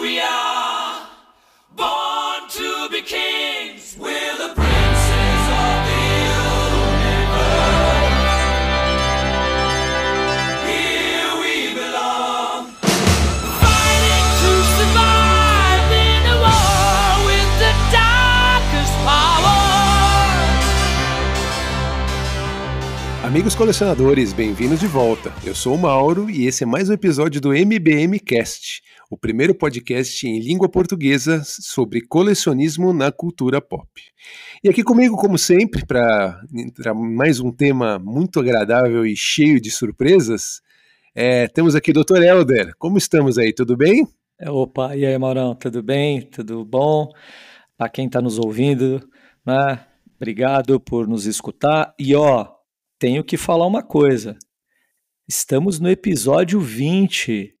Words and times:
we 0.00 0.20
are, 0.20 0.47
Amigos 23.38 23.54
colecionadores, 23.54 24.32
bem-vindos 24.32 24.80
de 24.80 24.88
volta. 24.88 25.32
Eu 25.44 25.54
sou 25.54 25.76
o 25.76 25.78
Mauro 25.78 26.28
e 26.28 26.48
esse 26.48 26.64
é 26.64 26.66
mais 26.66 26.90
um 26.90 26.92
episódio 26.92 27.40
do 27.40 27.54
MBM 27.54 28.18
Cast, 28.18 28.82
o 29.08 29.16
primeiro 29.16 29.54
podcast 29.54 30.26
em 30.26 30.40
língua 30.40 30.68
portuguesa 30.68 31.40
sobre 31.44 32.00
colecionismo 32.00 32.92
na 32.92 33.12
cultura 33.12 33.60
pop. 33.60 33.88
E 34.62 34.68
aqui 34.68 34.82
comigo, 34.82 35.16
como 35.16 35.38
sempre, 35.38 35.86
para 35.86 36.42
mais 36.96 37.38
um 37.38 37.52
tema 37.52 37.96
muito 37.96 38.40
agradável 38.40 39.06
e 39.06 39.14
cheio 39.16 39.60
de 39.60 39.70
surpresas, 39.70 40.60
é, 41.14 41.46
temos 41.46 41.76
aqui 41.76 41.92
o 41.92 41.94
Dr. 41.94 42.20
Helder. 42.20 42.72
Como 42.76 42.98
estamos 42.98 43.38
aí? 43.38 43.52
Tudo 43.52 43.76
bem? 43.76 44.04
Opa, 44.48 44.96
e 44.96 45.06
aí, 45.06 45.16
Maurão, 45.16 45.54
tudo 45.54 45.80
bem? 45.80 46.22
Tudo 46.22 46.64
bom? 46.64 47.08
Para 47.76 47.88
quem 47.88 48.06
está 48.06 48.20
nos 48.20 48.36
ouvindo, 48.36 49.08
né? 49.46 49.78
Obrigado 50.16 50.80
por 50.80 51.06
nos 51.06 51.24
escutar. 51.24 51.94
E 51.96 52.16
ó, 52.16 52.57
tenho 52.98 53.22
que 53.24 53.36
falar 53.36 53.66
uma 53.66 53.82
coisa. 53.82 54.36
Estamos 55.28 55.78
no 55.78 55.90
episódio 55.90 56.60
20, 56.60 57.54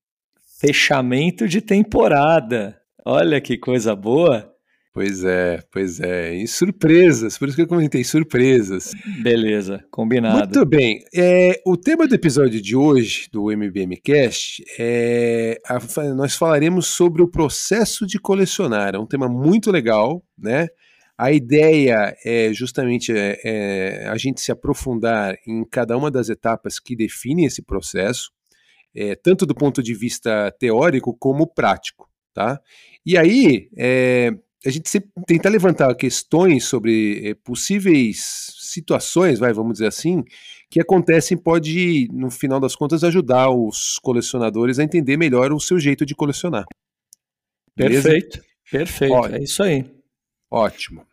fechamento 0.60 1.46
de 1.46 1.60
temporada. 1.60 2.78
Olha 3.04 3.40
que 3.40 3.56
coisa 3.56 3.94
boa. 3.94 4.52
Pois 4.92 5.22
é, 5.22 5.60
pois 5.70 6.00
é. 6.00 6.34
E 6.34 6.48
surpresas, 6.48 7.38
por 7.38 7.46
isso 7.46 7.56
que 7.56 7.62
eu 7.62 7.68
comentei 7.68 8.02
surpresas. 8.02 8.92
Beleza, 9.22 9.84
combinado. 9.92 10.38
Muito 10.38 10.66
bem. 10.66 11.04
É, 11.14 11.60
o 11.64 11.76
tema 11.76 12.08
do 12.08 12.14
episódio 12.14 12.60
de 12.60 12.74
hoje, 12.74 13.28
do 13.30 13.52
MBM 13.52 13.96
Cast, 14.02 14.64
é, 14.78 15.56
a- 15.68 15.78
nós 16.16 16.34
falaremos 16.34 16.86
sobre 16.88 17.22
o 17.22 17.28
processo 17.30 18.06
de 18.06 18.18
colecionar. 18.18 18.96
É 18.96 18.98
um 18.98 19.06
tema 19.06 19.28
muito 19.28 19.70
legal, 19.70 20.24
né? 20.36 20.66
A 21.18 21.32
ideia 21.32 22.16
é 22.24 22.52
justamente 22.52 23.12
é, 23.12 23.40
é, 23.44 24.08
a 24.08 24.16
gente 24.16 24.40
se 24.40 24.52
aprofundar 24.52 25.36
em 25.44 25.64
cada 25.64 25.96
uma 25.96 26.12
das 26.12 26.28
etapas 26.28 26.78
que 26.78 26.94
definem 26.94 27.44
esse 27.44 27.60
processo, 27.60 28.30
é, 28.94 29.16
tanto 29.16 29.44
do 29.44 29.54
ponto 29.54 29.82
de 29.82 29.94
vista 29.94 30.54
teórico 30.60 31.16
como 31.18 31.46
prático, 31.46 32.08
tá? 32.32 32.60
E 33.04 33.18
aí, 33.18 33.68
é, 33.76 34.32
a 34.64 34.70
gente 34.70 34.88
sempre 34.88 35.10
tenta 35.26 35.48
levantar 35.48 35.94
questões 35.94 36.64
sobre 36.64 37.30
eh, 37.30 37.34
possíveis 37.44 38.52
situações, 38.60 39.38
vai, 39.38 39.52
vamos 39.52 39.74
dizer 39.74 39.86
assim, 39.86 40.22
que 40.70 40.80
acontecem 40.80 41.36
pode, 41.36 42.08
no 42.12 42.30
final 42.30 42.60
das 42.60 42.76
contas, 42.76 43.02
ajudar 43.02 43.50
os 43.50 43.98
colecionadores 43.98 44.78
a 44.78 44.84
entender 44.84 45.16
melhor 45.16 45.52
o 45.52 45.60
seu 45.60 45.78
jeito 45.78 46.04
de 46.04 46.14
colecionar. 46.14 46.64
Beleza? 47.76 48.08
Perfeito, 48.08 48.40
perfeito. 48.70 49.14
Olha. 49.14 49.36
É 49.36 49.42
isso 49.42 49.62
aí. 49.62 49.97
Ótimo. 50.50 51.06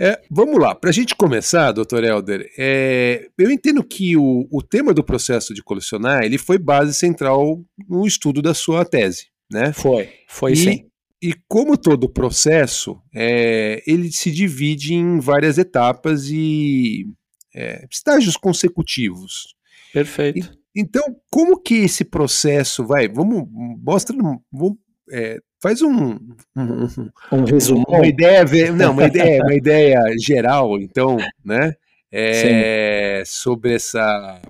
É, 0.00 0.20
vamos 0.30 0.60
lá, 0.60 0.76
para 0.76 0.90
a 0.90 0.92
gente 0.92 1.16
começar, 1.16 1.72
doutor 1.72 2.04
Helder, 2.04 2.48
é, 2.56 3.28
eu 3.36 3.50
entendo 3.50 3.82
que 3.82 4.16
o, 4.16 4.46
o 4.48 4.62
tema 4.62 4.94
do 4.94 5.02
processo 5.02 5.52
de 5.52 5.60
colecionar 5.60 6.22
ele 6.22 6.38
foi 6.38 6.56
base 6.56 6.94
central 6.94 7.60
no 7.88 8.06
estudo 8.06 8.40
da 8.40 8.54
sua 8.54 8.84
tese, 8.84 9.26
né? 9.50 9.72
Foi, 9.72 10.08
foi 10.28 10.52
E- 10.52 10.56
sim. 10.56 10.84
E 11.20 11.34
como 11.48 11.76
todo 11.76 12.08
processo, 12.08 13.02
é, 13.12 13.82
ele 13.84 14.12
se 14.12 14.30
divide 14.30 14.94
em 14.94 15.18
várias 15.18 15.58
etapas 15.58 16.28
e 16.30 17.06
é, 17.52 17.84
estágios 17.90 18.36
consecutivos. 18.36 19.56
Perfeito. 19.92 20.56
Então, 20.76 21.02
como 21.28 21.60
que 21.60 21.74
esse 21.74 22.04
processo 22.04 22.86
vai? 22.86 23.08
Vamos 23.08 23.48
mostra, 23.82 24.16
vamos, 24.16 24.76
é, 25.10 25.40
faz 25.60 25.82
um, 25.82 26.18
um- 26.56 27.10
Um 27.32 27.44
resumo. 27.44 27.84
uma 27.88 28.06
ideia, 28.06 28.44
não, 28.72 28.92
uma 28.92 29.06
ideia, 29.06 29.42
uma 29.42 29.54
ideia 29.54 30.00
geral, 30.18 30.78
então, 30.80 31.16
né? 31.44 31.74
é, 32.10 33.22
sobre 33.26 33.74
essa, 33.74 34.40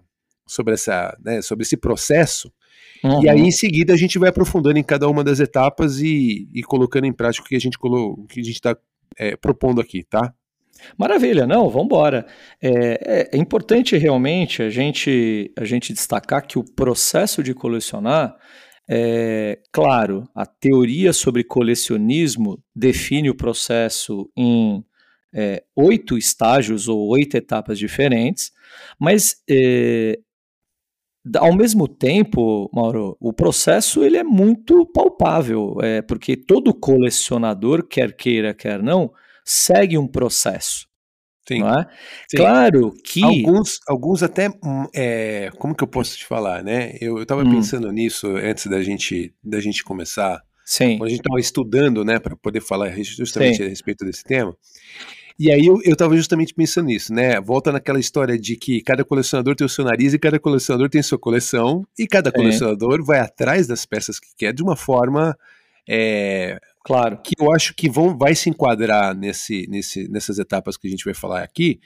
sobre 0.47 0.75
essa, 0.75 1.17
né, 1.25 1.43
sobre 1.43 1.65
esse 1.65 1.77
processo. 1.77 2.53
Uhum. 3.03 3.23
E 3.25 3.29
aí, 3.29 3.41
em 3.41 3.51
seguida, 3.51 3.93
a 3.93 3.97
gente 3.97 4.19
vai 4.19 4.29
aprofundando 4.29 4.79
em 4.79 4.83
cada 4.83 5.09
uma 5.09 5.23
das 5.25 5.41
etapas 5.41 5.99
e, 6.01 6.49
e 6.55 6.63
colocando 6.63 7.07
em 7.07 7.13
prática 7.13 7.45
o 7.45 7.49
que 7.49 7.57
a 7.57 7.61
gente 7.61 7.79
colo- 7.79 8.25
que 8.29 8.41
a 8.41 8.45
gente 8.45 8.55
está 8.55 8.77
propondo 9.41 9.81
aqui, 9.81 10.05
tá? 10.05 10.33
Maravilha, 10.97 11.45
não, 11.47 11.69
vamos 11.69 11.87
embora. 11.87 12.25
É, 12.63 12.71
é- 13.33 13.37
é 13.37 13.37
importante 13.37 13.97
realmente 13.97 14.63
a 14.63 14.71
gente, 14.71 15.53
a 15.59 15.65
gente 15.65 15.93
destacar 15.93 16.47
que 16.47 16.59
o 16.59 16.65
processo 16.65 17.43
de 17.43 17.53
colecionar, 17.55 18.37
é, 18.89 19.61
claro, 19.71 20.29
a 20.35 20.47
teoria 20.47 21.13
sobre 21.13 21.45
colecionismo 21.45 22.63
define 22.75 23.29
o 23.29 23.35
processo 23.35 24.31
em 24.35 24.83
é, 25.33 25.63
oito 25.77 26.17
estágios 26.17 26.89
ou 26.89 27.07
oito 27.09 27.37
etapas 27.37 27.79
diferentes, 27.79 28.51
mas 28.99 29.43
é, 29.49 30.19
ao 31.37 31.55
mesmo 31.55 31.87
tempo, 31.87 32.71
Mauro, 32.73 33.17
o 33.21 33.33
processo 33.33 34.03
ele 34.03 34.17
é 34.17 34.25
muito 34.25 34.87
palpável, 34.87 35.77
é, 35.83 36.01
porque 36.01 36.35
todo 36.37 36.73
colecionador, 36.73 37.87
quer 37.87 38.17
queira, 38.17 38.55
quer 38.55 38.83
não, 38.83 39.13
segue 39.45 39.99
um 39.99 40.07
processo. 40.07 40.88
Sim. 41.49 41.63
É? 41.65 41.87
Sim. 42.29 42.37
Claro 42.37 42.95
que. 43.03 43.25
Alguns, 43.25 43.81
alguns 43.89 44.23
até, 44.23 44.49
hum, 44.49 44.87
é, 44.95 45.51
como 45.59 45.75
que 45.75 45.83
eu 45.83 45.89
posso 45.89 46.17
te 46.17 46.27
falar, 46.27 46.63
né? 46.63 46.97
Eu, 47.01 47.19
eu 47.19 47.25
tava 47.27 47.43
Hum. 47.43 47.51
pensando 47.51 47.91
nisso 47.91 48.29
antes 48.37 48.67
da 48.67 48.83
gente, 48.83 49.33
da 49.43 49.59
gente 49.61 49.83
começar, 49.83 50.43
Sim, 50.65 50.99
quando 50.99 51.07
a 51.07 51.11
gente 51.11 51.21
estava 51.21 51.41
estudando, 51.41 52.05
né, 52.05 52.19
para 52.19 52.37
poder 52.37 52.61
falar 52.61 52.91
justamente 53.03 53.57
Sim. 53.57 53.65
a 53.65 53.69
respeito 53.69 54.05
desse 54.05 54.23
tema. 54.23 54.55
E 55.39 55.53
aí 55.53 55.65
eu, 55.65 55.79
eu 55.85 55.95
tava 55.95 56.17
justamente 56.17 56.53
pensando 56.53 56.87
nisso, 56.87 57.15
né? 57.15 57.41
Volta 57.41 57.71
naquela 57.71 58.01
história 58.01 58.37
de 58.37 58.57
que 58.57 58.83
cada 58.83 59.05
colecionador 59.05 59.55
tem 59.55 59.65
o 59.65 59.69
seu 59.69 59.85
nariz 59.85 60.13
e 60.13 60.19
cada 60.19 60.39
colecionador 60.39 60.91
tem 60.91 61.01
sua 61.01 61.19
coleção, 61.19 61.87
e 61.97 62.09
cada 62.09 62.33
colecionador 62.33 63.05
vai 63.05 63.21
atrás 63.21 63.67
das 63.69 63.87
peças 63.87 64.19
que 64.19 64.29
quer 64.37 64.53
de 64.53 64.65
uma 64.65 64.75
forma 64.75 65.39
é, 65.89 66.59
claro. 66.89 67.21
que 67.23 67.35
eu 67.39 67.53
acho 67.53 67.75
que 67.75 67.89
vão, 67.89 68.17
vai 68.17 68.35
se 68.35 68.51
enquadrar 68.51 69.15
nesse, 69.15 69.67
nesse, 69.69 70.09
nessas 70.09 70.39
etapas 70.39 70.77
que 70.77 70.89
a 70.89 70.91
gente 70.91 71.05
vai 71.05 71.15
falar 71.15 71.43
aqui. 71.43 71.81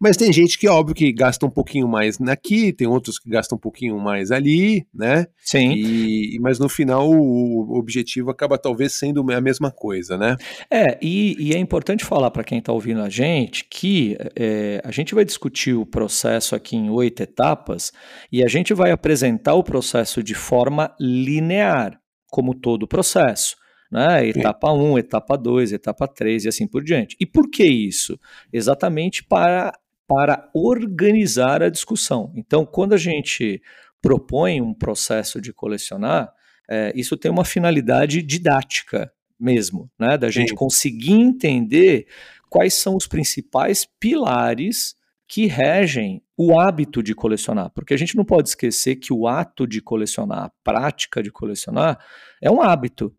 Mas 0.00 0.16
tem 0.16 0.32
gente 0.32 0.58
que, 0.58 0.68
óbvio, 0.68 0.94
que 0.94 1.12
gasta 1.12 1.46
um 1.46 1.50
pouquinho 1.50 1.88
mais 1.88 2.20
aqui, 2.28 2.72
tem 2.72 2.86
outros 2.86 3.18
que 3.18 3.30
gastam 3.30 3.56
um 3.56 3.60
pouquinho 3.60 3.98
mais 3.98 4.30
ali, 4.30 4.86
né? 4.92 5.26
Sim. 5.38 5.72
E, 5.72 6.38
mas 6.40 6.58
no 6.58 6.68
final 6.68 7.08
o 7.08 7.78
objetivo 7.78 8.30
acaba 8.30 8.58
talvez 8.58 8.92
sendo 8.92 9.24
a 9.32 9.40
mesma 9.40 9.70
coisa, 9.70 10.18
né? 10.18 10.36
É, 10.70 10.98
e, 11.00 11.36
e 11.38 11.54
é 11.54 11.58
importante 11.58 12.04
falar 12.04 12.30
para 12.30 12.44
quem 12.44 12.58
está 12.58 12.72
ouvindo 12.72 13.00
a 13.00 13.08
gente 13.08 13.64
que 13.64 14.16
é, 14.36 14.80
a 14.84 14.90
gente 14.90 15.14
vai 15.14 15.24
discutir 15.24 15.74
o 15.74 15.86
processo 15.86 16.54
aqui 16.54 16.76
em 16.76 16.90
oito 16.90 17.22
etapas 17.22 17.92
e 18.30 18.44
a 18.44 18.48
gente 18.48 18.74
vai 18.74 18.90
apresentar 18.90 19.54
o 19.54 19.64
processo 19.64 20.22
de 20.22 20.34
forma 20.34 20.94
linear, 20.98 21.98
como 22.30 22.54
todo 22.54 22.88
processo. 22.88 23.56
Né? 23.90 24.28
Etapa 24.28 24.72
1, 24.72 24.92
um, 24.92 24.98
etapa 24.98 25.36
2, 25.36 25.72
etapa 25.72 26.08
3 26.08 26.44
e 26.44 26.48
assim 26.48 26.66
por 26.66 26.82
diante. 26.82 27.16
E 27.20 27.26
por 27.26 27.48
que 27.48 27.64
isso? 27.64 28.18
Exatamente 28.52 29.22
para, 29.22 29.72
para 30.06 30.50
organizar 30.54 31.62
a 31.62 31.68
discussão. 31.68 32.32
Então, 32.34 32.66
quando 32.66 32.92
a 32.92 32.98
gente 32.98 33.62
propõe 34.02 34.60
um 34.60 34.74
processo 34.74 35.40
de 35.40 35.52
colecionar, 35.52 36.32
é, 36.68 36.92
isso 36.94 37.16
tem 37.16 37.30
uma 37.30 37.44
finalidade 37.44 38.22
didática 38.22 39.12
mesmo, 39.38 39.90
né? 39.98 40.16
Da 40.16 40.30
gente 40.30 40.50
Sim. 40.50 40.54
conseguir 40.54 41.12
entender 41.12 42.06
quais 42.48 42.74
são 42.74 42.96
os 42.96 43.06
principais 43.06 43.86
pilares 43.98 44.94
que 45.26 45.46
regem 45.46 46.22
o 46.36 46.58
hábito 46.58 47.02
de 47.02 47.14
colecionar, 47.14 47.70
porque 47.70 47.94
a 47.94 47.96
gente 47.96 48.16
não 48.16 48.24
pode 48.24 48.48
esquecer 48.50 48.96
que 48.96 49.12
o 49.12 49.26
ato 49.26 49.66
de 49.66 49.80
colecionar, 49.80 50.44
a 50.44 50.52
prática 50.62 51.22
de 51.22 51.30
colecionar, 51.30 51.98
é 52.42 52.50
um 52.50 52.60
hábito. 52.60 53.14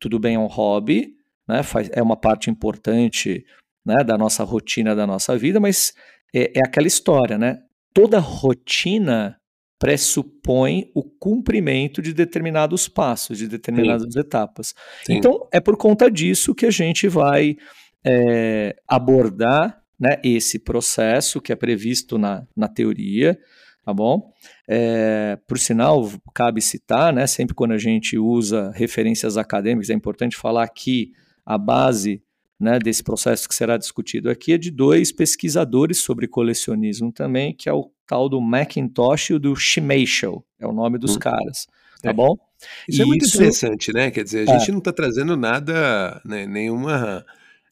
Tudo 0.00 0.18
bem, 0.18 0.36
é 0.36 0.38
um 0.38 0.46
hobby, 0.46 1.14
né? 1.48 1.62
Faz, 1.62 1.88
é 1.92 2.02
uma 2.02 2.16
parte 2.16 2.50
importante 2.50 3.44
né, 3.84 4.04
da 4.04 4.18
nossa 4.18 4.44
rotina, 4.44 4.94
da 4.94 5.06
nossa 5.06 5.36
vida, 5.36 5.58
mas 5.58 5.94
é, 6.34 6.58
é 6.58 6.62
aquela 6.64 6.86
história, 6.86 7.38
né? 7.38 7.58
Toda 7.94 8.18
rotina 8.18 9.38
pressupõe 9.78 10.90
o 10.94 11.02
cumprimento 11.02 12.02
de 12.02 12.12
determinados 12.12 12.88
passos, 12.88 13.38
de 13.38 13.46
determinadas 13.46 14.12
Sim. 14.12 14.20
etapas. 14.20 14.74
Sim. 15.04 15.14
Então, 15.14 15.48
é 15.52 15.60
por 15.60 15.76
conta 15.76 16.10
disso 16.10 16.54
que 16.54 16.66
a 16.66 16.70
gente 16.70 17.08
vai 17.08 17.56
é, 18.04 18.76
abordar 18.88 19.80
né, 19.98 20.20
esse 20.22 20.58
processo 20.58 21.40
que 21.40 21.52
é 21.52 21.56
previsto 21.56 22.18
na, 22.18 22.46
na 22.56 22.68
teoria, 22.68 23.38
tá 23.88 23.94
bom? 23.94 24.30
É, 24.68 25.38
por 25.46 25.58
sinal, 25.58 26.06
cabe 26.34 26.60
citar, 26.60 27.10
né, 27.10 27.26
sempre 27.26 27.54
quando 27.54 27.72
a 27.72 27.78
gente 27.78 28.18
usa 28.18 28.70
referências 28.74 29.38
acadêmicas, 29.38 29.88
é 29.88 29.94
importante 29.94 30.36
falar 30.36 30.68
que 30.68 31.10
a 31.44 31.56
base 31.56 32.22
né, 32.60 32.78
desse 32.78 33.02
processo 33.02 33.48
que 33.48 33.54
será 33.54 33.78
discutido 33.78 34.28
aqui 34.28 34.52
é 34.52 34.58
de 34.58 34.70
dois 34.70 35.10
pesquisadores 35.10 36.00
sobre 36.00 36.28
colecionismo 36.28 37.10
também, 37.10 37.54
que 37.54 37.66
é 37.66 37.72
o 37.72 37.90
tal 38.06 38.28
do 38.28 38.42
Macintosh 38.42 39.30
e 39.30 39.34
o 39.34 39.38
do 39.38 39.56
Schmeichel, 39.56 40.44
é 40.60 40.66
o 40.66 40.72
nome 40.72 40.98
dos 40.98 41.16
hum. 41.16 41.20
caras, 41.20 41.66
tá 42.02 42.10
é. 42.10 42.12
bom? 42.12 42.36
Isso 42.86 43.00
e 43.00 43.02
é 43.02 43.06
muito 43.06 43.24
isso... 43.24 43.36
interessante, 43.38 43.90
né? 43.94 44.10
Quer 44.10 44.24
dizer, 44.24 44.50
a 44.50 44.52
é. 44.52 44.58
gente 44.58 44.70
não 44.70 44.80
está 44.80 44.92
trazendo 44.92 45.34
nada, 45.34 46.20
né, 46.26 46.44
nenhuma 46.44 47.24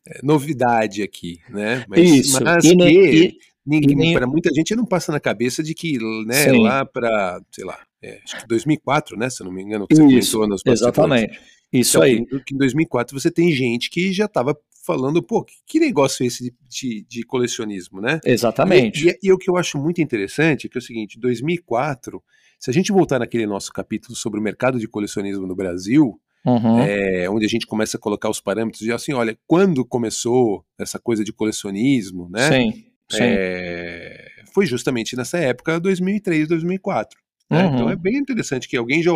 é, 0.08 0.20
novidade 0.22 1.02
aqui, 1.02 1.40
né? 1.50 1.84
Mas, 1.86 2.10
isso. 2.10 2.42
mas 2.42 2.64
e, 2.64 2.74
que 2.74 3.38
ninguém, 3.66 4.14
para 4.14 4.26
muita 4.26 4.52
gente 4.54 4.74
não 4.76 4.86
passa 4.86 5.10
na 5.10 5.18
cabeça 5.18 5.62
de 5.62 5.74
que, 5.74 5.98
né, 6.26 6.52
lá 6.52 6.84
para, 6.84 7.40
sei 7.50 7.64
lá, 7.64 7.78
é, 8.02 8.20
acho 8.22 8.40
que 8.40 8.46
2004, 8.46 9.18
né, 9.18 9.28
se 9.28 9.42
não 9.42 9.52
me 9.52 9.62
engano, 9.62 9.86
que 9.86 9.94
você 9.94 10.04
isso, 10.04 10.38
comentou 10.38 10.48
nos 10.48 10.62
Exatamente. 10.64 11.40
Isso 11.72 11.98
então, 11.98 12.02
aí. 12.02 12.42
Que, 12.44 12.54
em 12.54 12.58
2004 12.58 13.18
você 13.18 13.30
tem 13.30 13.50
gente 13.52 13.90
que 13.90 14.12
já 14.12 14.26
estava 14.26 14.56
falando, 14.84 15.20
pô, 15.22 15.44
que, 15.44 15.54
que 15.66 15.80
negócio 15.80 16.22
é 16.22 16.26
esse 16.26 16.44
de, 16.44 16.54
de, 16.68 17.06
de 17.08 17.22
colecionismo, 17.24 18.00
né? 18.00 18.20
Exatamente. 18.24 19.08
E, 19.08 19.10
e, 19.10 19.18
e, 19.24 19.32
o 19.32 19.38
que 19.38 19.50
eu 19.50 19.56
acho 19.56 19.76
muito 19.76 20.00
interessante 20.00 20.66
é 20.66 20.70
que 20.70 20.78
é 20.78 20.80
o 20.80 20.82
seguinte, 20.82 21.18
2004, 21.18 22.22
se 22.58 22.70
a 22.70 22.72
gente 22.72 22.92
voltar 22.92 23.18
naquele 23.18 23.46
nosso 23.46 23.72
capítulo 23.72 24.14
sobre 24.14 24.38
o 24.38 24.42
mercado 24.42 24.78
de 24.78 24.86
colecionismo 24.86 25.46
no 25.46 25.56
Brasil, 25.56 26.20
uhum. 26.44 26.78
é, 26.78 27.28
onde 27.28 27.44
a 27.44 27.48
gente 27.48 27.66
começa 27.66 27.96
a 27.96 28.00
colocar 28.00 28.30
os 28.30 28.40
parâmetros 28.40 28.80
de 28.80 28.92
assim, 28.92 29.12
olha, 29.12 29.36
quando 29.46 29.84
começou 29.84 30.64
essa 30.78 31.00
coisa 31.00 31.24
de 31.24 31.32
colecionismo, 31.32 32.28
né? 32.30 32.48
Sim. 32.48 32.85
É, 33.14 34.30
foi 34.52 34.66
justamente 34.66 35.16
nessa 35.16 35.38
época, 35.38 35.78
2003, 35.78 36.48
2004. 36.48 37.18
Né? 37.48 37.64
Uhum. 37.64 37.74
Então 37.74 37.90
é 37.90 37.96
bem 37.96 38.16
interessante 38.16 38.68
que 38.68 38.76
alguém 38.76 39.02
já, 39.02 39.12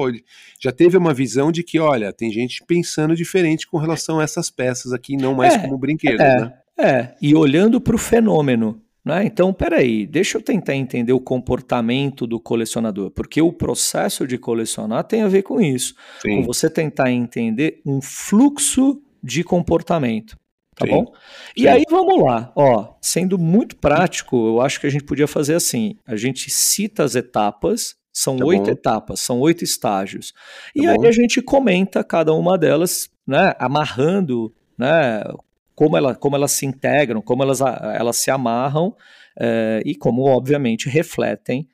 já 0.60 0.70
teve 0.70 0.96
uma 0.96 1.12
visão 1.12 1.50
de 1.50 1.62
que, 1.62 1.78
olha, 1.78 2.12
tem 2.12 2.30
gente 2.30 2.62
pensando 2.66 3.16
diferente 3.16 3.66
com 3.66 3.76
relação 3.76 4.20
a 4.20 4.22
essas 4.22 4.50
peças 4.50 4.92
aqui, 4.92 5.16
não 5.16 5.34
mais 5.34 5.54
é, 5.54 5.58
como 5.58 5.76
brinquedos, 5.76 6.20
é, 6.20 6.40
né? 6.40 6.52
É, 6.78 7.14
e 7.20 7.34
olhando 7.34 7.80
para 7.80 7.94
o 7.94 7.98
fenômeno. 7.98 8.80
Né? 9.04 9.24
Então, 9.24 9.52
peraí, 9.52 10.06
deixa 10.06 10.36
eu 10.38 10.42
tentar 10.42 10.74
entender 10.74 11.12
o 11.12 11.20
comportamento 11.20 12.26
do 12.26 12.38
colecionador, 12.38 13.10
porque 13.10 13.40
o 13.40 13.52
processo 13.52 14.26
de 14.26 14.36
colecionar 14.36 15.04
tem 15.04 15.22
a 15.22 15.28
ver 15.28 15.42
com 15.42 15.60
isso. 15.60 15.94
Sim. 16.20 16.36
Com 16.36 16.42
você 16.42 16.68
tentar 16.68 17.10
entender 17.10 17.80
um 17.84 18.00
fluxo 18.00 19.02
de 19.22 19.42
comportamento. 19.42 20.36
Tá 20.80 20.86
Sim. 20.86 20.92
bom? 20.92 21.12
E 21.54 21.62
Sim. 21.62 21.68
aí 21.68 21.84
vamos 21.90 22.22
lá, 22.24 22.50
ó, 22.56 22.94
sendo 23.02 23.36
muito 23.36 23.76
prático, 23.76 24.34
eu 24.36 24.60
acho 24.62 24.80
que 24.80 24.86
a 24.86 24.90
gente 24.90 25.04
podia 25.04 25.26
fazer 25.26 25.54
assim: 25.54 25.94
a 26.06 26.16
gente 26.16 26.48
cita 26.50 27.04
as 27.04 27.14
etapas 27.14 27.96
são 28.12 28.36
tá 28.36 28.44
oito 28.46 28.64
bom. 28.64 28.70
etapas, 28.70 29.20
são 29.20 29.38
oito 29.40 29.62
estágios. 29.62 30.32
Tá 30.32 30.38
e 30.74 30.82
bom. 30.82 30.88
aí 30.88 31.06
a 31.06 31.12
gente 31.12 31.42
comenta 31.42 32.02
cada 32.02 32.32
uma 32.32 32.56
delas, 32.56 33.10
né, 33.26 33.54
amarrando, 33.58 34.52
né, 34.76 35.22
como, 35.74 35.96
ela, 35.96 36.14
como 36.14 36.34
elas 36.34 36.52
se 36.52 36.64
integram, 36.64 37.20
como 37.20 37.42
elas, 37.42 37.60
elas 37.60 38.16
se 38.16 38.30
amarram 38.30 38.96
é, 39.38 39.82
e 39.84 39.94
como, 39.94 40.22
obviamente, 40.24 40.88
refletem 40.88 41.68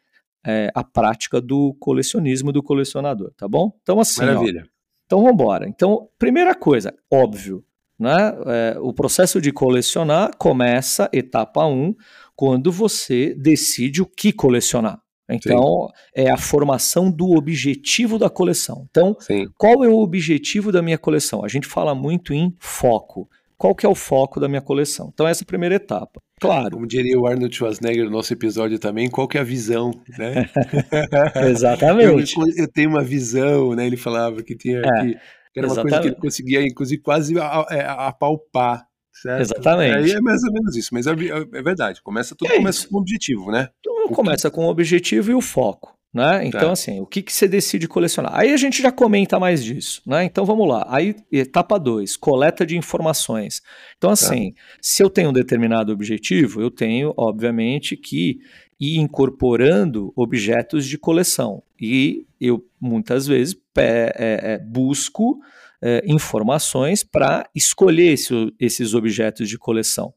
é, 0.44 0.70
a 0.74 0.84
prática 0.84 1.40
do 1.40 1.74
colecionismo 1.78 2.52
do 2.52 2.62
colecionador, 2.62 3.32
tá 3.36 3.48
bom? 3.48 3.72
Então, 3.82 3.98
assim. 3.98 4.24
Maravilha. 4.24 4.62
Ó, 4.64 4.76
então, 5.06 5.18
vamos 5.18 5.32
embora. 5.34 5.68
Então, 5.68 6.08
primeira 6.18 6.54
coisa, 6.54 6.92
óbvio, 7.10 7.64
né, 7.98 8.34
é, 8.46 8.76
o 8.80 8.92
processo 8.92 9.40
de 9.40 9.52
colecionar 9.52 10.30
começa, 10.36 11.08
etapa 11.12 11.66
1, 11.66 11.72
um, 11.72 11.94
quando 12.34 12.70
você 12.70 13.34
decide 13.34 14.02
o 14.02 14.06
que 14.06 14.32
colecionar. 14.32 15.00
Então, 15.28 15.88
Sim. 15.88 15.92
é 16.14 16.30
a 16.30 16.36
formação 16.36 17.10
do 17.10 17.32
objetivo 17.32 18.18
da 18.18 18.30
coleção. 18.30 18.86
Então, 18.90 19.16
Sim. 19.18 19.46
qual 19.58 19.82
é 19.82 19.88
o 19.88 19.98
objetivo 19.98 20.70
da 20.70 20.80
minha 20.80 20.98
coleção? 20.98 21.44
A 21.44 21.48
gente 21.48 21.66
fala 21.66 21.94
muito 21.94 22.32
em 22.32 22.54
foco. 22.60 23.28
Qual 23.58 23.74
que 23.74 23.86
é 23.86 23.88
o 23.88 23.94
foco 23.94 24.38
da 24.38 24.48
minha 24.48 24.60
coleção? 24.60 25.10
Então, 25.12 25.26
essa 25.26 25.42
é 25.42 25.44
a 25.44 25.46
primeira 25.46 25.74
etapa. 25.74 26.20
Claro. 26.38 26.72
Como 26.72 26.86
diria 26.86 27.18
o 27.18 27.26
Arnold 27.26 27.56
Schwarzenegger 27.56 28.04
no 28.04 28.10
nosso 28.10 28.32
episódio 28.32 28.78
também, 28.78 29.08
qual 29.08 29.26
que 29.26 29.38
é 29.38 29.40
a 29.40 29.44
visão, 29.44 29.90
né? 30.18 30.48
Exatamente. 31.48 32.36
Eu, 32.38 32.64
eu, 32.64 32.68
tenho 32.68 32.90
uma 32.90 33.02
visão, 33.02 33.74
né? 33.74 33.86
Ele 33.86 33.96
falava 33.96 34.42
que 34.42 34.54
tinha 34.54 34.80
é, 34.80 35.00
que, 35.00 35.16
era 35.58 35.66
uma 35.66 35.72
exatamente. 35.72 35.90
coisa 35.90 36.00
que 36.00 36.08
ele 36.08 36.20
conseguia, 36.20 36.62
inclusive, 36.62 37.02
quase 37.02 37.34
é, 37.70 37.86
apalpar 37.86 38.86
Certo? 39.22 39.40
Exatamente. 39.40 39.96
Aí 39.96 40.10
é 40.12 40.20
mais 40.20 40.44
ou 40.44 40.52
menos 40.52 40.76
isso, 40.76 40.90
mas 40.92 41.06
é, 41.06 41.12
é 41.12 41.62
verdade. 41.62 42.02
Começa 42.02 42.34
tudo 42.34 42.52
é 42.52 42.56
começa 42.56 42.86
com 42.86 42.96
um 42.96 43.00
objetivo, 43.00 43.50
né? 43.50 43.70
Tudo 43.82 44.14
começa 44.14 44.50
com 44.50 44.66
o 44.66 44.68
objetivo 44.68 45.30
e 45.30 45.34
o 45.34 45.40
foco. 45.40 45.96
Né? 46.12 46.46
Então, 46.46 46.60
tá. 46.60 46.72
assim, 46.72 47.00
o 47.00 47.06
que, 47.06 47.20
que 47.20 47.32
você 47.32 47.46
decide 47.46 47.86
colecionar? 47.86 48.32
Aí 48.34 48.50
a 48.50 48.56
gente 48.56 48.80
já 48.80 48.90
comenta 48.90 49.38
mais 49.38 49.62
disso, 49.62 50.00
né? 50.06 50.24
Então 50.24 50.46
vamos 50.46 50.66
lá. 50.66 50.86
Aí, 50.88 51.14
etapa 51.30 51.78
2, 51.78 52.16
coleta 52.16 52.64
de 52.64 52.76
informações. 52.76 53.60
Então, 53.98 54.10
assim, 54.10 54.52
tá. 54.52 54.60
se 54.80 55.02
eu 55.02 55.10
tenho 55.10 55.28
um 55.28 55.32
determinado 55.32 55.92
objetivo, 55.92 56.62
eu 56.62 56.70
tenho, 56.70 57.12
obviamente, 57.18 57.98
que 57.98 58.38
ir 58.80 58.98
incorporando 58.98 60.10
objetos 60.16 60.86
de 60.86 60.96
coleção. 60.96 61.62
E 61.78 62.26
eu, 62.40 62.64
muitas 62.80 63.26
vezes, 63.26 63.54
é, 63.82 64.54
é, 64.54 64.58
busco 64.58 65.38
é, 65.82 66.02
informações 66.06 67.04
para 67.04 67.48
escolher 67.54 68.12
esse, 68.12 68.32
esses 68.58 68.94
objetos 68.94 69.48
de 69.48 69.58
coleção. 69.58 70.12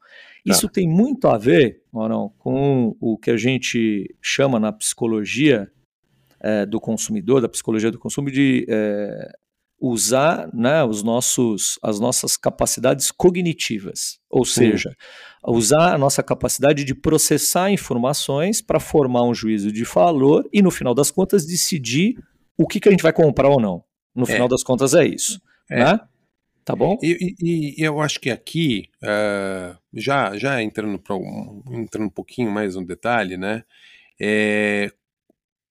Tá. 0.46 0.54
Isso 0.54 0.70
tem 0.70 0.88
muito 0.88 1.28
a 1.28 1.38
ver, 1.38 1.82
Morão, 1.92 2.34
com 2.38 2.96
o 3.00 3.18
que 3.18 3.32
a 3.32 3.38
gente 3.38 4.16
chama 4.22 4.60
na 4.60 4.72
psicologia 4.72 5.70
é, 6.40 6.66
do 6.66 6.80
consumidor, 6.80 7.42
da 7.42 7.50
psicologia 7.50 7.92
do 7.92 8.00
consumo, 8.00 8.32
de 8.32 8.66
é, 8.70 9.32
usar 9.80 10.50
né, 10.54 10.84
os 10.84 11.04
nossos, 11.04 11.80
as 11.82 12.00
nossas 12.00 12.36
capacidades 12.36 13.12
cognitivas, 13.12 14.20
ou 14.30 14.44
seja, 14.46 14.94
usar 15.46 15.94
a 15.94 15.98
nossa 15.98 16.22
capacidade 16.22 16.84
de 16.84 16.94
processar 16.94 17.72
informações 17.72 18.62
para 18.62 18.80
formar 18.80 19.24
um 19.24 19.34
juízo 19.34 19.72
de 19.72 19.84
valor 19.84 20.48
e, 20.52 20.62
no 20.62 20.72
final 20.72 20.94
das 20.94 21.12
contas, 21.12 21.46
decidir 21.46 22.16
o 22.60 22.68
que, 22.68 22.80
que 22.82 22.90
a 22.90 22.92
gente 22.92 23.02
vai 23.02 23.14
comprar 23.14 23.48
ou 23.48 23.60
não. 23.60 23.82
No 24.14 24.24
é. 24.24 24.26
final 24.26 24.50
das 24.50 24.64
contas, 24.64 24.94
é 24.94 25.06
isso. 25.06 25.42
É. 25.72 25.80
Né? 25.80 26.00
Tá 26.66 26.76
bom? 26.76 26.98
E, 27.02 27.36
e, 27.42 27.82
e, 27.82 27.84
eu 27.84 28.02
acho 28.02 28.20
que 28.20 28.30
aqui, 28.30 28.90
uh, 29.02 29.76
já, 29.94 30.38
já 30.38 30.62
entrando, 30.62 31.00
pra, 31.00 31.16
entrando 31.72 32.08
um 32.08 32.12
pouquinho 32.12 32.52
mais 32.52 32.76
no 32.76 32.86
detalhe, 32.86 33.38
né? 33.38 33.64
É, 34.22 34.92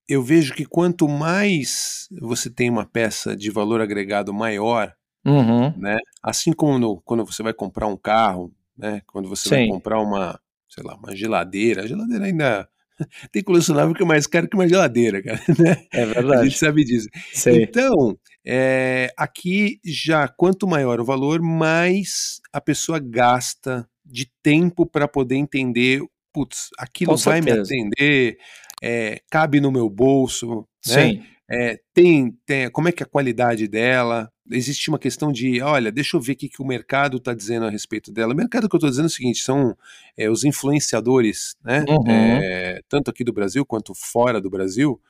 eu 0.09 0.23
vejo 0.23 0.55
que 0.55 0.65
quanto 0.65 1.07
mais 1.07 2.09
você 2.21 2.49
tem 2.49 2.71
uma 2.71 2.87
peça 2.87 3.37
de 3.37 3.51
valor 3.51 3.83
agregado 3.83 4.33
maior, 4.33 4.95
uhum. 5.25 5.73
né? 5.77 5.99
Assim 6.23 6.53
como 6.53 6.79
no, 6.79 7.01
quando 7.03 7.25
você 7.25 7.43
vai 7.43 7.53
comprar 7.53 7.87
um 7.87 7.97
carro, 7.97 8.51
né? 8.77 9.03
Quando 9.07 9.29
você 9.29 9.51
Sim. 9.51 9.55
vai 9.55 9.69
comprar 9.69 10.01
uma, 10.01 10.41
sei 10.69 10.83
lá, 10.83 10.97
uma 10.97 11.15
geladeira, 11.15 11.83
a 11.83 11.87
geladeira 11.87 12.25
ainda 12.25 12.69
tem 13.33 13.43
colecionável 13.43 13.95
que 13.95 14.03
é 14.03 14.07
mais 14.07 14.27
caro 14.27 14.49
que 14.49 14.57
uma 14.57 14.69
geladeira, 14.69 15.23
cara. 15.23 15.41
Né? 15.59 15.87
É 15.93 16.07
verdade. 16.07 16.41
A 16.41 16.45
gente 16.45 16.59
sabe 16.59 16.85
disso. 16.85 17.09
Então, 17.47 18.17
é, 18.47 19.13
aqui 19.17 19.81
já 19.85 20.29
quanto 20.29 20.67
maior 20.67 21.01
o 21.01 21.05
valor, 21.05 21.41
mais 21.41 22.41
a 22.53 22.61
pessoa 22.61 22.99
gasta 22.99 23.89
de 24.05 24.31
tempo 24.43 24.87
para 24.87 25.07
poder 25.07 25.37
entender, 25.37 26.01
putz, 26.33 26.69
aquilo 26.79 27.13
Com 27.13 27.19
vai 27.19 27.43
certeza. 27.43 27.57
me 27.57 27.63
atender, 27.63 28.39
é, 28.83 29.21
cabe 29.31 29.61
no 29.61 29.71
meu 29.73 29.89
bolso, 29.89 30.67
né? 30.87 31.11
Sim. 31.11 31.23
É, 31.51 31.81
tem, 31.95 32.37
tem, 32.45 32.71
como 32.71 32.89
é 32.89 32.93
que 32.93 33.03
é 33.03 33.07
a 33.07 33.09
qualidade 33.09 33.67
dela? 33.67 34.31
Existe 34.51 34.91
uma 34.91 34.99
questão 34.99 35.33
de, 35.33 35.63
olha, 35.63 35.91
deixa 35.91 36.17
eu 36.17 36.21
ver 36.21 36.33
o 36.33 36.37
que, 36.37 36.49
que 36.49 36.61
o 36.61 36.67
mercado 36.67 37.17
está 37.17 37.33
dizendo 37.33 37.65
a 37.65 37.71
respeito 37.71 38.13
dela. 38.13 38.35
O 38.35 38.37
mercado 38.37 38.69
que 38.69 38.75
eu 38.75 38.79
estou 38.79 38.91
dizendo 38.91 39.07
é 39.07 39.09
o 39.09 39.11
seguinte: 39.11 39.43
são 39.43 39.77
é, 40.17 40.29
os 40.29 40.45
influenciadores, 40.45 41.57
né? 41.65 41.85
Uhum. 41.89 42.11
É, 42.11 42.81
tanto 42.89 43.11
aqui 43.11 43.25
do 43.25 43.33
Brasil 43.33 43.65
quanto 43.65 43.95
fora 43.95 44.41
do 44.41 44.51
Brasil, 44.51 45.01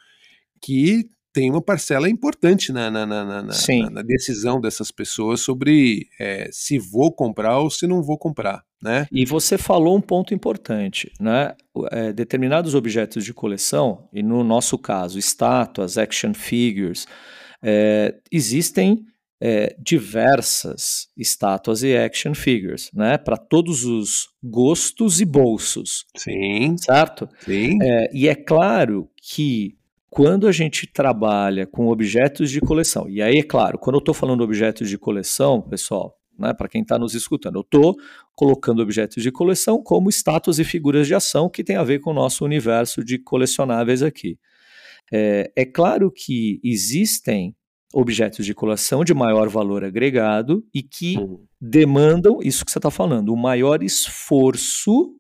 que 0.60 1.08
tem 1.38 1.52
uma 1.52 1.62
parcela 1.62 2.10
importante 2.10 2.72
na, 2.72 2.90
na, 2.90 3.06
na, 3.06 3.24
na, 3.24 4.02
decisão 4.02 4.60
dessas 4.60 4.90
pessoas 4.90 5.40
sobre 5.40 6.08
é, 6.18 6.48
se 6.50 6.80
vou 6.80 7.12
comprar 7.12 7.60
ou 7.60 7.70
se 7.70 7.86
não 7.86 8.02
vou 8.02 8.18
comprar. 8.18 8.64
Né? 8.82 9.06
E 9.12 9.24
você 9.24 9.56
falou 9.56 9.96
um 9.96 10.00
ponto 10.00 10.34
importante, 10.34 11.12
né? 11.20 11.54
É, 11.92 12.12
determinados 12.12 12.74
objetos 12.74 13.24
de 13.24 13.32
coleção, 13.32 14.08
e 14.12 14.20
no 14.20 14.42
nosso 14.42 14.76
caso, 14.76 15.16
estátuas, 15.16 15.96
action 15.96 16.34
figures, 16.34 17.06
é, 17.62 18.16
existem 18.32 19.04
é, 19.40 19.76
diversas 19.78 21.06
estátuas 21.16 21.84
e 21.84 21.96
action 21.96 22.34
figures, 22.34 22.90
né? 22.92 23.16
Para 23.16 23.36
todos 23.36 23.84
os 23.84 24.26
gostos 24.42 25.20
e 25.20 25.24
bolsos. 25.24 26.04
Sim. 26.16 26.76
Certo? 26.78 27.28
Sim. 27.44 27.78
É, 27.80 28.10
e 28.12 28.26
é 28.26 28.34
claro 28.34 29.08
que 29.22 29.77
quando 30.10 30.46
a 30.48 30.52
gente 30.52 30.86
trabalha 30.86 31.66
com 31.66 31.88
objetos 31.88 32.50
de 32.50 32.60
coleção, 32.60 33.08
e 33.08 33.20
aí 33.20 33.38
é 33.38 33.42
claro, 33.42 33.78
quando 33.78 33.96
eu 33.96 34.00
estou 34.00 34.14
falando 34.14 34.42
objetos 34.42 34.88
de 34.88 34.96
coleção, 34.98 35.60
pessoal, 35.60 36.14
né, 36.38 36.54
para 36.54 36.68
quem 36.68 36.82
está 36.82 36.98
nos 36.98 37.14
escutando. 37.14 37.56
Eu 37.56 37.62
estou 37.62 37.96
colocando 38.34 38.80
objetos 38.80 39.22
de 39.22 39.32
coleção 39.32 39.82
como 39.82 40.08
status 40.08 40.58
e 40.58 40.64
figuras 40.64 41.06
de 41.06 41.14
ação 41.14 41.48
que 41.48 41.64
tem 41.64 41.76
a 41.76 41.82
ver 41.82 41.98
com 41.98 42.10
o 42.10 42.14
nosso 42.14 42.44
universo 42.44 43.02
de 43.04 43.18
colecionáveis 43.18 44.02
aqui. 44.02 44.38
É, 45.12 45.50
é 45.56 45.64
claro 45.64 46.12
que 46.12 46.60
existem 46.62 47.54
objetos 47.92 48.46
de 48.46 48.54
coleção 48.54 49.02
de 49.02 49.14
maior 49.14 49.48
valor 49.48 49.82
agregado 49.82 50.62
e 50.72 50.82
que 50.82 51.16
Uhum. 51.18 51.40
demandam 51.60 52.38
isso 52.42 52.64
que 52.64 52.70
você 52.70 52.78
está 52.78 52.90
falando, 52.90 53.32
o 53.32 53.36
maior 53.36 53.82
esforço 53.82 55.16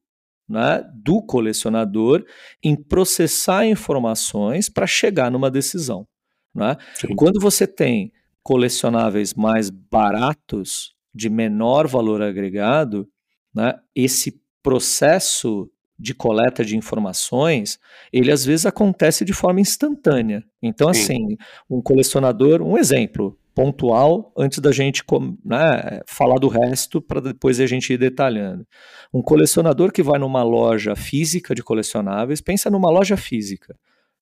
né, 0.48 0.82
do 0.94 1.22
colecionador 1.22 2.24
em 2.62 2.74
processar 2.74 3.66
informações 3.66 4.68
para 4.68 4.86
chegar 4.86 5.30
numa 5.30 5.50
decisão. 5.50 6.06
Né? 6.54 6.76
Quando 7.16 7.40
você 7.40 7.66
tem 7.66 8.12
colecionáveis 8.42 9.34
mais 9.34 9.68
baratos, 9.70 10.96
de 11.14 11.28
menor 11.28 11.86
valor 11.88 12.22
agregado, 12.22 13.08
né, 13.54 13.74
esse 13.94 14.40
processo 14.62 15.68
de 15.98 16.14
coleta 16.14 16.64
de 16.64 16.76
informações, 16.76 17.78
ele 18.12 18.30
às 18.30 18.44
vezes 18.44 18.66
acontece 18.66 19.24
de 19.24 19.32
forma 19.32 19.60
instantânea. 19.60 20.44
Então, 20.62 20.94
Sim. 20.94 21.00
assim, 21.00 21.36
um 21.68 21.82
colecionador, 21.82 22.62
um 22.62 22.78
exemplo 22.78 23.36
pontual, 23.58 24.32
antes 24.38 24.60
da 24.60 24.70
gente 24.70 25.02
né, 25.44 26.00
falar 26.06 26.38
do 26.38 26.46
resto, 26.46 27.02
para 27.02 27.20
depois 27.20 27.58
a 27.58 27.66
gente 27.66 27.92
ir 27.92 27.98
detalhando. 27.98 28.64
Um 29.12 29.20
colecionador 29.20 29.90
que 29.90 30.00
vai 30.00 30.16
numa 30.16 30.44
loja 30.44 30.94
física 30.94 31.56
de 31.56 31.62
colecionáveis, 31.64 32.40
pensa 32.40 32.70
numa 32.70 32.88
loja 32.88 33.16
física. 33.16 33.74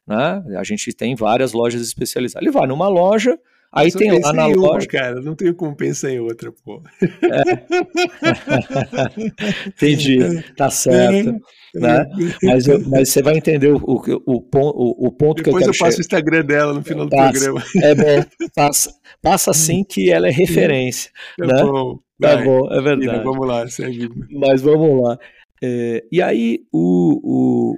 Né? 0.06 0.42
A 0.58 0.64
gente 0.64 0.90
tem 0.94 1.14
várias 1.14 1.52
lojas 1.52 1.82
especializadas. 1.82 2.46
Ele 2.46 2.50
vai 2.50 2.66
numa 2.66 2.88
loja, 2.88 3.38
aí 3.72 3.92
tem 3.92 4.20
lá 4.20 4.32
na 4.32 4.48
em 4.48 4.56
uma, 4.56 4.56
loja. 4.56 4.86
cara, 4.86 5.20
não 5.20 5.34
tenho 5.34 5.54
como 5.54 5.76
pensar 5.76 6.10
em 6.10 6.20
outra, 6.20 6.52
pô. 6.64 6.82
Entendi, 9.66 10.42
tá 10.56 10.70
certo. 10.70 11.32
né? 11.74 12.06
Mas, 12.42 12.66
eu- 12.66 12.80
mas 12.88 13.08
você 13.10 13.22
vai 13.22 13.36
entender 13.36 13.68
o, 13.68 13.76
o, 13.76 14.00
o, 14.26 14.42
o, 14.54 15.06
o 15.08 15.12
ponto 15.12 15.42
que 15.42 15.50
eu 15.50 15.54
Depois 15.54 15.58
quero 15.58 15.74
eu 15.74 15.78
passo 15.78 16.00
o 16.00 16.02
chegar. 16.02 16.10
Instagram 16.18 16.44
dela 16.44 16.72
no 16.74 16.82
final 16.82 17.04
do 17.06 17.10
Passa. 17.10 17.32
programa. 17.32 17.62
É 17.82 17.94
bom, 17.94 18.24
passa, 18.54 18.90
passa 19.22 19.50
assim 19.50 19.84
que 19.84 20.10
ela 20.10 20.28
é 20.28 20.30
referência. 20.30 21.10
Tá 21.38 21.46
né? 21.46 21.62
bom. 21.62 21.98
Tá 22.20 22.34
vai. 22.36 22.44
bom, 22.44 22.72
é 22.72 22.80
verdade. 22.80 23.22
vamos 23.22 23.46
lá, 23.46 23.68
segue. 23.68 24.08
Mas 24.30 24.62
vamos 24.62 25.02
lá. 25.02 25.18
É, 25.62 26.04
e 26.12 26.20
aí 26.20 26.66
o, 26.72 27.20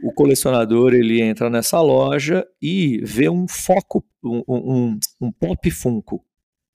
o, 0.04 0.08
o 0.08 0.12
colecionador 0.12 0.94
ele 0.94 1.20
entra 1.22 1.48
nessa 1.48 1.80
loja 1.80 2.46
e 2.60 2.98
vê 3.04 3.28
um 3.28 3.46
foco, 3.46 4.04
um, 4.24 4.42
um, 4.48 4.98
um 5.20 5.30
pop 5.32 5.70
Funko, 5.70 6.24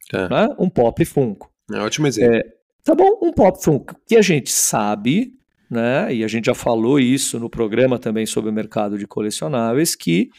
Tá. 0.10 0.30
né? 0.30 0.56
um 0.60 0.70
pop 0.70 1.04
Funko. 1.06 1.52
É 1.72 1.78
um 1.78 1.84
ótimo 1.84 2.08
exemplo. 2.08 2.50
Tá 2.84 2.94
bom, 2.96 3.20
um 3.22 3.32
pop 3.32 3.62
Funko 3.64 3.96
que 4.08 4.16
a 4.16 4.22
gente 4.22 4.52
sabe, 4.52 5.34
né? 5.70 6.14
E 6.14 6.24
a 6.24 6.28
gente 6.28 6.46
já 6.46 6.54
falou 6.54 7.00
isso 7.00 7.40
no 7.40 7.50
programa 7.50 7.98
também 8.00 8.26
sobre 8.26 8.50
o 8.50 8.54
mercado 8.54 8.98
de 8.98 9.08
colecionáveis, 9.08 9.96
que 9.96 10.30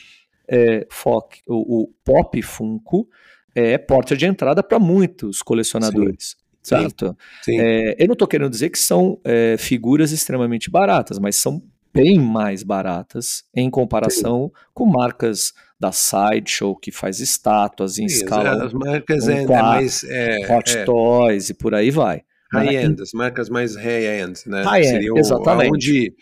é, 0.49 0.87
foc- 0.90 1.40
o, 1.49 1.83
o 1.85 1.87
pop 2.04 2.40
Funko 2.42 3.09
é 3.54 3.78
porta 3.78 4.16
de 4.16 4.26
entrada 4.26 4.62
para 4.62 4.78
muitos 4.78 5.40
colecionadores. 5.42 6.37
Sim. 6.64 6.76
Certo? 6.76 7.16
Sim. 7.42 7.61
É, 7.61 7.94
eu 7.99 8.06
não 8.06 8.14
estou 8.14 8.26
querendo 8.26 8.50
dizer 8.50 8.71
que 8.71 8.78
são 8.78 9.21
é, 9.23 9.56
figuras 9.59 10.11
extremamente 10.12 10.71
baratas, 10.71 11.18
mas 11.18 11.37
são 11.37 11.62
bem 11.92 12.18
mais 12.18 12.62
baratas 12.62 13.44
em 13.54 13.71
comparação 13.71 14.50
com 14.73 14.87
marcas 14.87 15.52
da 15.78 15.92
Sideshow, 15.92 16.75
que 16.75 16.90
faz 16.90 17.21
estátuas 17.21 17.99
em 17.99 18.09
Sim, 18.09 18.16
escala 18.16 18.64
as 18.64 18.73
marcas 18.73 19.28
um 19.28 19.30
é, 19.30 19.42
é 19.42 19.47
quarto, 19.47 19.64
mais 19.64 20.04
é, 20.04 20.52
Hot 20.52 20.73
é, 20.73 20.85
Toys 20.85 21.50
e 21.50 21.54
por 21.54 21.75
aí 21.75 21.90
vai. 21.90 22.23
high-end, 22.50 23.00
as 23.02 23.12
marcas 23.12 23.50
mais 23.50 23.76
high-end, 23.76 24.40
né? 24.47 24.62
High-end, 24.62 25.18
exatamente. 25.18 25.71
Onde, 25.71 26.14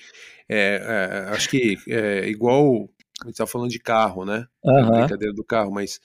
acho 1.30 1.48
que 1.48 1.78
é, 1.88 2.28
igual, 2.28 2.88
a 3.22 3.28
gente 3.28 3.36
tá 3.36 3.46
falando 3.46 3.70
de 3.70 3.78
carro, 3.78 4.24
né? 4.24 4.46
Aham. 4.66 4.90
Brincadeira 4.90 5.32
do 5.32 5.44
carro, 5.44 5.70
mas 5.70 6.00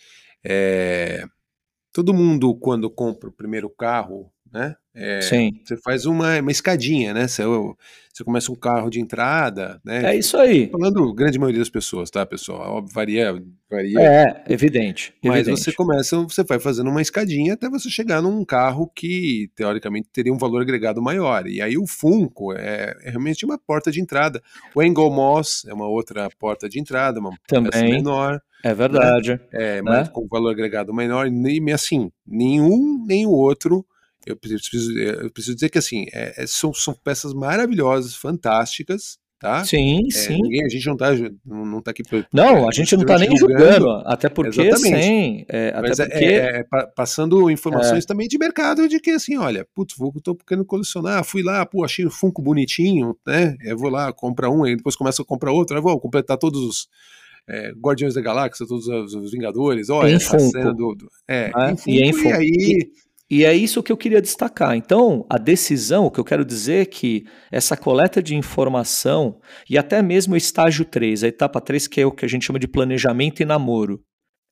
é, 0.46 1.26
todo 1.98 2.14
mundo 2.14 2.54
quando 2.54 2.92
compra 2.92 3.28
o 3.28 3.32
primeiro 3.34 3.72
carro, 3.72 4.32
né? 4.54 4.76
É, 4.98 5.22
Sim. 5.22 5.60
Você 5.64 5.78
faz 5.78 6.06
uma, 6.06 6.40
uma 6.40 6.52
escadinha, 6.52 7.14
né? 7.14 7.28
Você, 7.28 7.44
você 8.12 8.24
começa 8.24 8.52
um 8.52 8.56
carro 8.56 8.90
de 8.90 9.00
entrada, 9.00 9.80
né? 9.86 10.14
É 10.14 10.18
isso 10.18 10.36
aí. 10.38 10.70
Falando 10.72 11.14
grande 11.14 11.38
maioria 11.38 11.60
das 11.60 11.70
pessoas, 11.70 12.10
tá, 12.10 12.26
pessoal? 12.26 12.84
Varia, 12.92 13.40
varia. 13.70 14.00
É, 14.00 14.44
evidente. 14.50 15.14
Mas 15.24 15.42
evidente. 15.42 15.62
você 15.64 15.72
começa, 15.72 16.18
você 16.24 16.44
vai 16.44 16.58
fazendo 16.60 16.90
uma 16.90 17.02
escadinha 17.02 17.54
até 17.54 17.70
você 17.70 17.92
chegar 17.92 18.24
num 18.24 18.44
carro 18.44 18.92
que, 18.96 19.52
teoricamente, 19.56 20.10
teria 20.12 20.34
um 20.34 20.38
valor 20.38 20.64
agregado 20.64 21.00
maior. 21.00 21.46
E 21.46 21.62
aí 21.62 21.78
o 21.78 21.86
Funko 21.86 22.54
é, 22.54 22.96
é 23.04 23.10
realmente 23.12 23.46
uma 23.46 23.58
porta 23.60 23.92
de 23.92 24.02
entrada. 24.02 24.42
O 24.74 24.82
Engel 24.82 25.12
Moss 25.12 25.64
é 25.68 25.74
uma 25.74 25.88
outra 25.88 26.28
porta 26.40 26.68
de 26.68 26.80
entrada, 26.80 27.20
uma 27.20 27.38
Também. 27.48 27.92
menor, 27.92 28.42
É 28.64 28.74
verdade. 28.74 29.40
é, 29.52 29.80
mas 29.84 30.10
com 30.10 30.28
valor 30.28 30.50
agregado 30.50 30.92
menor. 30.92 31.28
E 31.28 31.30
nem- 31.30 31.72
assim, 31.72 32.12
nenhum 32.26 33.06
nem 33.06 33.28
o 33.28 33.32
outro. 33.32 33.86
Eu 34.28 34.36
preciso, 34.36 34.92
eu 34.98 35.32
preciso 35.32 35.56
dizer 35.56 35.70
que 35.70 35.78
assim, 35.78 36.06
é- 36.14 36.44
é- 36.44 36.48
são, 36.48 36.74
são 36.74 36.94
peças 36.94 37.34
maravilhosas, 37.34 38.16
fantásticas, 38.16 39.18
tá? 39.40 39.64
Sim, 39.64 40.02
É, 40.08 40.12
sim. 40.16 40.42
ninguém, 40.42 40.64
a 40.66 40.70
gente 40.70 40.86
não 40.88 40.98
tá, 40.98 41.12
não, 41.46 41.66
não 41.66 41.82
tá 41.82 41.92
aqui. 41.92 42.02
pra- 42.04 42.26
Não, 42.34 42.68
a 42.68 42.72
gente 42.72 42.96
não 42.98 43.06
tá 43.06 43.18
nem 43.20 43.36
julgando, 43.38 43.90
até 44.06 44.28
porque 44.30 44.62
Exatamente. 44.62 45.04
sem. 45.04 45.46
é, 45.48 45.70
até 45.70 45.82
Mas 45.90 46.00
é- 46.00 46.06
porque. 46.10 46.24
é, 46.26 46.58
é 46.60 46.64
pa- 46.64 46.88
passando 46.88 47.50
informações 47.52 48.06
também 48.06 48.28
de 48.28 48.38
mercado 48.38 48.88
de 48.88 49.00
que 49.00 49.12
assim, 49.12 49.38
olha, 49.38 49.66
putz, 49.76 49.96
vou, 49.98 50.12
tô 50.24 50.36
querendo 50.36 50.66
colecionar, 50.66 51.24
fui 51.24 51.44
lá, 51.44 51.66
pô, 51.66 51.84
achei 51.86 52.06
um 52.06 52.10
Funko 52.10 52.42
bonitinho, 52.42 53.16
né? 53.26 53.56
Eu 53.64 53.78
vou 53.78 53.90
lá, 53.90 54.12
comprar 54.12 54.50
um, 54.50 54.64
aí 54.64 54.76
depois 54.76 54.96
começo 54.96 55.22
a 55.22 55.26
comprar 55.26 55.52
outro, 55.52 55.76
aí 55.76 55.82
vou 55.82 56.00
completar 56.00 56.38
todos 56.38 56.62
os 56.62 56.88
é, 57.50 57.72
Guardiões 57.80 58.14
da 58.14 58.20
Galáxia, 58.20 58.68
todos 58.68 58.88
os, 58.90 59.14
os 59.14 59.32
Vingadores, 59.32 59.90
olha, 59.90 60.20
Funko. 60.20 60.52
cena 60.52 60.74
do, 60.74 60.94
do- 60.96 61.10
é, 61.26 61.50
Ah, 61.56 61.72
e 61.72 61.78
Funko, 61.78 61.90
e, 61.90 62.14
Funko. 62.14 62.36
aí 62.36 62.92
E 63.30 63.44
é 63.44 63.54
isso 63.54 63.84
que 63.84 63.92
eu 63.92 63.98
queria 63.98 64.22
destacar. 64.22 64.76
Então, 64.76 65.26
a 65.30 65.38
decisão, 65.38 66.06
o 66.06 66.12
que 66.12 66.20
eu 66.20 66.24
quero 66.24 66.46
dizer 66.46 66.82
é 66.82 66.86
que 66.86 67.26
essa 67.52 67.76
coleta 67.76 68.24
de 68.24 68.36
informação 68.36 69.40
e 69.70 69.78
até 69.78 70.02
mesmo 70.02 70.34
o 70.34 70.38
estágio 70.38 70.86
3, 70.86 71.26
a 71.26 71.28
etapa 71.28 71.60
3, 71.60 71.88
que 71.88 72.00
é 72.00 72.06
o 72.06 72.12
que 72.12 72.24
a 72.24 72.30
gente 72.30 72.46
chama 72.46 72.60
de 72.60 72.68
planejamento 72.68 73.42
e 73.42 73.46
namoro. 73.46 74.02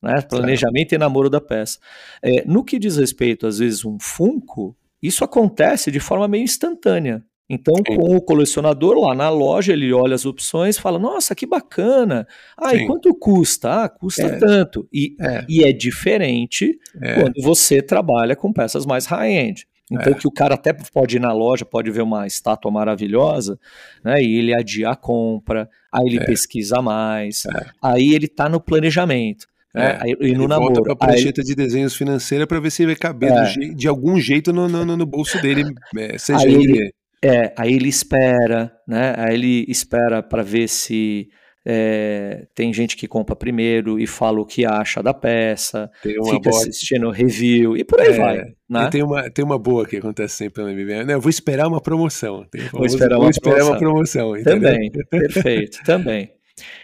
Né? 0.02 0.20
Planejamento 0.28 0.94
e 0.94 0.98
namoro 0.98 1.30
da 1.30 1.40
peça. 1.40 1.78
É, 2.22 2.44
no 2.44 2.62
que 2.62 2.78
diz 2.78 2.98
respeito, 2.98 3.46
às 3.46 3.58
vezes, 3.58 3.82
um 3.84 3.98
Funko, 3.98 4.76
isso 5.02 5.24
acontece 5.24 5.90
de 5.90 6.00
forma 6.00 6.28
meio 6.28 6.44
instantânea. 6.44 7.24
Então, 7.48 7.74
Sim. 7.76 7.96
com 7.96 8.16
o 8.16 8.20
colecionador 8.20 8.98
lá 8.98 9.14
na 9.14 9.28
loja, 9.30 9.72
ele 9.72 9.92
olha 9.92 10.14
as 10.14 10.26
opções 10.26 10.76
e 10.76 10.80
fala: 10.80 10.98
Nossa, 10.98 11.34
que 11.34 11.46
bacana! 11.46 12.26
Ah, 12.58 12.74
e 12.74 12.78
Sim. 12.80 12.86
quanto 12.88 13.14
custa? 13.14 13.84
Ah, 13.84 13.88
custa 13.88 14.22
É. 14.26 14.38
tanto. 14.38 14.88
E, 14.92 15.14
É. 15.20 15.44
e 15.48 15.62
é 15.62 15.72
diferente 15.72 16.76
É. 17.00 17.14
quando 17.20 17.40
você 17.42 17.80
trabalha 17.80 18.34
com 18.34 18.52
peças 18.52 18.84
mais 18.84 19.06
high-end. 19.06 19.66
Então, 19.88 20.12
É. 20.12 20.16
que 20.16 20.26
o 20.26 20.32
cara 20.32 20.54
até 20.56 20.72
pode 20.92 21.14
ir 21.16 21.20
na 21.20 21.32
loja, 21.32 21.64
pode 21.64 21.88
ver 21.92 22.02
uma 22.02 22.26
estátua 22.26 22.72
maravilhosa, 22.72 23.56
né? 24.04 24.20
E 24.20 24.38
ele 24.38 24.52
adia 24.52 24.90
a 24.90 24.96
compra, 24.96 25.68
aí 25.92 26.06
ele 26.08 26.18
É. 26.18 26.24
pesquisa 26.24 26.82
mais, 26.82 27.44
aí 27.80 28.12
ele 28.12 28.26
tá 28.26 28.48
no 28.48 28.60
planejamento, 28.60 29.46
né? 29.72 29.90
É. 29.92 29.98
Aí, 30.02 30.10
e 30.20 30.24
Ele 30.24 30.32
no 30.32 30.48
volta 30.48 30.54
namoro. 30.58 30.82
pra 30.82 30.92
Aí, 30.94 31.12
prancheta 31.14 31.40
de 31.44 31.54
desenhos 31.54 31.94
financeira 31.94 32.44
para 32.48 32.58
ver 32.58 32.72
se 32.72 32.84
vai 32.84 32.96
caber 32.96 33.30
É. 33.30 33.52
de 33.74 33.86
algum 33.86 34.18
jeito 34.18 34.52
no, 34.52 34.66
no, 34.68 34.84
no- 34.96 35.06
bolso 35.06 35.40
dele, 35.40 35.62
é, 35.96 36.18
seja 36.18 36.40
Aí 36.44 36.52
ele, 36.52 36.78
ele- 36.78 36.92
é, 37.26 37.52
aí 37.56 37.72
ele 37.74 37.88
espera, 37.88 38.72
né? 38.86 39.14
Aí 39.16 39.34
ele 39.34 39.64
espera 39.68 40.22
para 40.22 40.42
ver 40.42 40.68
se 40.68 41.28
é, 41.68 42.46
tem 42.54 42.72
gente 42.72 42.96
que 42.96 43.08
compra 43.08 43.34
primeiro 43.34 43.98
e 43.98 44.06
fala 44.06 44.40
o 44.40 44.46
que 44.46 44.64
acha 44.64 45.02
da 45.02 45.12
peça, 45.12 45.90
uma 46.20 46.34
fica 46.34 46.50
boa 46.50 46.62
assistindo 46.62 47.10
review 47.10 47.76
e 47.76 47.82
por 47.82 48.00
aí 48.00 48.12
É, 48.12 48.12
vai, 48.12 48.54
né? 48.68 48.88
Tem 48.88 49.02
uma, 49.02 49.28
tem 49.28 49.44
uma 49.44 49.58
boa 49.58 49.84
que 49.84 49.96
acontece 49.96 50.36
sempre 50.36 50.62
no 50.62 50.70
MBM. 50.70 51.04
Não, 51.04 51.14
eu 51.14 51.20
vou 51.20 51.28
esperar 51.28 51.66
uma 51.66 51.80
promoção. 51.80 52.46
Famoso, 52.70 52.94
esperar 52.94 53.16
vou 53.16 53.24
uma 53.24 53.30
esperar 53.30 53.64
uma 53.64 53.78
promoção. 53.78 54.30
promoção. 54.30 54.36
entendeu? 54.36 54.70
Também, 54.70 54.90
perfeito, 55.10 55.78
também. 55.84 56.30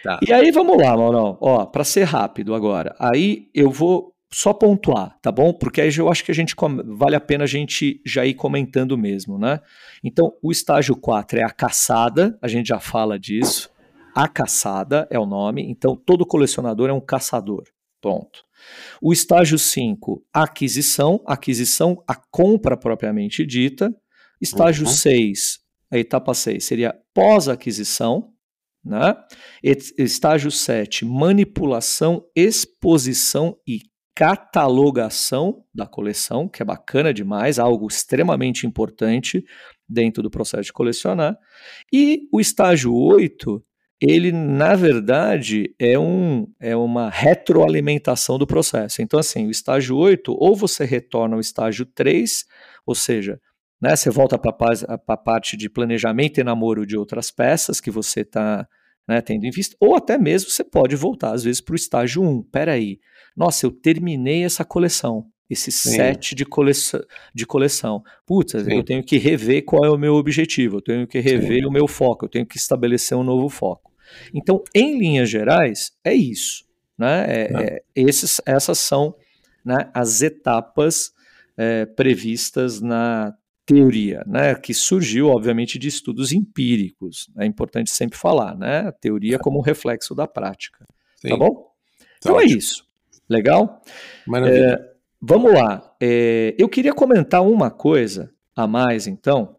Tá. 0.03 0.19
E 0.21 0.31
aí 0.31 0.51
vamos 0.51 0.77
lá, 0.77 0.95
Maurão. 0.95 1.35
Ó, 1.41 1.65
para 1.65 1.83
ser 1.83 2.03
rápido 2.03 2.53
agora. 2.53 2.95
Aí 2.99 3.47
eu 3.55 3.71
vou 3.71 4.12
só 4.33 4.51
pontuar, 4.51 5.17
tá 5.21 5.31
bom? 5.31 5.53
Porque 5.53 5.79
aí 5.79 5.95
eu 5.95 6.11
acho 6.11 6.23
que 6.25 6.31
a 6.31 6.35
gente 6.35 6.55
vale 6.85 7.15
a 7.15 7.19
pena 7.19 7.43
a 7.43 7.47
gente 7.47 8.01
já 8.03 8.25
ir 8.25 8.33
comentando 8.33 8.97
mesmo, 8.97 9.37
né? 9.37 9.59
Então, 10.03 10.33
o 10.41 10.51
estágio 10.51 10.95
4 10.95 11.39
é 11.39 11.43
a 11.43 11.51
caçada, 11.51 12.37
a 12.41 12.47
gente 12.47 12.67
já 12.67 12.79
fala 12.79 13.19
disso. 13.19 13.69
A 14.15 14.27
caçada 14.27 15.07
é 15.11 15.19
o 15.19 15.25
nome, 15.25 15.63
então 15.69 15.95
todo 15.95 16.25
colecionador 16.25 16.89
é 16.89 16.93
um 16.93 16.99
caçador. 16.99 17.63
Ponto. 18.01 18.43
O 19.01 19.13
estágio 19.13 19.57
5, 19.57 20.23
aquisição, 20.33 21.21
aquisição, 21.25 22.03
a 22.07 22.15
compra 22.15 22.75
propriamente 22.75 23.45
dita. 23.45 23.93
Estágio 24.41 24.85
Uhum. 24.85 24.91
6, 24.91 25.59
a 25.91 25.97
etapa 25.97 26.33
6 26.33 26.63
seria 26.63 26.95
pós-aquisição, 27.13 28.33
né? 28.83 29.15
Estágio 29.97 30.51
7, 30.51 31.05
manipulação, 31.05 32.25
exposição 32.35 33.57
e 33.65 33.81
catalogação 34.15 35.63
da 35.73 35.87
coleção, 35.87 36.47
que 36.47 36.61
é 36.61 36.65
bacana 36.65 37.13
demais, 37.13 37.57
algo 37.57 37.87
extremamente 37.87 38.67
importante 38.67 39.43
dentro 39.89 40.21
do 40.21 40.29
processo 40.29 40.63
de 40.63 40.73
colecionar. 40.73 41.37
E 41.91 42.27
o 42.31 42.39
estágio 42.39 42.93
8, 42.93 43.63
ele 43.99 44.31
na 44.31 44.75
verdade 44.75 45.73
é, 45.79 45.97
um, 45.97 46.47
é 46.59 46.75
uma 46.75 47.09
retroalimentação 47.09 48.37
do 48.37 48.45
processo. 48.45 49.01
Então, 49.01 49.19
assim, 49.19 49.47
o 49.47 49.51
estágio 49.51 49.97
8, 49.97 50.35
ou 50.37 50.55
você 50.55 50.85
retorna 50.85 51.35
ao 51.35 51.41
estágio 51.41 51.85
3, 51.85 52.45
ou 52.85 52.93
seja, 52.93 53.39
né, 53.81 53.95
você 53.95 54.09
volta 54.09 54.37
para 54.37 54.55
a 55.07 55.17
parte 55.17 55.57
de 55.57 55.69
planejamento 55.69 56.39
e 56.39 56.43
namoro 56.43 56.85
de 56.85 56.95
outras 56.95 57.31
peças 57.31 57.81
que 57.81 57.91
você 57.91 58.21
está 58.21 58.67
né, 59.07 59.21
tendo 59.21 59.45
em 59.45 59.51
vista, 59.51 59.75
ou 59.79 59.95
até 59.95 60.17
mesmo 60.17 60.49
você 60.49 60.63
pode 60.63 60.95
voltar, 60.95 61.33
às 61.33 61.43
vezes, 61.43 61.59
para 61.59 61.73
o 61.73 61.75
estágio 61.75 62.21
1. 62.21 62.43
Peraí, 62.43 62.99
nossa, 63.35 63.65
eu 63.65 63.71
terminei 63.71 64.43
essa 64.43 64.63
coleção, 64.63 65.25
esse 65.49 65.71
Sim. 65.71 65.91
set 65.91 66.35
de, 66.35 66.45
coleção, 66.45 67.01
de 67.33 67.45
coleção. 67.45 68.03
Putz, 68.25 68.51
Sim. 68.51 68.73
eu 68.73 68.83
tenho 68.83 69.03
que 69.03 69.17
rever 69.17 69.63
qual 69.65 69.85
é 69.85 69.89
o 69.89 69.97
meu 69.97 70.15
objetivo, 70.15 70.77
eu 70.77 70.81
tenho 70.81 71.07
que 71.07 71.19
rever 71.19 71.61
Sim. 71.61 71.65
o 71.65 71.71
meu 71.71 71.87
foco, 71.87 72.25
eu 72.25 72.29
tenho 72.29 72.45
que 72.45 72.57
estabelecer 72.57 73.17
um 73.17 73.23
novo 73.23 73.49
foco. 73.49 73.91
Então, 74.33 74.63
em 74.73 74.97
linhas 74.97 75.29
gerais, 75.29 75.91
é 76.03 76.13
isso. 76.13 76.65
Né? 76.97 77.25
É, 77.27 77.41
é. 77.41 77.63
É, 77.63 77.83
esses, 77.95 78.39
essas 78.45 78.79
são 78.79 79.15
né, 79.65 79.89
as 79.93 80.21
etapas 80.21 81.11
é, 81.57 81.85
previstas 81.85 82.81
na 82.81 83.35
teoria, 83.65 84.23
né, 84.27 84.55
que 84.55 84.73
surgiu, 84.73 85.29
obviamente, 85.29 85.79
de 85.79 85.87
estudos 85.87 86.31
empíricos. 86.31 87.29
É 87.37 87.45
importante 87.45 87.91
sempre 87.91 88.17
falar, 88.17 88.57
né? 88.57 88.79
A 88.79 88.91
teoria 88.91 89.39
como 89.39 89.59
um 89.59 89.61
reflexo 89.61 90.13
da 90.13 90.27
prática. 90.27 90.79
Tá 90.79 90.93
Sim. 91.15 91.29
Tá 91.29 91.37
bom? 91.37 91.55
Tá 91.55 92.05
então 92.19 92.39
é 92.39 92.45
isso. 92.45 92.85
Legal? 93.33 93.81
Maravilha. 94.27 94.73
É, 94.73 94.93
vamos 95.21 95.53
lá. 95.53 95.95
É, 96.01 96.55
eu 96.57 96.69
queria 96.69 96.93
comentar 96.93 97.41
uma 97.41 97.71
coisa 97.71 98.31
a 98.55 98.67
mais, 98.67 99.07
então, 99.07 99.55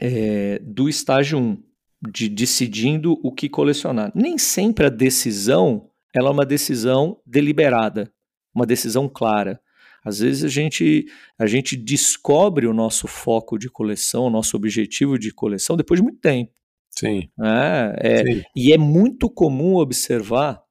é, 0.00 0.60
do 0.62 0.88
estágio 0.88 1.38
1, 1.38 1.62
de 2.10 2.28
decidindo 2.28 3.18
o 3.22 3.32
que 3.32 3.48
colecionar. 3.48 4.12
Nem 4.14 4.36
sempre 4.36 4.86
a 4.86 4.90
decisão 4.90 5.88
ela 6.14 6.28
é 6.28 6.32
uma 6.32 6.44
decisão 6.44 7.18
deliberada, 7.26 8.12
uma 8.54 8.66
decisão 8.66 9.08
clara. 9.08 9.58
Às 10.04 10.18
vezes 10.18 10.44
a 10.44 10.48
gente, 10.48 11.06
a 11.38 11.46
gente 11.46 11.76
descobre 11.76 12.66
o 12.66 12.74
nosso 12.74 13.06
foco 13.06 13.56
de 13.56 13.70
coleção, 13.70 14.24
o 14.24 14.30
nosso 14.30 14.56
objetivo 14.56 15.18
de 15.18 15.32
coleção 15.32 15.76
depois 15.76 16.00
de 16.00 16.04
muito 16.04 16.20
tempo. 16.20 16.52
Sim. 16.90 17.30
É, 17.40 17.96
é, 17.98 18.24
Sim. 18.24 18.42
E 18.54 18.72
é 18.72 18.78
muito 18.78 19.30
comum 19.30 19.76
observar 19.76 20.62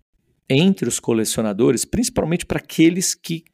entre 0.51 0.87
os 0.87 0.99
colecionadores, 0.99 1.85
principalmente 1.85 2.45
para 2.45 2.59
aqueles 2.59 3.15
que 3.15 3.45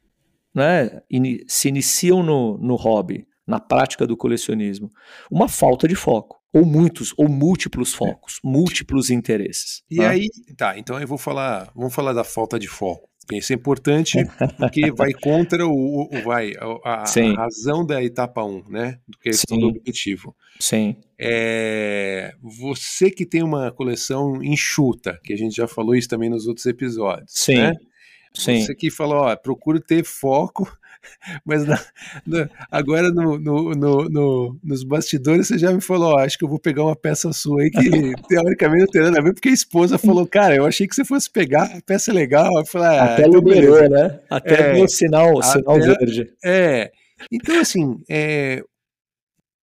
né, 0.54 1.00
in, 1.10 1.38
se 1.46 1.68
iniciam 1.68 2.22
no, 2.22 2.58
no 2.58 2.74
hobby, 2.74 3.26
na 3.46 3.60
prática 3.60 4.06
do 4.06 4.16
colecionismo, 4.16 4.90
uma 5.30 5.48
falta 5.48 5.86
de 5.86 5.94
foco 5.94 6.38
ou 6.52 6.64
muitos 6.64 7.14
ou 7.16 7.28
múltiplos 7.28 7.94
focos, 7.94 8.40
é. 8.44 8.48
múltiplos 8.48 9.10
interesses. 9.10 9.82
E 9.90 9.98
né? 9.98 10.06
aí, 10.06 10.28
tá, 10.56 10.78
então 10.78 11.00
eu 11.00 11.06
vou 11.06 11.18
falar, 11.18 11.70
vamos 11.74 11.94
falar 11.94 12.12
da 12.12 12.24
falta 12.24 12.58
de 12.58 12.66
foco. 12.66 13.08
Isso 13.32 13.52
é 13.52 13.56
importante 13.56 14.18
porque 14.56 14.90
vai 14.92 15.12
contra 15.12 15.66
o, 15.66 16.08
o 16.10 16.22
vai, 16.22 16.52
a, 16.84 17.02
a, 17.02 17.34
razão 17.36 17.84
da 17.84 18.02
etapa 18.02 18.42
1, 18.42 18.64
né? 18.70 18.98
Do 19.06 19.18
questão 19.18 19.56
Sim. 19.56 19.60
do 19.60 19.68
objetivo. 19.68 20.34
Sim. 20.58 20.96
É, 21.18 22.34
você 22.40 23.10
que 23.10 23.26
tem 23.26 23.42
uma 23.42 23.70
coleção 23.70 24.42
enxuta, 24.42 25.20
que 25.22 25.32
a 25.32 25.36
gente 25.36 25.54
já 25.54 25.68
falou 25.68 25.94
isso 25.94 26.08
também 26.08 26.30
nos 26.30 26.46
outros 26.46 26.64
episódios. 26.66 27.30
Sim. 27.34 27.56
Né? 27.56 27.72
Sim. 28.32 28.60
Você 28.60 28.74
que 28.74 28.90
falou, 28.90 29.18
ó, 29.18 29.36
procuro 29.36 29.80
ter 29.80 30.04
foco 30.04 30.70
mas 31.44 31.64
na, 31.66 31.78
na, 32.26 32.48
agora 32.70 33.10
no, 33.10 33.38
no, 33.38 33.74
no, 33.74 34.58
nos 34.62 34.84
bastidores 34.84 35.48
você 35.48 35.58
já 35.58 35.72
me 35.72 35.80
falou, 35.80 36.14
ó, 36.14 36.18
acho 36.18 36.38
que 36.38 36.44
eu 36.44 36.48
vou 36.48 36.58
pegar 36.58 36.84
uma 36.84 36.96
peça 36.96 37.32
sua 37.32 37.62
aí 37.62 37.70
que 37.70 37.80
teoricamente 38.28 38.80
não 38.80 38.86
tem 38.86 39.02
nada 39.02 39.18
a 39.18 39.22
ver, 39.22 39.34
porque 39.34 39.48
a 39.48 39.52
esposa 39.52 39.98
falou, 39.98 40.26
cara, 40.26 40.54
eu 40.54 40.66
achei 40.66 40.86
que 40.86 40.94
você 40.94 41.04
fosse 41.04 41.30
pegar, 41.30 41.64
a 41.64 41.80
peça 41.82 42.10
é 42.10 42.14
legal. 42.14 42.58
Eu 42.58 42.66
falei, 42.66 42.88
ah, 42.88 43.04
Até 43.04 43.26
então 43.26 43.40
liberou, 43.40 43.88
né? 43.88 44.20
Até 44.28 44.78
é, 44.78 44.82
o 44.82 44.88
sinal, 44.88 45.42
sinal 45.42 45.76
até, 45.76 45.86
verde. 45.86 46.32
É. 46.44 46.90
Então, 47.32 47.60
assim, 47.60 48.00
é, 48.08 48.62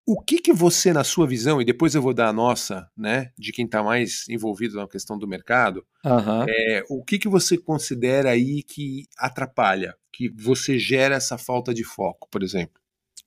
o 0.07 0.21
que 0.21 0.39
que 0.39 0.53
você, 0.53 0.93
na 0.93 1.03
sua 1.03 1.25
visão, 1.25 1.59
e 1.59 1.65
depois 1.65 1.96
eu 1.96 2.01
vou 2.01 2.13
dar 2.13 2.27
a 2.27 2.33
nossa, 2.33 2.87
né, 2.96 3.31
de 3.37 3.51
quem 3.51 3.65
está 3.65 3.81
mais 3.81 4.29
envolvido 4.29 4.75
na 4.75 4.87
questão 4.87 5.18
do 5.18 5.27
mercado, 5.27 5.83
uhum. 6.05 6.46
é, 6.48 6.83
o 6.89 7.03
que 7.03 7.18
que 7.18 7.27
você 7.27 7.57
considera 7.57 8.29
aí 8.29 8.61
que 8.61 9.07
atrapalha, 9.18 9.96
que 10.13 10.29
você 10.29 10.77
gera 10.77 11.15
essa 11.15 11.37
falta 11.37 11.74
de 11.74 11.83
foco, 11.83 12.27
por 12.29 12.44
exemplo? 12.44 12.79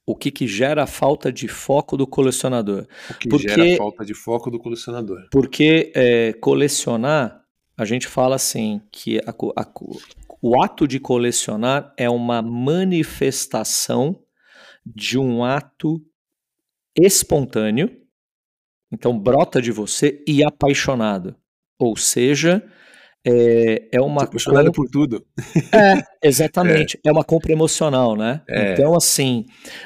O 0.07 0.15
que 0.15 0.31
que 0.31 0.47
gera 0.47 0.85
a 0.85 0.87
falta 0.87 1.33
de 1.33 1.49
foco 1.49 1.97
do 1.97 2.07
colecionador? 2.07 2.87
O 3.11 3.15
que 3.15 3.29
porque, 3.29 3.49
gera 3.49 3.75
a 3.75 3.77
falta 3.77 4.05
de 4.05 4.15
foco 4.15 4.51
do 4.51 4.59
colecionador? 4.59 5.29
Porque 5.31 5.93
é, 5.95 6.33
colecionar, 6.35 7.43
a 7.77 7.85
gente 7.85 8.07
fala 8.07 8.37
assim, 8.37 8.81
que 8.93 9.19
a, 9.19 9.31
a, 9.31 9.67
o 10.41 10.63
ato 10.63 10.87
de 10.87 11.01
colecionar 11.01 11.93
é 11.97 12.09
uma 12.09 12.41
manifestação 12.41 14.23
de 14.87 15.19
um 15.19 15.45
ato 15.45 16.03
espontâneo, 17.01 17.91
então 18.93 19.19
brota 19.19 19.61
de 19.61 19.71
você 19.71 20.23
e 20.27 20.45
apaixonado. 20.45 21.37
Ou 21.79 21.97
seja, 21.97 22.65
é, 23.27 23.89
é 23.93 24.01
uma. 24.01 24.25
Apaixonado 24.25 24.73
por 24.73 24.89
tudo. 24.89 25.25
É, 25.73 26.03
exatamente. 26.27 26.99
É. 27.05 27.09
é 27.09 27.13
uma 27.13 27.25
compra 27.25 27.53
emocional, 27.53 28.17
né? 28.17 28.43
É. 28.49 28.73
Então, 28.73 28.97
assim, 28.97 29.45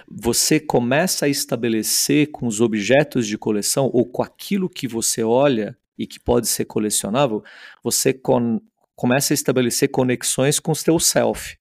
você 0.09 0.61
começa 0.61 1.27
a 1.27 1.29
estabelecer 1.29 2.31
com 2.31 2.47
os 2.47 2.61
objetos 2.61 3.27
de 3.27 3.37
coleção 3.37 3.91
ou 3.93 4.07
com 4.07 4.23
aquilo 4.23 4.69
que 4.69 4.87
você 4.87 5.23
olha 5.23 5.77
e 5.99 6.07
que 6.07 6.21
pode 6.21 6.49
ser 6.49 6.65
colecionável, 6.65 7.43
você 7.83 8.13
con 8.13 8.61
começa 8.95 9.33
a 9.33 9.35
estabelecer 9.35 9.89
conexões 9.91 10.61
com 10.61 10.71
o 10.71 10.77
seu 10.77 10.99
self 11.01 11.57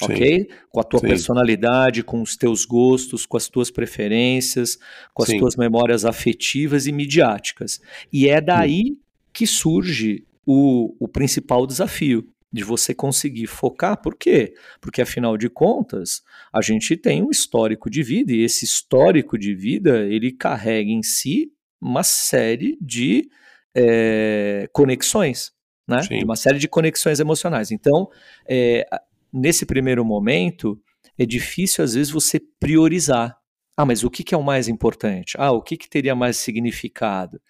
ok? 0.00 0.48
Com 0.70 0.80
a 0.80 0.84
tua 0.84 1.00
Sim. 1.00 1.08
personalidade, 1.08 2.02
com 2.02 2.22
os 2.22 2.36
teus 2.36 2.64
gostos, 2.64 3.26
com 3.26 3.36
as 3.36 3.48
tuas 3.48 3.70
preferências, 3.70 4.78
com 5.12 5.22
as 5.22 5.28
Sim. 5.28 5.38
tuas 5.38 5.56
memórias 5.56 6.04
afetivas 6.04 6.86
e 6.86 6.92
midiáticas. 6.92 7.80
E 8.12 8.28
é 8.28 8.40
daí 8.40 8.84
Sim. 8.84 8.98
que 9.32 9.46
surge 9.46 10.26
o, 10.46 10.94
o 10.98 11.08
principal 11.08 11.66
desafio 11.66 12.26
de 12.52 12.62
você 12.62 12.94
conseguir 12.94 13.46
focar. 13.46 13.96
Por 13.96 14.14
quê? 14.14 14.54
Porque, 14.80 15.00
afinal 15.00 15.38
de 15.38 15.48
contas, 15.48 16.22
a 16.52 16.60
gente 16.60 16.96
tem 16.96 17.22
um 17.22 17.30
histórico 17.30 17.88
de 17.88 18.02
vida 18.02 18.32
e 18.32 18.42
esse 18.42 18.64
histórico 18.64 19.38
de 19.38 19.54
vida 19.54 20.04
ele 20.06 20.30
carrega 20.30 20.90
em 20.90 21.02
si 21.02 21.50
uma 21.80 22.02
série 22.02 22.76
de 22.80 23.28
é, 23.74 24.68
conexões. 24.72 25.52
Né? 25.88 26.00
Uma 26.22 26.36
série 26.36 26.58
de 26.58 26.68
conexões 26.68 27.18
emocionais. 27.18 27.70
Então, 27.72 28.08
é, 28.46 28.86
nesse 29.32 29.64
primeiro 29.64 30.04
momento, 30.04 30.80
é 31.18 31.24
difícil 31.24 31.84
às 31.84 31.94
vezes 31.94 32.12
você 32.12 32.40
priorizar. 32.60 33.36
Ah, 33.76 33.86
mas 33.86 34.04
o 34.04 34.10
que, 34.10 34.22
que 34.22 34.34
é 34.34 34.38
o 34.38 34.42
mais 34.42 34.68
importante? 34.68 35.36
Ah, 35.38 35.52
o 35.52 35.62
que, 35.62 35.76
que 35.76 35.88
teria 35.88 36.14
mais 36.14 36.36
significado? 36.36 37.40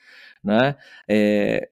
Né? 0.43 0.77
É, 1.09 1.69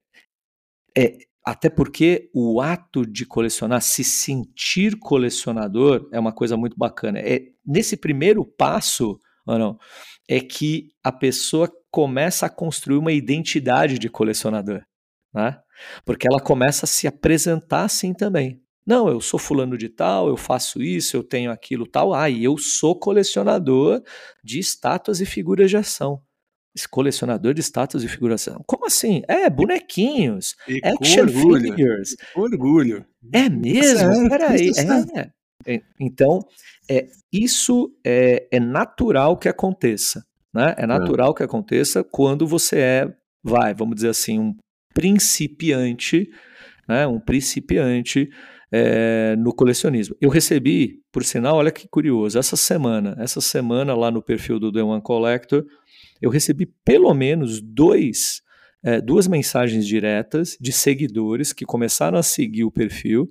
é, 0.97 1.17
até 1.45 1.69
porque 1.69 2.29
o 2.33 2.61
ato 2.61 3.05
de 3.05 3.25
colecionar, 3.25 3.81
se 3.81 4.03
sentir 4.03 4.99
colecionador, 4.99 6.07
é 6.11 6.19
uma 6.19 6.33
coisa 6.33 6.55
muito 6.55 6.77
bacana. 6.77 7.19
É, 7.19 7.47
nesse 7.65 7.97
primeiro 7.97 8.45
passo, 8.45 9.19
não, 9.45 9.77
é 10.27 10.39
que 10.39 10.91
a 11.03 11.11
pessoa 11.11 11.71
começa 11.89 12.45
a 12.45 12.49
construir 12.49 12.97
uma 12.97 13.11
identidade 13.11 13.97
de 13.97 14.09
colecionador. 14.09 14.81
Né? 15.33 15.57
Porque 16.05 16.27
ela 16.27 16.39
começa 16.39 16.85
a 16.85 16.87
se 16.87 17.07
apresentar 17.07 17.83
assim 17.83 18.13
também. 18.13 18.61
Não, 18.91 19.07
eu 19.07 19.21
sou 19.21 19.39
fulano 19.39 19.77
de 19.77 19.87
tal, 19.87 20.27
eu 20.27 20.35
faço 20.35 20.81
isso, 20.83 21.15
eu 21.15 21.23
tenho 21.23 21.49
aquilo 21.49 21.87
tal. 21.87 22.13
Ah, 22.13 22.29
e 22.29 22.43
eu 22.43 22.57
sou 22.57 22.93
colecionador 22.93 24.03
de 24.43 24.59
estátuas 24.59 25.21
e 25.21 25.25
figuras 25.25 25.69
de 25.69 25.77
ação. 25.77 26.21
Esse 26.75 26.89
colecionador 26.89 27.53
de 27.53 27.61
estátuas 27.61 28.03
e 28.03 28.09
figuras 28.09 28.41
de 28.41 28.49
ação. 28.49 28.61
Como 28.67 28.85
assim? 28.85 29.21
É, 29.29 29.49
bonequinhos. 29.49 30.57
E 30.67 30.81
action 30.83 31.23
orgulho, 31.23 31.73
figures. 31.73 32.17
Orgulho. 32.35 33.05
É 33.31 33.47
mesmo? 33.47 34.11
É, 34.27 34.29
Peraí. 34.29 34.71
É. 35.15 35.75
é. 35.75 35.81
Então, 35.97 36.45
é, 36.89 37.07
isso 37.31 37.95
é, 38.05 38.45
é 38.51 38.59
natural 38.59 39.37
que 39.37 39.47
aconteça. 39.47 40.21
Né? 40.53 40.75
É, 40.77 40.83
é. 40.83 40.85
natural 40.85 41.31
é. 41.31 41.35
que 41.35 41.43
aconteça 41.43 42.03
quando 42.03 42.45
você 42.45 42.79
é, 42.79 43.13
vai, 43.41 43.73
vamos 43.73 43.95
dizer 43.95 44.09
assim, 44.09 44.37
um 44.37 44.53
principiante, 44.93 46.29
né? 46.89 47.07
um 47.07 47.21
principiante 47.21 48.29
é, 48.71 49.35
no 49.37 49.53
colecionismo. 49.53 50.15
Eu 50.21 50.29
recebi, 50.29 51.01
por 51.11 51.23
sinal, 51.23 51.57
olha 51.57 51.71
que 51.71 51.87
curioso, 51.87 52.39
essa 52.39 52.55
semana, 52.55 53.15
essa 53.19 53.41
semana 53.41 53.93
lá 53.93 54.09
no 54.09 54.21
perfil 54.21 54.59
do 54.59 54.71
The 54.71 54.81
One 54.81 55.01
Collector, 55.01 55.65
eu 56.21 56.29
recebi 56.29 56.65
pelo 56.85 57.13
menos 57.13 57.61
dois 57.61 58.41
é, 58.83 58.99
duas 58.99 59.27
mensagens 59.27 59.85
diretas 59.85 60.57
de 60.59 60.71
seguidores 60.71 61.53
que 61.53 61.65
começaram 61.65 62.17
a 62.17 62.23
seguir 62.23 62.63
o 62.63 62.71
perfil, 62.71 63.29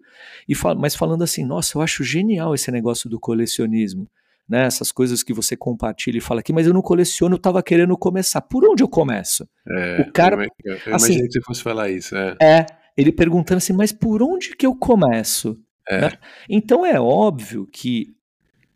e 0.49 0.55
fal 0.55 0.77
mas 0.77 0.95
falando 0.95 1.25
assim: 1.25 1.45
nossa, 1.45 1.77
eu 1.77 1.83
acho 1.83 2.05
genial 2.05 2.55
esse 2.55 2.71
negócio 2.71 3.09
do 3.11 3.19
colecionismo. 3.19 4.09
Né, 4.49 4.65
essas 4.65 4.91
coisas 4.91 5.23
que 5.23 5.33
você 5.33 5.57
compartilha 5.57 6.19
e 6.19 6.21
fala 6.21 6.41
aqui, 6.41 6.53
mas 6.53 6.67
eu 6.67 6.75
não 6.75 6.83
coleciono, 6.83 7.35
eu 7.35 7.37
estava 7.37 7.63
querendo 7.63 7.97
começar. 7.97 8.41
Por 8.41 8.69
onde 8.69 8.83
eu 8.83 8.89
começo? 8.89 9.49
É, 9.65 10.01
o 10.01 10.13
cara, 10.13 10.45
eu, 10.65 10.73
eu, 10.75 10.77
assim, 10.93 11.13
imaginei 11.13 11.27
que 11.29 11.33
você 11.35 11.41
fosse 11.43 11.63
falar 11.63 11.89
isso. 11.89 12.17
É. 12.17 12.37
é, 12.43 12.67
ele 13.01 13.13
perguntando 13.13 13.59
assim, 13.59 13.73
mas 13.73 13.93
por 13.93 14.23
onde 14.23 14.57
que 14.57 14.67
eu 14.67 14.75
começo? 14.75 15.59
É. 15.89 16.03
Né? 16.03 16.13
Então 16.49 16.85
é 16.85 17.01
óbvio 17.01 17.67
que 17.67 18.15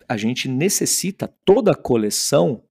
a 0.08 0.16
gente 0.16 0.48
necessita 0.48 1.32
toda 1.44 1.72
a 1.72 1.76
coleção 1.76 2.62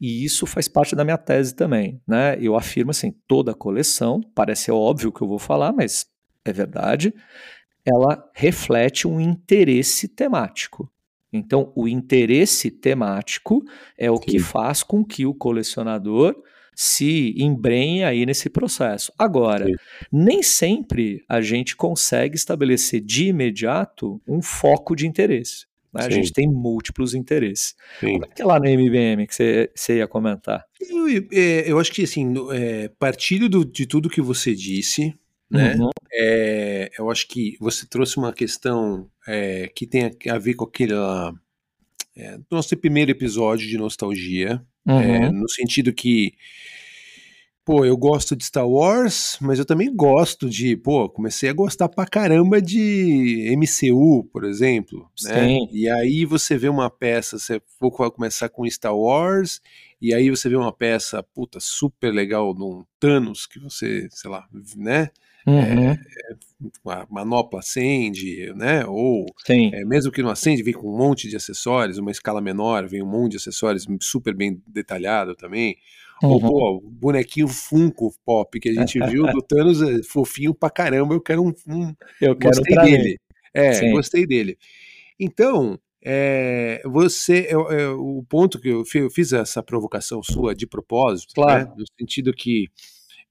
e 0.00 0.24
isso 0.24 0.46
faz 0.46 0.66
parte 0.66 0.96
da 0.96 1.04
minha 1.04 1.18
tese 1.18 1.54
também, 1.54 2.00
né? 2.06 2.36
Eu 2.40 2.56
afirmo 2.56 2.90
assim, 2.90 3.14
toda 3.28 3.52
a 3.52 3.54
coleção, 3.54 4.20
parece 4.34 4.70
óbvio 4.70 5.12
que 5.12 5.22
eu 5.22 5.28
vou 5.28 5.38
falar, 5.38 5.72
mas 5.72 6.06
é 6.44 6.52
verdade, 6.52 7.14
ela 7.84 8.28
reflete 8.34 9.06
um 9.06 9.20
interesse 9.20 10.08
temático. 10.08 10.90
Então, 11.32 11.72
o 11.74 11.86
interesse 11.88 12.70
temático 12.70 13.62
é 13.96 14.10
o 14.10 14.16
Sim. 14.16 14.24
que 14.24 14.38
faz 14.40 14.82
com 14.82 15.04
que 15.04 15.24
o 15.24 15.32
colecionador 15.32 16.34
se 16.74 17.34
embrenhe 17.36 18.02
aí 18.04 18.24
nesse 18.24 18.48
processo. 18.48 19.12
Agora, 19.18 19.66
Sim. 19.66 19.74
nem 20.10 20.42
sempre 20.42 21.24
a 21.28 21.40
gente 21.40 21.76
consegue 21.76 22.36
estabelecer 22.36 23.00
de 23.00 23.26
imediato 23.28 24.20
um 24.26 24.40
foco 24.40 24.96
de 24.96 25.06
interesse. 25.06 25.66
Né? 25.92 26.04
A 26.06 26.10
gente 26.10 26.32
tem 26.32 26.48
múltiplos 26.48 27.14
interesses. 27.14 27.74
Sim. 28.00 28.12
Como 28.12 28.24
é 28.24 28.28
que 28.28 28.42
é 28.42 28.44
lá 28.44 28.58
no 28.58 28.66
MBM 28.66 29.26
que 29.26 29.34
você, 29.34 29.70
você 29.74 29.98
ia 29.98 30.08
comentar? 30.08 30.64
Eu, 30.80 31.06
é, 31.30 31.70
eu 31.70 31.78
acho 31.78 31.92
que 31.92 32.02
assim, 32.02 32.32
é, 32.52 32.88
partilho 32.98 33.48
do- 33.48 33.64
de 33.64 33.86
tudo 33.86 34.08
que 34.08 34.22
você 34.22 34.54
disse, 34.54 35.14
né? 35.50 35.74
Uhum. 35.74 35.90
É, 36.14 36.90
eu 36.98 37.10
acho 37.10 37.28
que 37.28 37.56
você 37.60 37.86
trouxe 37.86 38.16
uma 38.16 38.32
questão 38.32 39.10
é, 39.28 39.68
que 39.74 39.86
tem 39.86 40.04
a, 40.06 40.34
a 40.34 40.38
ver 40.38 40.54
com 40.54 40.64
aquele 40.64 40.94
é, 42.16 42.38
nosso 42.50 42.74
primeiro 42.76 43.10
episódio 43.10 43.68
de 43.68 43.76
nostalgia, 43.76 44.64
é, 44.86 44.92
Uhum. 45.28 45.32
no 45.32 45.48
sentido 45.48 45.92
que, 45.92 46.32
pô, 47.64 47.84
eu 47.84 47.96
gosto 47.96 48.34
de 48.34 48.44
Star 48.44 48.68
Wars, 48.68 49.38
mas 49.40 49.58
eu 49.58 49.64
também 49.64 49.94
gosto 49.94 50.48
de, 50.50 50.76
pô, 50.76 51.08
comecei 51.08 51.48
a 51.48 51.52
gostar 51.52 51.88
pra 51.88 52.06
caramba 52.06 52.60
de 52.60 53.48
MCU, 53.56 54.24
por 54.32 54.44
exemplo, 54.44 55.08
né? 55.24 55.46
Sim. 55.46 55.68
E 55.72 55.88
aí 55.88 56.24
você 56.24 56.56
vê 56.56 56.68
uma 56.68 56.90
peça, 56.90 57.38
você 57.38 57.60
vai 57.80 58.10
começar 58.10 58.48
com 58.48 58.68
Star 58.68 58.96
Wars, 58.96 59.60
e 60.02 60.12
aí 60.14 60.28
você 60.30 60.48
vê 60.48 60.56
uma 60.56 60.72
peça, 60.72 61.22
puta, 61.22 61.58
super 61.60 62.12
legal 62.12 62.52
num 62.54 62.84
Thanos, 63.00 63.46
que 63.46 63.58
você, 63.60 64.08
sei 64.10 64.30
lá, 64.30 64.46
né? 64.76 65.08
Uhum. 65.46 65.96
A 66.86 67.06
manopla 67.10 67.58
acende, 67.60 68.52
né? 68.54 68.84
Ou 68.86 69.26
é, 69.74 69.84
mesmo 69.84 70.12
que 70.12 70.22
não 70.22 70.30
acende, 70.30 70.62
vem 70.62 70.72
com 70.74 70.88
um 70.92 70.96
monte 70.96 71.28
de 71.28 71.34
acessórios, 71.36 71.98
uma 71.98 72.10
escala 72.12 72.40
menor, 72.40 72.86
vem 72.86 73.02
um 73.02 73.06
monte 73.10 73.32
de 73.32 73.36
acessórios 73.38 73.86
super 74.00 74.34
bem 74.34 74.62
detalhado 74.66 75.34
também. 75.34 75.76
Ou, 76.22 76.34
Uhum. 76.40 76.48
pô, 76.48 76.76
o 76.76 76.90
bonequinho 76.90 77.48
Funko 77.48 78.14
Pop 78.24 78.60
que 78.60 78.68
a 78.68 78.72
gente 78.72 78.98
viu 79.18 79.24
do 79.32 79.42
Thanos 79.42 79.82
é 79.82 80.02
fofinho 80.04 80.54
pra 80.54 80.70
caramba, 80.70 81.14
eu 81.14 81.20
quero 81.20 81.42
um. 81.42 81.52
um- 81.66 81.94
Eu 82.20 82.36
quero 82.36 82.54
gostei 82.54 82.76
dele. 82.76 83.02
mim. 83.10 83.16
É, 83.52 83.72
Sim. 83.72 83.90
gostei 83.90 84.26
dele. 84.26 84.56
Então, 85.18 85.78
é, 86.02 86.82
você. 86.84 87.48
é, 87.48 87.52
é, 87.52 87.88
o 87.88 88.24
ponto 88.28 88.58
que 88.58 88.68
eu, 88.68 88.82
eu 88.94 89.10
fiz 89.10 89.32
essa 89.32 89.62
provocação 89.62 90.22
sua 90.22 90.54
de 90.54 90.66
propósito, 90.66 91.34
Claro. 91.34 91.68
né, 91.68 91.74
no 91.76 91.84
sentido 91.98 92.32
que 92.32 92.68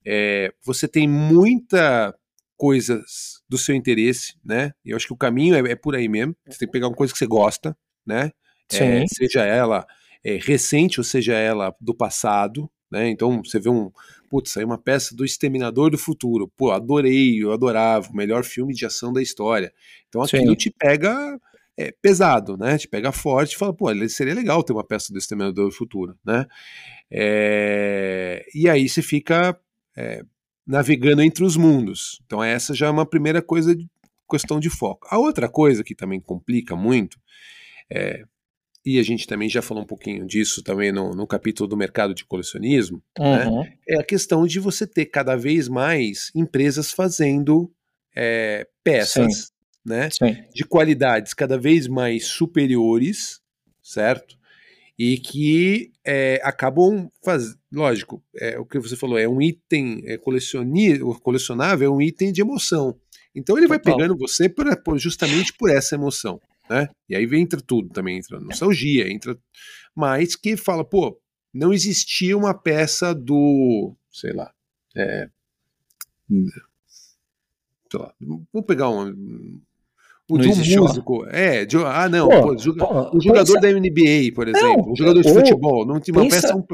é, 0.04 0.52
você 0.64 0.88
tem 0.88 1.08
muita 1.08 2.14
coisas 2.56 3.42
do 3.48 3.58
seu 3.58 3.74
interesse, 3.74 4.36
né? 4.44 4.72
Eu 4.84 4.96
acho 4.96 5.06
que 5.06 5.12
o 5.12 5.16
caminho 5.16 5.54
é, 5.54 5.72
é 5.72 5.74
por 5.74 5.96
aí 5.96 6.08
mesmo. 6.08 6.34
Você 6.48 6.60
tem 6.60 6.68
que 6.68 6.72
pegar 6.72 6.88
uma 6.88 6.94
coisa 6.94 7.12
que 7.12 7.18
você 7.18 7.26
gosta, 7.26 7.76
né? 8.06 8.30
É, 8.72 9.04
seja 9.06 9.44
ela 9.44 9.86
é, 10.24 10.36
recente 10.36 11.00
ou 11.00 11.04
seja 11.04 11.34
ela 11.34 11.74
do 11.80 11.94
passado, 11.94 12.70
né? 12.90 13.08
Então 13.08 13.42
você 13.44 13.58
vê 13.58 13.68
um, 13.68 13.90
putz, 14.30 14.52
saiu 14.52 14.66
uma 14.66 14.78
peça 14.78 15.14
do 15.14 15.24
Exterminador 15.24 15.90
do 15.90 15.98
Futuro, 15.98 16.50
pô, 16.56 16.70
adorei, 16.70 17.42
eu 17.42 17.52
adorava, 17.52 18.08
o 18.08 18.16
melhor 18.16 18.44
filme 18.44 18.72
de 18.72 18.86
ação 18.86 19.12
da 19.12 19.20
história. 19.20 19.72
Então 20.08 20.22
aquilo 20.22 20.50
Sim. 20.50 20.54
te 20.54 20.70
pega 20.70 21.38
é, 21.76 21.92
pesado, 22.02 22.56
né? 22.56 22.78
Te 22.78 22.88
pega 22.88 23.12
forte, 23.12 23.54
e 23.54 23.58
fala, 23.58 23.72
pô, 23.74 23.86
seria 24.08 24.34
legal 24.34 24.62
ter 24.62 24.72
uma 24.72 24.84
peça 24.84 25.12
do 25.12 25.18
Exterminador 25.18 25.66
do 25.68 25.74
Futuro, 25.74 26.16
né? 26.24 26.46
É, 27.10 28.44
e 28.54 28.68
aí 28.68 28.88
você 28.88 29.02
fica 29.02 29.58
é, 29.96 30.22
navegando 30.66 31.22
entre 31.22 31.44
os 31.44 31.56
mundos. 31.56 32.20
Então 32.26 32.42
essa 32.42 32.74
já 32.74 32.86
é 32.86 32.90
uma 32.90 33.06
primeira 33.06 33.42
coisa, 33.42 33.74
de- 33.74 33.88
questão 34.30 34.58
de 34.58 34.70
foco. 34.70 35.06
A 35.10 35.18
outra 35.18 35.48
coisa 35.48 35.84
que 35.84 35.94
também 35.94 36.20
complica 36.20 36.74
muito 36.74 37.18
é, 37.90 38.24
e 38.84 38.98
a 38.98 39.02
gente 39.02 39.26
também 39.26 39.48
já 39.48 39.62
falou 39.62 39.82
um 39.82 39.86
pouquinho 39.86 40.26
disso 40.26 40.62
também 40.62 40.90
no, 40.90 41.10
no 41.10 41.26
capítulo 41.26 41.68
do 41.68 41.76
mercado 41.76 42.14
de 42.14 42.24
colecionismo, 42.24 43.02
né? 43.18 43.46
Uhum. 43.46 43.64
é 43.86 44.00
a 44.00 44.02
questão 44.02 44.46
de 44.46 44.58
você 44.58 44.86
ter 44.86 45.06
cada 45.06 45.36
vez 45.36 45.68
mais 45.68 46.30
empresas 46.34 46.90
fazendo 46.90 47.70
é, 48.16 48.66
peças 48.82 49.52
né, 49.84 50.08
Sim. 50.10 50.36
de 50.54 50.64
qualidades 50.64 51.34
cada 51.34 51.58
vez 51.58 51.86
mais 51.88 52.26
superiores, 52.26 53.40
certo? 53.82 54.36
E 54.98 55.18
que 55.18 55.90
é, 56.04 56.40
acabam 56.44 57.10
fazendo. 57.24 57.58
Lógico, 57.72 58.22
é, 58.36 58.58
o 58.58 58.64
que 58.64 58.78
você 58.78 58.94
falou, 58.96 59.18
é 59.18 59.26
um 59.28 59.40
item 59.40 60.02
é, 60.04 60.16
colecioni- 60.18 60.98
colecionável, 61.20 61.90
é 61.90 61.94
um 61.94 62.00
item 62.00 62.30
de 62.32 62.40
emoção. 62.40 62.96
Então 63.34 63.56
ele 63.56 63.66
vai 63.66 63.78
Total. 63.78 63.96
pegando 63.96 64.16
você 64.16 64.48
por- 64.48 64.98
justamente 64.98 65.52
por 65.54 65.70
essa 65.70 65.94
emoção. 65.94 66.40
Né? 66.70 66.88
E 67.08 67.16
aí 67.16 67.24
entra 67.34 67.60
tudo 67.60 67.88
também, 67.88 68.18
entra 68.18 68.38
nostalgia, 68.38 69.10
entra. 69.10 69.36
Mas 69.96 70.36
que 70.36 70.56
fala, 70.56 70.84
pô, 70.84 71.18
não 71.52 71.72
existia 71.72 72.36
uma 72.36 72.54
peça 72.54 73.14
do. 73.14 73.96
sei 74.10 74.32
lá. 74.32 74.52
É, 74.94 75.28
sei 77.90 78.00
lá, 78.00 78.14
vou 78.52 78.62
pegar 78.62 78.90
um. 78.90 79.60
O 80.30 80.38
Não 80.38 80.42
de 80.50 80.78
um 80.78 80.82
músico. 80.82 81.26
É, 81.28 81.64
de- 81.64 81.76
ah, 81.76 82.08
não. 82.08 82.28
Pô, 82.28 82.42
pô, 82.42 82.58
joga- 82.58 82.86
pô, 82.86 83.16
um 83.16 83.20
jogador 83.20 83.54
pensa- 83.54 83.60
da 83.60 83.68
NBA, 83.72 84.32
por 84.34 84.48
exemplo. 84.48 84.82
Não, 84.86 84.92
um 84.92 84.96
jogador 84.96 85.20
de 85.22 85.32
futebol. 85.32 85.84
Não 85.86 86.00
tinha 86.00 86.14
uma 86.16 86.22
pensa- 86.22 86.40
peça. 86.42 86.56
Um, 86.56 86.64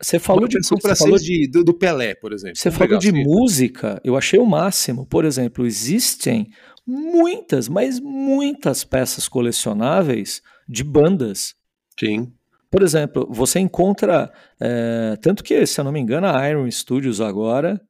Você 0.00 0.18
falou 0.18 0.48
de, 0.48 0.58
você 0.60 0.94
falou 0.96 1.18
de, 1.18 1.48
do, 1.50 1.62
do 1.64 1.74
Pelé, 1.74 2.14
por 2.14 2.32
exemplo. 2.32 2.56
Você 2.56 2.70
falou 2.70 2.98
de 2.98 3.08
assim. 3.10 3.22
música, 3.24 4.00
eu 4.04 4.16
achei 4.16 4.38
o 4.38 4.46
máximo. 4.46 5.06
Por 5.06 5.24
exemplo, 5.24 5.64
existem 5.66 6.48
muitas, 6.86 7.68
mas 7.68 8.00
muitas 8.00 8.82
peças 8.84 9.28
colecionáveis 9.28 10.42
de 10.68 10.82
bandas. 10.84 11.54
Sim. 11.98 12.32
Por 12.70 12.82
exemplo, 12.82 13.28
você 13.30 13.60
encontra. 13.60 14.32
é, 14.60 15.16
tanto 15.20 15.44
que, 15.44 15.64
se 15.66 15.78
eu 15.80 15.84
não 15.84 15.92
me 15.92 16.00
engano, 16.00 16.26
a 16.26 16.48
Iron 16.48 16.68
Studios 16.70 17.20
agora, 17.20 17.80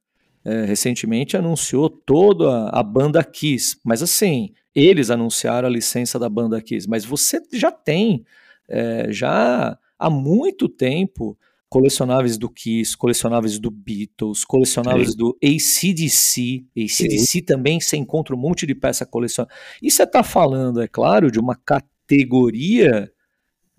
é, 0.45 0.65
recentemente, 0.65 1.37
anunciou 1.37 1.89
toda 1.89 2.51
a, 2.69 2.81
a 2.81 2.83
banda 2.83 3.23
Kiss. 3.23 3.77
Mas 3.85 4.03
assim, 4.03 4.51
eles 4.75 5.11
anunciaram 5.11 5.69
a 5.69 5.71
licença 5.71 6.19
da 6.19 6.29
banda 6.29 6.61
Kiss. 6.61 6.89
Mas 6.89 7.05
você 7.05 7.41
já 7.53 7.71
tem, 7.71 8.25
é, 8.69 9.07
já 9.11 9.79
há 9.99 10.11
muito 10.11 10.69
tempo, 10.69 11.39
colecionáveis 11.69 12.37
do 12.37 12.51
Kiss, 12.51 12.95
colecionáveis 12.97 13.59
do 13.59 13.71
Beatles, 13.71 14.45
colecionáveis 14.45 15.13
Sim. 15.13 15.17
do 15.17 15.39
ACDC. 15.43 16.67
ACDC 16.77 17.43
também 17.43 17.81
você 17.81 17.97
encontra 17.97 18.35
um 18.35 18.39
monte 18.39 18.67
de 18.67 18.75
peça 18.75 19.07
colecionável. 19.07 19.57
E 19.81 19.91
você 19.91 20.03
está 20.03 20.23
falando, 20.23 20.83
é 20.83 20.87
claro, 20.87 21.31
de 21.31 21.41
uma 21.41 21.55
categoria 21.57 23.11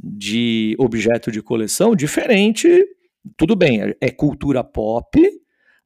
de 0.03 0.75
objeto 0.79 1.32
de 1.32 1.41
coleção 1.41 1.95
diferente. 1.95 2.67
Tudo 3.38 3.56
bem, 3.56 3.82
é- 3.82 3.95
é 4.01 4.10
cultura 4.10 4.63
pop, 4.63 5.19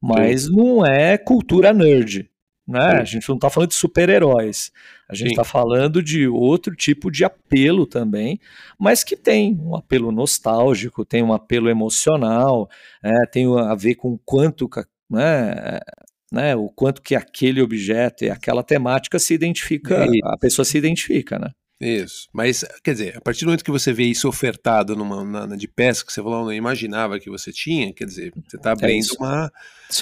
mas 0.00 0.48
não 0.48 0.84
é 0.86 1.18
cultura 1.18 1.74
nerd. 1.74 2.30
Né? 2.68 2.90
Sim. 2.90 2.96
A 2.98 3.04
gente 3.04 3.28
não 3.30 3.36
está 3.36 3.48
falando 3.48 3.70
de 3.70 3.76
super-heróis. 3.76 4.70
A 5.08 5.14
gente 5.14 5.30
está 5.30 5.42
falando 5.42 6.02
de 6.02 6.28
outro 6.28 6.76
tipo 6.76 7.10
de 7.10 7.24
apelo 7.24 7.86
também, 7.86 8.38
mas 8.78 9.02
que 9.02 9.16
tem 9.16 9.58
um 9.58 9.74
apelo 9.74 10.12
nostálgico, 10.12 11.02
tem 11.02 11.22
um 11.22 11.32
apelo 11.32 11.70
emocional, 11.70 12.68
é, 13.02 13.24
tem 13.26 13.46
a 13.58 13.74
ver 13.74 13.94
com 13.94 14.12
o 14.12 14.18
quanto, 14.18 14.68
né, 15.08 15.54
é, 15.56 15.80
né, 16.30 16.56
o 16.56 16.68
quanto 16.68 17.00
que 17.00 17.14
aquele 17.14 17.62
objeto 17.62 18.24
e 18.24 18.30
aquela 18.30 18.62
temática 18.62 19.18
se 19.18 19.32
identifica, 19.32 20.04
Isso. 20.04 20.26
a 20.26 20.36
pessoa 20.36 20.64
se 20.64 20.76
identifica, 20.76 21.38
né? 21.38 21.48
Isso. 21.80 22.28
Mas, 22.34 22.64
quer 22.82 22.92
dizer, 22.92 23.16
a 23.16 23.20
partir 23.20 23.44
do 23.44 23.46
momento 23.46 23.64
que 23.64 23.70
você 23.70 23.92
vê 23.92 24.02
isso 24.02 24.28
ofertado 24.28 24.96
numa, 24.96 25.24
na, 25.24 25.46
na- 25.46 25.56
de 25.56 25.68
peça 25.68 26.04
que 26.04 26.12
você 26.12 26.20
falou, 26.20 26.44
não 26.44 26.52
imaginava 26.52 27.20
que 27.20 27.30
você 27.30 27.52
tinha, 27.52 27.94
quer 27.94 28.04
dizer, 28.04 28.32
você 28.46 28.56
está 28.56 28.72
abrindo 28.72 29.00
isso. 29.00 29.16
uma, 29.18 29.50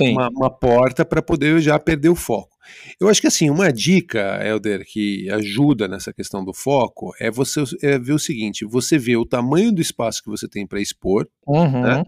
uma, 0.01 0.29
uma 0.31 0.51
porta 0.51 1.05
para 1.05 1.21
poder 1.21 1.61
já 1.61 1.79
perder 1.79 2.09
o 2.09 2.17
foco. 2.17 2.56
Eu 3.01 3.09
acho 3.09 3.21
que 3.21 3.27
assim, 3.27 3.51
uma 3.51 3.73
dica, 3.73 4.41
Helder, 4.45 4.85
que 4.87 5.29
ajuda 5.31 5.87
nessa 5.89 6.13
questão 6.13 6.45
do 6.45 6.53
foco 6.53 7.13
é 7.21 7.31
você 7.31 7.63
é 7.83 7.99
ver 7.99 8.13
o 8.13 8.19
seguinte: 8.19 8.65
você 8.65 8.99
vê 8.99 9.17
o 9.17 9.27
tamanho 9.27 9.73
do 9.73 9.81
espaço 9.81 10.23
que 10.23 10.31
você 10.31 10.49
tem 10.49 10.67
para 10.67 10.81
expor, 10.81 11.29
Uhum. 11.47 11.83
né? 11.83 12.05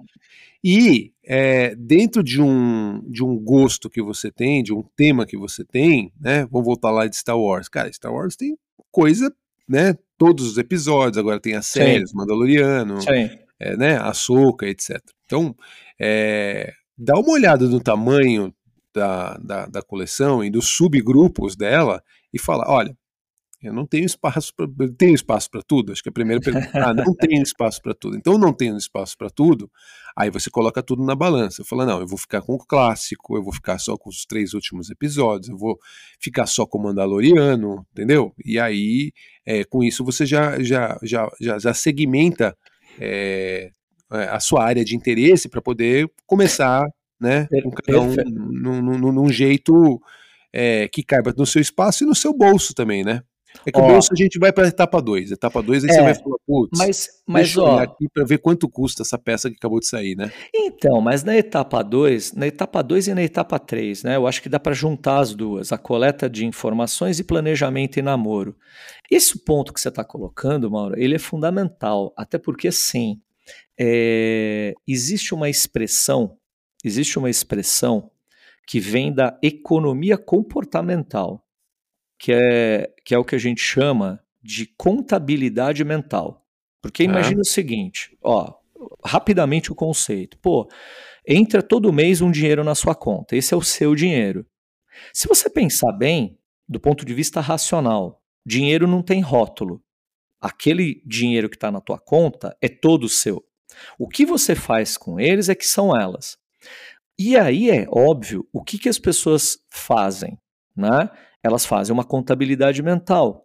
E 0.63 1.13
é, 1.25 1.75
dentro 1.77 2.23
de 2.23 2.43
um, 2.43 3.01
de 3.09 3.23
um 3.23 3.39
gosto 3.39 3.89
que 3.89 4.03
você 4.03 4.31
tem, 4.31 4.63
de 4.63 4.73
um 4.73 4.83
tema 4.97 5.25
que 5.25 5.37
você 5.37 5.65
tem, 5.65 6.13
né? 6.21 6.47
Vamos 6.51 6.67
voltar 6.67 6.91
lá 6.91 7.07
de 7.07 7.17
Star 7.17 7.39
Wars. 7.39 7.69
Cara, 7.69 7.93
Star 7.93 8.13
Wars 8.13 8.35
tem 8.35 8.57
coisa, 8.91 9.33
né? 9.69 9.95
Todos 10.17 10.47
os 10.51 10.59
episódios, 10.59 11.17
agora 11.17 11.39
tem 11.39 11.55
as 11.55 11.67
Sim. 11.67 11.81
séries, 11.81 12.13
Mandaloriano, 12.13 13.01
Sim. 13.01 13.31
é, 13.61 13.77
né? 13.77 13.99
Açúcar, 13.99 14.67
etc. 14.67 15.01
Então, 15.27 15.55
é, 16.01 16.73
dá 16.97 17.15
uma 17.19 17.31
olhada 17.31 17.69
no 17.69 17.79
tamanho 17.81 18.53
da, 18.99 19.37
da, 19.39 19.67
da 19.67 19.83
coleção 19.83 20.43
e 20.43 20.51
dos 20.51 20.67
subgrupos 20.69 21.57
dela 21.57 22.03
e 22.33 22.39
fala, 22.39 22.65
olha, 22.69 22.97
eu 23.61 23.73
não 23.73 23.85
tenho 23.85 24.07
espaço 24.07 24.53
para 24.55 24.69
tenho 24.97 25.15
espaço 25.15 25.51
para 25.51 25.63
tudo. 25.63 25.91
Acho 25.91 26.03
que 26.03 26.09
a 26.09 26.13
primeira 26.13 26.41
pergunta, 26.41 26.71
ah, 26.75 26.95
não 26.95 27.13
tenho 27.15 27.43
espaço 27.43 27.83
para 27.83 27.93
tudo. 27.93 28.17
Então 28.17 28.39
não 28.39 28.53
tenho 28.53 28.77
espaço 28.77 29.17
para 29.19 29.29
tudo. 29.29 29.69
Aí 30.17 30.31
você 30.31 30.49
coloca 30.49 30.81
tudo 30.81 31.05
na 31.05 31.15
balança. 31.17 31.65
Fala, 31.65 31.85
não, 31.85 32.01
eu 32.01 32.07
vou 32.07 32.19
ficar 32.19 32.41
com 32.41 32.55
o 32.55 32.59
clássico, 32.59 33.37
eu 33.37 33.43
vou 33.43 33.53
ficar 33.53 33.79
só 33.79 33.97
com 33.97 34.09
os 34.11 34.25
três 34.25 34.55
últimos 34.55 34.91
episódios, 34.91 35.49
eu 35.49 35.57
vou 35.57 35.77
ficar 36.21 36.47
só 36.47 36.67
com 36.67 36.79
o 36.79 36.83
Mandaloriano, 36.83 37.85
entendeu? 37.93 38.33
E 38.45 38.61
aí, 38.61 39.13
é, 39.45 39.65
com 39.65 39.83
isso 39.83 40.05
você 40.05 40.25
já 40.25 40.63
já 40.63 40.97
já 41.03 41.29
já, 41.41 41.59
já 41.59 41.75
segmenta 41.75 42.57
é, 43.01 43.73
a 44.11 44.41
sua 44.41 44.65
área 44.65 44.85
de 44.85 44.97
interesse 44.97 45.49
para 45.49 45.61
poder 45.61 46.09
começar, 46.27 46.85
né, 47.21 47.47
com 47.63 47.71
cada 47.71 48.01
um 48.01 48.15
num, 48.27 48.83
num- 48.83 49.13
num 49.13 49.29
jeito 49.31 50.01
é, 50.53 50.89
que 50.89 51.03
caiba 51.03 51.33
no 51.37 51.47
seu 51.47 51.61
espaço 51.61 52.05
e 52.05 52.07
no 52.07 52.15
seu 52.15 52.33
bolso 52.33 52.75
também, 52.75 53.05
né? 53.05 53.23
É 53.67 53.73
que 53.73 53.81
o 53.81 53.83
Ó. 53.83 53.87
bolso 53.87 54.11
a 54.13 54.17
gente 54.17 54.39
vai 54.39 54.53
para 54.53 54.69
etapa 54.69 55.01
2. 55.01 55.31
Etapa 55.33 55.63
2 55.63 55.83
aí 55.85 55.91
É, 55.91 55.95
você 55.95 56.03
vai 56.03 56.15
falar, 56.15 56.37
putz, 56.47 56.79
Mas, 56.79 57.09
mas 57.27 57.55
deixa 57.55 57.63
ó, 57.63 57.79
aqui 57.81 58.07
para 58.13 58.25
ver 58.25 58.39
quanto 58.39 58.69
custa 58.69 59.03
essa 59.03 59.19
peça 59.19 59.49
que 59.51 59.57
acabou 59.57 59.81
de 59.81 59.87
sair, 59.87 60.15
né? 60.15 60.31
Então, 60.55 61.01
mas 61.01 61.25
na 61.25 61.35
etapa 61.37 61.83
2, 61.83 62.35
na 62.35 62.47
etapa 62.47 62.83
2 62.83 63.09
e 63.09 63.15
na 63.15 63.23
etapa 63.23 63.59
3, 63.59 64.05
né? 64.05 64.17
Eu 64.17 64.27
acho 64.27 64.43
que 64.43 64.49
dá 64.51 64.61
para 64.61 64.75
juntar 64.75 65.19
as 65.19 65.35
duas, 65.35 65.73
a 65.73 65.79
coleta 65.79 66.29
de 66.29 66.45
informações 66.47 67.19
e 67.19 67.25
planejamento 67.25 67.99
e 67.99 68.03
namoro. 68.03 68.55
Esse 69.11 69.43
ponto 69.45 69.73
que 69.73 69.81
você 69.81 69.89
está 69.89 70.05
colocando, 70.05 70.71
Mauro, 70.71 70.95
ele 70.99 71.15
é 71.17 71.19
fundamental, 71.19 72.13
até 72.17 72.39
porque 72.39 72.71
sim, 72.71 73.19
é, 73.79 74.75
existe 74.87 75.35
uma 75.35 75.49
expressão, 75.49 76.37
existe 76.89 77.19
uma 77.19 77.31
expressão 77.31 78.11
que 78.67 78.81
vem 78.81 79.13
da 79.13 79.39
economia 79.43 80.19
comportamental, 80.19 81.47
que 82.19 82.33
é, 82.33 82.93
que 83.05 83.15
é 83.15 83.19
o 83.19 83.25
que 83.25 83.35
a 83.35 83.39
gente 83.39 83.61
chama 83.61 84.21
de 84.43 84.67
contabilidade 84.77 85.85
mental. 85.85 86.47
Porque 86.83 87.05
Tá. 87.05 87.11
imagina 87.11 87.41
o 87.41 87.47
seguinte, 87.47 88.17
ó, 88.23 88.55
rapidamente 89.05 89.73
o 89.73 89.75
conceito. 89.75 90.39
Pô, 90.39 90.69
entra 91.27 91.63
todo 91.63 91.93
mês 91.93 92.21
um 92.21 92.31
dinheiro 92.31 92.63
na 92.65 92.75
sua 92.75 92.95
conta. 92.95 93.37
Esse 93.37 93.55
é 93.55 93.57
o 93.57 93.63
seu 93.63 93.95
dinheiro. 93.95 94.47
Se 95.13 95.29
você 95.29 95.49
pensar 95.49 95.93
bem, 95.93 96.39
do 96.69 96.81
ponto 96.81 97.05
de 97.05 97.15
vista 97.15 97.41
racional, 97.41 98.23
dinheiro 98.45 98.87
não 98.87 99.03
tem 99.03 99.21
rótulo. 99.21 99.83
Aquele 100.41 101.03
dinheiro 101.05 101.49
que 101.49 101.57
está 101.57 101.71
na 101.71 101.81
tua 101.81 101.99
conta 101.99 102.57
é 102.61 102.69
todo 102.69 103.09
seu. 103.09 103.45
O 103.99 104.09
que 104.09 104.25
você 104.25 104.55
faz 104.55 104.97
com 104.97 105.19
eles 105.19 105.49
é 105.49 105.55
que 105.55 105.67
são 105.67 105.97
elas. 105.97 106.38
E 107.19 107.37
aí 107.37 107.69
é 107.69 107.85
óbvio 107.91 108.47
o 108.53 108.63
que, 108.63 108.79
que 108.79 108.89
as 108.89 108.99
pessoas 108.99 109.59
fazem, 109.69 110.39
né? 110.77 111.11
Elas 111.43 111.67
fazem 111.67 111.93
uma 111.93 112.05
contabilidade 112.05 112.81
mental. 112.83 113.45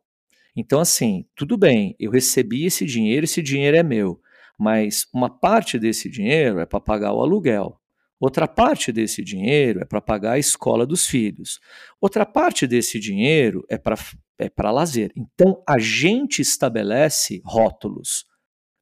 Então, 0.55 0.79
assim, 0.79 1.25
tudo 1.35 1.57
bem, 1.57 1.95
eu 1.99 2.11
recebi 2.11 2.65
esse 2.65 2.85
dinheiro, 2.85 3.23
esse 3.23 3.41
dinheiro 3.41 3.75
é 3.75 3.81
meu, 3.81 4.21
mas 4.59 5.07
uma 5.11 5.27
parte 5.27 5.79
desse 5.79 6.07
dinheiro 6.07 6.59
é 6.59 6.65
para 6.65 6.79
pagar 6.79 7.13
o 7.13 7.21
aluguel, 7.21 7.79
outra 8.19 8.47
parte 8.47 8.91
desse 8.91 9.23
dinheiro 9.23 9.81
é 9.81 9.85
para 9.85 9.99
pagar 9.99 10.33
a 10.33 10.39
escola 10.39 10.85
dos 10.85 11.07
filhos, 11.07 11.59
outra 11.99 12.27
parte 12.27 12.67
desse 12.67 12.99
dinheiro 12.99 13.65
é 13.67 13.77
para 13.77 13.95
é 14.37 14.49
para 14.49 14.71
lazer. 14.71 15.11
Então, 15.15 15.63
a 15.67 15.77
gente 15.77 16.41
estabelece 16.41 17.41
rótulos 17.45 18.25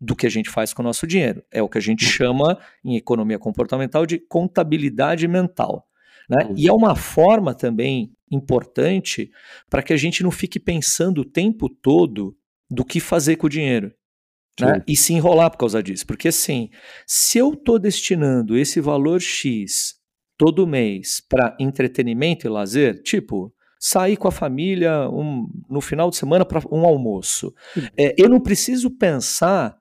do 0.01 0.15
que 0.15 0.25
a 0.25 0.29
gente 0.29 0.49
faz 0.49 0.73
com 0.73 0.81
o 0.81 0.85
nosso 0.85 1.05
dinheiro. 1.05 1.43
É 1.51 1.61
o 1.61 1.69
que 1.69 1.77
a 1.77 1.81
gente 1.81 2.03
chama, 2.03 2.57
em 2.83 2.95
economia 2.97 3.37
comportamental, 3.37 4.03
de 4.05 4.17
contabilidade 4.17 5.27
mental. 5.27 5.87
Né? 6.27 6.45
Uhum. 6.45 6.55
E 6.57 6.67
é 6.67 6.73
uma 6.73 6.95
forma 6.95 7.53
também 7.53 8.11
importante 8.31 9.29
para 9.69 9.83
que 9.83 9.93
a 9.93 9.97
gente 9.97 10.23
não 10.23 10.31
fique 10.31 10.59
pensando 10.59 11.21
o 11.21 11.25
tempo 11.25 11.69
todo 11.69 12.35
do 12.69 12.83
que 12.83 12.99
fazer 12.99 13.35
com 13.35 13.45
o 13.45 13.49
dinheiro. 13.49 13.93
Né? 14.59 14.83
E 14.87 14.95
se 14.95 15.13
enrolar 15.13 15.51
por 15.51 15.57
causa 15.57 15.83
disso. 15.83 16.05
Porque 16.07 16.29
assim, 16.29 16.69
se 17.05 17.37
eu 17.37 17.53
estou 17.53 17.77
destinando 17.77 18.57
esse 18.57 18.81
valor 18.81 19.21
X 19.21 19.95
todo 20.37 20.65
mês 20.65 21.21
para 21.29 21.55
entretenimento 21.59 22.47
e 22.47 22.49
lazer, 22.49 23.01
tipo, 23.03 23.53
sair 23.79 24.17
com 24.17 24.27
a 24.27 24.31
família 24.31 25.07
um- 25.09 25.47
no 25.69 25.81
final 25.81 26.09
de 26.09 26.15
semana 26.15 26.45
para 26.45 26.61
um 26.71 26.85
almoço, 26.85 27.53
é, 27.97 28.15
eu 28.17 28.27
não 28.29 28.39
preciso 28.39 28.89
pensar 28.89 29.80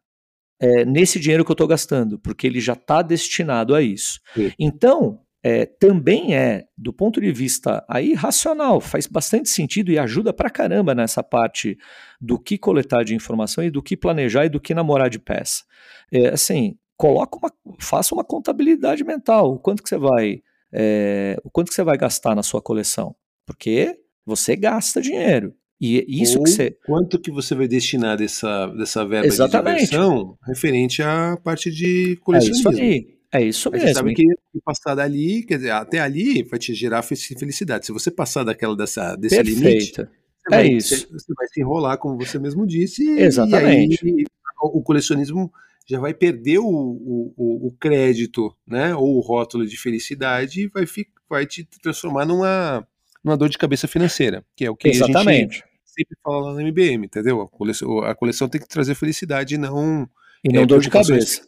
é, 0.61 0.85
nesse 0.85 1.19
dinheiro 1.19 1.45
que 1.45 1.51
eu 1.51 1.55
estou 1.55 1.67
gastando, 1.67 2.19
porque 2.19 2.47
ele 2.47 2.61
já 2.61 2.75
está 2.75 3.01
destinado 3.03 3.75
a 3.75 3.81
isso. 3.81 4.21
Sim. 4.35 4.53
Então, 4.59 5.21
é, 5.43 5.65
também 5.65 6.37
é, 6.37 6.67
do 6.77 6.93
ponto 6.93 7.21
de 7.21 7.33
vista 7.33 7.83
aí 7.89 8.13
racional, 8.13 8.81
faz 8.81 9.07
bastante 9.07 9.49
sentido 9.49 9.91
e 9.91 9.99
ajuda 9.99 10.35
pra 10.35 10.51
caramba 10.51 10.95
nessa 10.95 11.23
parte 11.23 11.79
do 12.21 12.39
que 12.39 12.59
coletar 12.59 13.05
de 13.05 13.15
informação 13.15 13.65
e 13.65 13.71
do 13.71 13.83
que 13.83 13.97
planejar 13.97 14.45
e 14.45 14.51
do 14.51 14.61
que 14.61 14.75
namorar 14.75 15.09
de 15.09 15.19
peça. 15.19 15.65
É, 16.13 16.29
assim, 16.29 16.77
coloca 16.95 17.39
uma, 17.39 17.51
faça 17.81 18.15
uma 18.15 18.25
contabilidade 18.25 19.03
mental. 19.03 19.55
O 19.55 19.59
quanto 19.59 19.83
que 19.83 19.89
você 19.89 19.97
vai, 19.97 20.43
é, 20.71 21.39
o 21.43 21.51
quanto 21.51 21.69
que 21.69 21.75
você 21.75 21.83
vai 21.83 21.97
gastar 21.97 22.35
na 22.35 22.43
sua 22.43 22.61
coleção? 22.61 23.17
Porque 23.47 23.99
você 24.27 24.55
gasta 24.55 25.01
dinheiro. 25.01 25.55
E 25.81 26.05
isso 26.23 26.39
Ou 26.39 26.45
que 26.45 26.51
você. 26.51 26.77
quanto 26.85 27.19
que 27.19 27.31
você 27.31 27.55
vai 27.55 27.67
destinar 27.67 28.17
dessa, 28.19 28.67
dessa 28.69 29.07
verba 29.07 29.27
Exatamente. 29.27 29.79
de 29.81 29.85
diversão 29.91 30.37
referente 30.47 31.03
à 31.03 31.39
parte 31.43 31.71
de 31.71 31.87
É 31.87 32.13
isso 32.13 32.21
colecionismo. 32.23 32.71
aí. 32.85 33.07
É 33.33 33.43
isso 33.43 33.71
Mas 33.71 33.81
você 33.81 33.87
mesmo. 33.87 33.99
sabe 33.99 34.15
que 34.15 34.25
passar 34.65 34.95
dali, 34.97 35.43
quer 35.45 35.57
dizer, 35.57 35.71
até 35.71 36.01
ali 36.01 36.43
vai 36.43 36.59
te 36.59 36.75
gerar 36.75 37.01
fe- 37.03 37.15
felicidade. 37.17 37.87
Se 37.87 37.93
você 37.93 38.11
passar 38.11 38.43
daquela 38.45 38.77
dessa, 38.77 39.15
desse 39.17 39.41
limite, 39.43 39.93
você 39.95 40.09
vai, 40.51 40.67
É 40.67 40.73
isso. 40.73 41.07
Você, 41.13 41.33
vai 41.35 41.47
se 41.47 41.61
enrolar, 41.61 41.97
como 41.97 42.19
você 42.19 42.39
mesmo 42.39 42.67
disse, 42.67 43.09
Exatamente. 43.19 44.05
e 44.05 44.09
aí 44.09 44.25
o, 44.63 44.83
colecionismo 44.83 45.51
já 45.89 45.99
vai 46.01 46.13
perder 46.13 46.59
o, 46.59 46.67
o, 46.67 47.69
o- 47.69 47.73
crédito, 47.81 48.55
né? 48.67 48.95
Ou 48.95 49.17
o 49.17 49.21
rótulo 49.21 49.65
de 49.67 49.77
felicidade 49.79 50.63
e 50.63 50.67
vai, 50.69 50.85
vai 51.29 51.47
te 51.47 51.65
transformar 51.81 52.27
numa, 52.27 52.87
numa 53.25 53.37
dor 53.37 53.49
de 53.49 53.57
cabeça 53.57 53.87
financeira, 53.89 54.45
que 54.57 54.65
é 54.65 54.71
o 54.71 54.77
que 54.77 54.89
a 54.89 54.93
gente 54.93 55.03
Exatamente. 55.05 55.65
Sempre 55.91 56.17
fala 56.23 56.47
lá 56.47 56.53
no 56.55 56.61
MBM, 56.61 57.07
entendeu? 57.07 57.41
A 57.43 57.49
coleção, 57.49 57.99
a 58.01 58.15
coleção 58.15 58.49
tem 58.49 58.61
que 58.61 58.69
trazer 58.69 58.95
felicidade 58.95 59.55
e 59.55 59.59
não. 59.59 60.09
E 60.43 60.51
não 60.51 60.63
é, 60.63 60.67
dor 60.67 60.81
de 60.81 60.89
cabeça. 60.89 61.43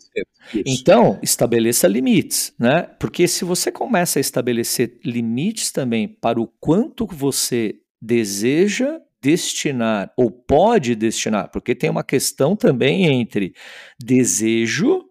Isso. 0.52 0.62
Então, 0.66 1.18
estabeleça 1.22 1.88
limites, 1.88 2.52
né? 2.58 2.82
Porque 3.00 3.26
se 3.26 3.42
você 3.44 3.72
começa 3.72 4.18
a 4.18 4.20
estabelecer 4.20 4.98
limites 5.02 5.72
também 5.72 6.06
para 6.06 6.38
o 6.38 6.46
quanto 6.60 7.06
você 7.06 7.76
deseja 8.00 9.00
destinar 9.22 10.12
ou 10.16 10.30
pode 10.30 10.94
destinar, 10.94 11.48
porque 11.50 11.74
tem 11.74 11.88
uma 11.88 12.02
questão 12.04 12.54
também 12.56 13.06
entre 13.06 13.54
desejo 13.98 15.04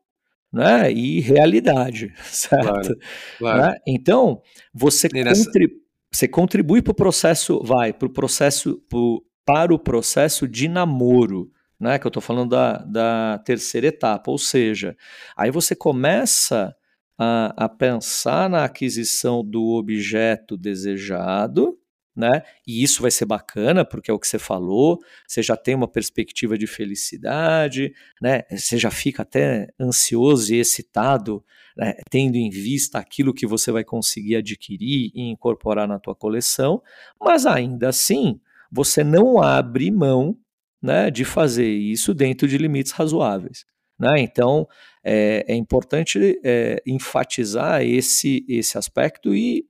né, 0.54 0.92
e 0.92 1.22
realidade, 1.22 2.14
certo? 2.26 2.68
Claro, 2.68 2.96
claro. 3.40 3.62
Né? 3.62 3.76
Então, 3.88 4.42
você, 4.74 5.08
nessa- 5.14 5.46
contri- 5.46 5.72
você 6.12 6.28
contribui 6.28 6.82
para 6.82 6.92
o 6.92 6.96
processo, 6.96 7.62
vai, 7.64 7.94
para 7.94 8.08
o 8.08 8.12
processo, 8.12 8.78
pro- 8.90 9.24
para 9.46 9.74
o 9.74 9.80
processo 9.80 10.48
de 10.48 10.68
namoro, 10.68 11.52
né? 11.80 11.98
Que 12.00 12.06
eu 12.06 12.10
estou 12.10 12.22
falando 12.22 12.50
da, 12.52 12.78
da 12.80 13.40
terceira 13.46 13.88
etapa, 13.88 14.30
ou 14.32 14.38
seja, 14.38 14.96
aí 15.36 15.50
você 15.52 15.76
começa 15.76 16.76
a, 17.18 17.66
a 17.66 17.70
pensar 17.70 18.50
na 18.50 18.66
aquisição 18.66 19.44
do 19.44 19.70
objeto 19.76 20.58
desejado, 20.58 21.78
né? 22.16 22.44
E 22.68 22.84
isso 22.84 23.02
vai 23.02 23.10
ser 23.12 23.26
bacana, 23.26 23.86
porque 23.86 24.12
é 24.12 24.14
o 24.14 24.20
que 24.20 24.28
você 24.28 24.38
falou, 24.40 25.00
você 25.28 25.42
já 25.42 25.56
tem 25.56 25.76
uma 25.76 25.88
perspectiva 25.88 26.58
de 26.58 26.68
felicidade, 26.68 27.94
né? 28.22 28.42
Você 28.52 28.78
já 28.78 28.92
fica 28.92 29.22
até 29.24 29.70
ansioso 29.80 30.54
e 30.54 30.58
excitado 30.60 31.44
né, 31.82 31.96
tendo 32.12 32.36
em 32.36 32.52
vista 32.52 33.00
aquilo 33.00 33.34
que 33.34 33.48
você 33.48 33.72
vai 33.72 33.84
conseguir 33.84 34.36
adquirir 34.36 35.12
e 35.16 35.22
incorporar 35.32 35.88
na 35.88 35.98
tua 35.98 36.14
coleção, 36.14 36.80
mas 37.20 37.48
ainda 37.48 37.90
assim 37.90 38.40
você 38.72 39.04
não 39.04 39.42
abre 39.42 39.90
mão 39.90 40.38
né, 40.82 41.10
de 41.10 41.26
fazer 41.26 41.68
isso 41.68 42.14
dentro 42.14 42.48
de 42.48 42.56
limites 42.58 42.92
razoáveis. 42.92 43.66
Né? 44.00 44.20
Então 44.22 44.68
é, 45.04 45.44
é 45.48 45.56
importante 45.56 46.40
é, 46.44 46.82
enfatizar 46.86 47.82
esse, 47.82 48.46
esse 48.48 48.78
aspecto 48.78 49.34
e 49.34 49.66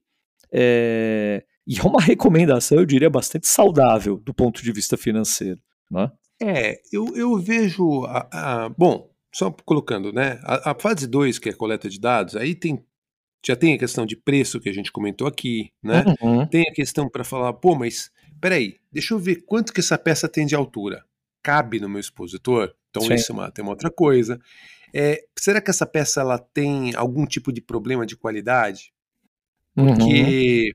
é, 0.52 1.42
E 1.66 1.78
é 1.78 1.82
uma 1.82 2.00
recomendação, 2.02 2.78
eu 2.78 2.84
diria, 2.84 3.08
bastante 3.08 3.46
saudável 3.48 4.18
do 4.18 4.34
ponto 4.34 4.62
de 4.62 4.70
vista 4.70 4.98
financeiro. 4.98 5.60
Né? 5.90 6.10
É, 6.42 6.78
eu, 6.92 7.16
eu 7.16 7.38
vejo. 7.38 8.04
A, 8.04 8.28
a- 8.64 8.68
bom, 8.68 9.08
só 9.32 9.50
colocando, 9.50 10.12
né? 10.12 10.38
A, 10.42 10.72
a 10.72 10.74
fase 10.74 11.06
2, 11.06 11.38
que 11.38 11.48
é 11.48 11.52
a 11.52 11.56
coleta 11.56 11.88
de 11.88 11.98
dados, 11.98 12.36
aí 12.36 12.54
tem. 12.54 12.84
Já 13.44 13.56
tem 13.56 13.74
a 13.74 13.78
questão 13.78 14.06
de 14.06 14.14
preço 14.14 14.60
que 14.60 14.68
a 14.68 14.72
gente 14.72 14.92
comentou 14.92 15.26
aqui, 15.26 15.72
né? 15.82 16.04
Uhum. 16.20 16.46
Tem 16.46 16.62
a 16.62 16.72
questão 16.72 17.08
para 17.08 17.24
falar, 17.24 17.52
pô, 17.54 17.74
mas 17.74 18.08
peraí, 18.40 18.76
deixa 18.92 19.14
eu 19.14 19.18
ver 19.18 19.42
quanto 19.44 19.72
que 19.72 19.80
essa 19.80 19.98
peça 19.98 20.28
tem 20.28 20.46
de 20.46 20.54
altura. 20.54 21.04
Cabe 21.42 21.80
no 21.80 21.88
meu 21.88 21.98
expositor? 21.98 22.72
Então 22.90 23.02
Sim. 23.02 23.14
isso 23.14 23.32
é 23.32 23.34
uma, 23.34 23.50
tem 23.50 23.64
uma 23.64 23.72
outra 23.72 23.90
coisa. 23.90 24.38
É, 24.94 25.24
será 25.36 25.60
que 25.60 25.70
essa 25.70 25.86
peça 25.86 26.20
ela 26.20 26.38
tem 26.38 26.94
algum 26.94 27.26
tipo 27.26 27.52
de 27.52 27.60
problema 27.60 28.06
de 28.06 28.16
qualidade? 28.16 28.92
Uhum. 29.76 29.86
Porque 29.86 30.72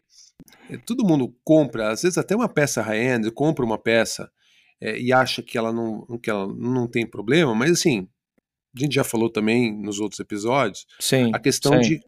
é, 0.70 0.78
todo 0.78 1.06
mundo 1.06 1.34
compra, 1.44 1.92
às 1.92 2.02
vezes 2.02 2.18
até 2.18 2.36
uma 2.36 2.50
peça 2.50 2.82
high-end, 2.82 3.32
compra 3.32 3.64
uma 3.64 3.78
peça 3.78 4.30
é, 4.82 5.00
e 5.00 5.14
acha 5.14 5.42
que 5.42 5.58
ela, 5.58 5.72
não, 5.72 6.06
que 6.22 6.30
ela 6.30 6.48
não 6.48 6.88
tem 6.88 7.06
problema, 7.06 7.54
mas 7.54 7.72
assim, 7.72 8.08
a 8.78 8.80
gente 8.80 8.96
já 8.96 9.04
falou 9.04 9.30
também 9.30 9.74
nos 9.74 10.00
outros 10.00 10.20
episódios, 10.20 10.86
Sim. 11.00 11.32
a 11.34 11.40
questão 11.40 11.82
sim. 11.84 11.90
de 11.90 12.02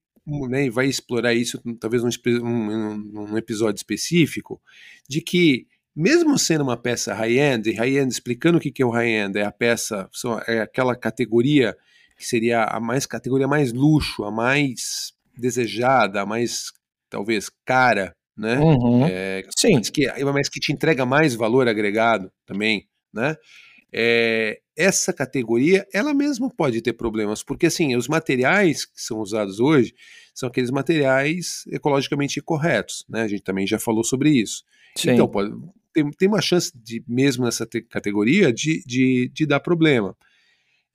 né, 0.47 0.65
e 0.65 0.69
vai 0.69 0.85
explorar 0.85 1.33
isso 1.33 1.59
talvez 1.79 2.03
num, 2.03 2.09
um- 2.43 2.97
num 2.97 3.37
episódio 3.37 3.77
específico, 3.77 4.61
de 5.07 5.21
que 5.21 5.65
mesmo 5.95 6.37
sendo 6.37 6.63
uma 6.63 6.77
peça 6.77 7.13
high-end, 7.13 7.69
e 7.69 7.73
high-end 7.73 8.11
explicando 8.11 8.57
o 8.57 8.61
que 8.61 8.71
que 8.71 8.81
é 8.81 8.85
o 8.85 8.91
high-end, 8.91 9.37
é 9.39 9.43
a 9.43 9.51
peça, 9.51 10.07
é 10.47 10.59
aquela 10.61 10.95
categoria 10.95 11.75
que 12.15 12.25
seria 12.27 12.63
a 12.63 12.79
mais 12.79 13.05
categoria 13.05 13.47
mais 13.47 13.73
luxo, 13.73 14.23
a 14.23 14.31
mais 14.31 15.13
desejada, 15.37 16.21
a 16.21 16.25
mais 16.25 16.71
talvez 17.09 17.49
cara, 17.65 18.15
né? 18.37 18.59
Uhum. 18.59 19.05
É, 19.05 19.43
Sim. 19.57 19.75
mas 19.75 19.89
que, 19.89 20.07
mas 20.25 20.49
que 20.49 20.59
te 20.59 20.71
entrega 20.71 21.05
mais 21.05 21.33
valor 21.33 21.67
agregado 21.67 22.31
também, 22.45 22.87
né? 23.13 23.35
É, 23.91 24.59
essa 24.77 25.11
categoria, 25.11 25.87
ela 25.93 26.13
mesma 26.13 26.49
pode 26.49 26.81
ter 26.81 26.93
problemas, 26.93 27.43
porque 27.43 27.65
assim, 27.65 27.95
os 27.95 28.07
materiais 28.07 28.85
que 28.85 29.01
são 29.01 29.19
usados 29.19 29.59
hoje 29.59 29.93
são 30.33 30.47
aqueles 30.47 30.71
materiais 30.71 31.63
ecologicamente 31.71 32.41
corretos, 32.41 33.05
né? 33.09 33.23
A 33.23 33.27
gente 33.27 33.43
também 33.43 33.67
já 33.67 33.77
falou 33.77 34.03
sobre 34.03 34.29
isso. 34.29 34.63
Sim. 34.95 35.11
Então, 35.11 35.27
pode, 35.27 35.51
tem, 35.93 36.09
tem 36.11 36.27
uma 36.27 36.41
chance 36.41 36.71
de, 36.75 37.03
mesmo 37.07 37.45
nessa 37.45 37.65
te- 37.65 37.81
categoria, 37.81 38.53
de, 38.53 38.83
de, 38.85 39.29
de 39.33 39.45
dar 39.45 39.59
problema. 39.59 40.15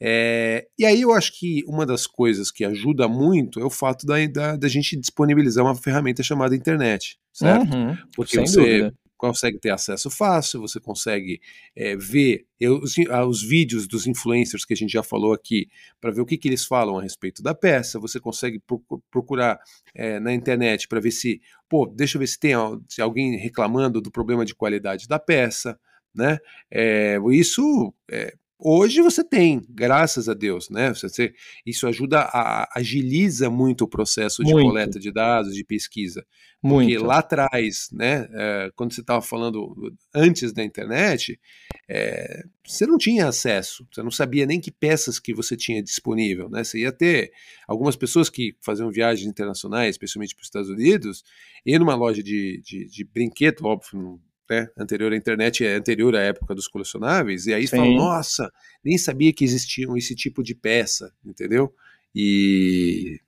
É, 0.01 0.67
e 0.79 0.85
aí 0.85 1.03
eu 1.03 1.13
acho 1.13 1.39
que 1.39 1.63
uma 1.67 1.87
das 1.87 2.07
coisas 2.07 2.51
que 2.51 2.65
ajuda 2.65 3.09
muito 3.09 3.61
é 3.61 3.65
o 3.65 3.71
fato 3.71 4.05
da, 4.07 4.15
da, 4.27 4.57
da 4.57 4.69
gente 4.69 4.97
disponibilizar 4.97 5.65
uma 5.65 5.75
ferramenta 5.75 6.23
chamada 6.23 6.57
internet, 6.57 7.19
certo? 7.33 7.75
Uhum. 7.75 7.97
Porque 8.15 8.39
você 8.39 8.61
dúvida. 8.61 8.95
Consegue 9.29 9.59
ter 9.59 9.71
acesso 9.71 10.11
fácil, 10.11 10.61
você 10.61 10.79
consegue 10.81 11.41
é, 11.77 11.97
ver 11.97 12.47
os, 12.63 12.95
ah, 13.11 13.27
os 13.27 13.43
vídeos 13.43 13.87
dos 13.87 14.07
influencers 14.07 14.65
que 14.65 14.73
a 14.75 14.77
gente 14.77 14.93
já 14.93 15.03
falou 15.03 15.33
aqui, 15.33 15.69
para 16.01 16.11
ver 16.11 16.21
o 16.21 16.27
que, 16.27 16.37
que 16.39 16.49
eles 16.49 16.65
falam 16.65 16.99
a 16.99 17.03
respeito 17.03 17.43
da 17.43 17.55
peça, 17.55 17.99
você 17.99 18.21
consegue 18.21 18.59
procu- 18.61 19.03
procurar 19.11 19.59
é, 19.95 20.19
na 20.21 20.33
internet 20.33 20.89
para 20.89 21.01
ver 21.01 21.11
se, 21.11 21.41
pô, 21.69 21.87
deixa 21.87 22.17
eu 22.17 22.21
ver 22.21 22.27
se 22.27 22.39
tem 22.39 22.53
se 22.89 23.01
alguém 23.03 23.37
reclamando 23.37 24.01
do 24.01 24.11
problema 24.11 24.45
de 24.45 24.55
qualidade 24.55 25.07
da 25.09 25.19
peça, 25.19 25.79
né? 26.15 26.39
É, 26.71 27.19
isso 27.33 27.93
é, 28.11 28.35
hoje 28.65 29.03
você 29.03 29.23
tem, 29.23 29.63
graças 29.69 30.29
a 30.29 30.35
Deus, 30.35 30.71
né? 30.71 30.95
Você- 30.95 31.35
isso 31.67 31.87
ajuda 31.87 32.21
a 32.21 32.67
agiliza 32.75 33.51
muito 33.51 33.85
o 33.85 33.89
processo 33.89 34.43
de 34.43 34.53
Muito. 34.53 34.67
coleta 34.67 34.99
de 34.99 35.13
dados, 35.13 35.55
de 35.55 35.63
pesquisa. 35.63 36.25
Porque 36.63 36.95
Muito. 36.97 37.05
lá 37.05 37.19
atrás, 37.19 37.91
né, 37.93 38.27
é, 38.33 38.71
quando 38.75 38.95
você 38.95 39.03
estava 39.03 39.21
falando 39.21 39.95
antes 40.15 40.51
da 40.51 40.65
internet, 40.65 41.39
é, 41.87 42.43
você 42.67 42.87
não 42.87 42.97
tinha 42.97 43.29
acesso, 43.29 43.87
você 43.93 44.03
não 44.03 44.11
sabia 44.11 44.47
nem 44.47 44.59
que 44.59 44.71
peças 44.71 45.19
que 45.19 45.35
você 45.35 45.59
tinha 45.59 45.83
disponível, 45.83 46.49
né? 46.49 46.65
Você 46.65 46.79
ia 46.79 46.91
ter 46.91 47.33
algumas 47.69 47.97
pessoas 47.97 48.31
que 48.31 48.57
faziam 48.63 48.91
viagens 48.91 49.29
internacionais, 49.29 49.91
especialmente 49.91 50.35
para 50.35 50.41
os 50.41 50.47
Estados 50.47 50.71
Unidos, 50.71 51.23
e 51.67 51.79
numa 51.79 51.95
loja 51.95 52.23
de, 52.23 52.63
de, 52.65 52.87
de 52.87 53.05
brinquedo, 53.05 53.67
óbvio, 53.67 54.19
né, 54.51 54.69
anterior 54.79 55.13
à 55.13 55.17
internet, 55.17 55.65
é 55.65 55.75
anterior 55.75 56.15
à 56.15 56.21
época 56.21 56.55
dos 56.55 56.69
colecionáveis, 56.69 57.47
e 57.47 57.55
aí 57.55 57.67
Sim. 57.67 57.77
falam, 57.77 57.95
nossa, 57.95 58.51
nem 58.85 58.99
sabia 58.99 59.33
que 59.33 59.45
existiam 59.45 59.97
esse 59.97 60.15
tipo 60.15 60.43
de 60.43 60.55
peça, 60.55 61.13
entendeu? 61.25 61.73
E, 62.15 63.19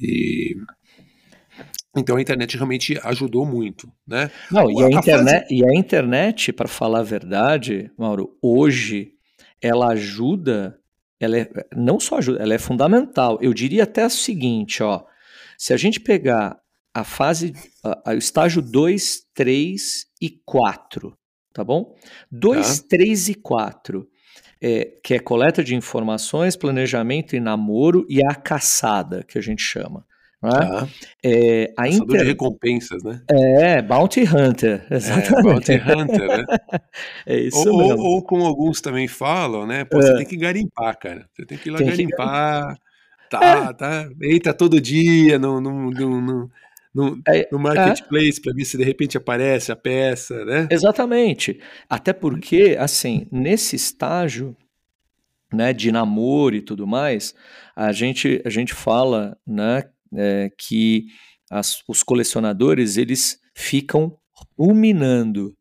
e 0.00 0.54
então 1.96 2.16
a 2.16 2.20
internet 2.20 2.56
realmente 2.56 2.98
ajudou 3.02 3.44
muito, 3.44 3.90
né? 4.06 4.30
Não, 4.50 4.70
e 4.70 4.82
A- 4.82 4.86
a, 4.86 4.90
internet, 4.92 5.46
e 5.54 5.64
a 5.64 5.74
internet, 5.74 6.52
para 6.52 6.68
falar 6.68 7.00
a 7.00 7.02
verdade, 7.02 7.90
Mauro, 7.98 8.36
hoje 8.40 9.14
ela 9.60 9.92
ajuda, 9.92 10.78
ela 11.18 11.38
é, 11.38 11.50
não 11.74 11.98
só 11.98 12.18
ajuda, 12.18 12.40
ela 12.40 12.54
é 12.54 12.58
fundamental. 12.58 13.38
Eu 13.40 13.52
diria 13.52 13.82
até 13.82 14.06
o 14.06 14.10
seguinte, 14.10 14.82
ó, 14.82 15.04
se 15.56 15.72
a 15.72 15.76
gente 15.76 15.98
pegar 15.98 16.60
a 17.00 17.04
fase, 17.04 17.52
a- 17.84 18.10
a- 18.10 18.14
o 18.14 18.18
estágio 18.18 18.60
2, 18.62 19.22
3 19.34 20.06
e 20.20 20.30
4, 20.44 21.16
tá 21.52 21.62
bom? 21.64 21.94
2, 22.30 22.80
3 22.80 23.28
e 23.28 23.34
4, 23.34 24.08
é, 24.60 24.92
que 25.04 25.14
é 25.14 25.18
coleta 25.18 25.62
de 25.62 25.74
informações, 25.74 26.56
planejamento 26.56 27.34
e 27.36 27.40
namoro 27.40 28.04
e 28.08 28.22
a 28.24 28.34
caçada, 28.34 29.22
que 29.24 29.38
a 29.38 29.42
gente 29.42 29.62
chama. 29.62 30.04
não 30.40 30.50
é? 30.50 30.52
Tá? 30.60 30.88
É, 31.24 31.74
a 31.76 31.82
Caçador 31.84 32.06
de 32.06 32.14
inter... 32.14 32.26
recompensas, 32.26 33.02
né? 33.02 33.20
É, 33.28 33.82
Bounty 33.82 34.20
Hunter, 34.22 34.86
É, 34.90 34.94
exatamente. 34.96 35.42
Bounty 35.42 35.72
Hunter, 35.72 36.28
né? 36.28 36.44
É 37.26 37.36
isso 37.40 37.58
Ou, 37.58 37.72
ou, 37.74 37.88
mesmo. 37.88 38.02
ou 38.04 38.22
como 38.22 38.44
alguns 38.44 38.80
também 38.80 39.08
falam, 39.08 39.66
né? 39.66 39.84
Pô, 39.84 40.00
você 40.00 40.14
tem 40.16 40.26
que 40.26 40.36
garimpar, 40.36 40.96
cara. 40.98 41.28
Você 41.34 41.44
tem 41.44 41.58
que 41.58 41.68
ir 41.68 41.72
lá 41.72 41.78
Tem 41.78 41.86
que 41.88 41.92
garimpar. 41.92 42.78
Tá, 43.30 43.74
tá. 43.74 44.08
Entra 44.22 44.54
todo 44.54 44.80
dia 44.80 45.38
no, 45.38 45.60
no, 45.60 45.90
no, 45.90 46.20
no, 46.20 46.50
no, 46.94 47.20
É, 47.28 47.48
no 47.52 47.58
marketplace 47.58 48.40
para 48.40 48.52
ver 48.54 48.64
se 48.64 48.76
de 48.76 48.84
repente 48.84 49.16
aparece 49.16 49.70
a 49.70 49.76
peça, 49.76 50.44
né? 50.44 50.68
Exatamente. 50.70 51.60
Até 51.88 52.12
porque, 52.12 52.76
assim, 52.78 53.26
nesse 53.30 53.76
estágio 53.76 54.56
né, 55.52 55.72
de 55.72 55.90
namoro 55.90 56.54
e 56.56 56.60
tudo 56.62 56.86
mais, 56.86 57.34
a 57.74 57.92
gente, 57.92 58.42
a 58.44 58.50
gente 58.50 58.74
fala 58.74 59.36
né, 59.46 59.84
é, 60.14 60.50
que 60.58 61.06
as- 61.50 61.82
os 61.88 62.02
colecionadores 62.02 62.96
eles 62.96 63.38
ficam 63.56 64.16
ruminando. 64.58 65.54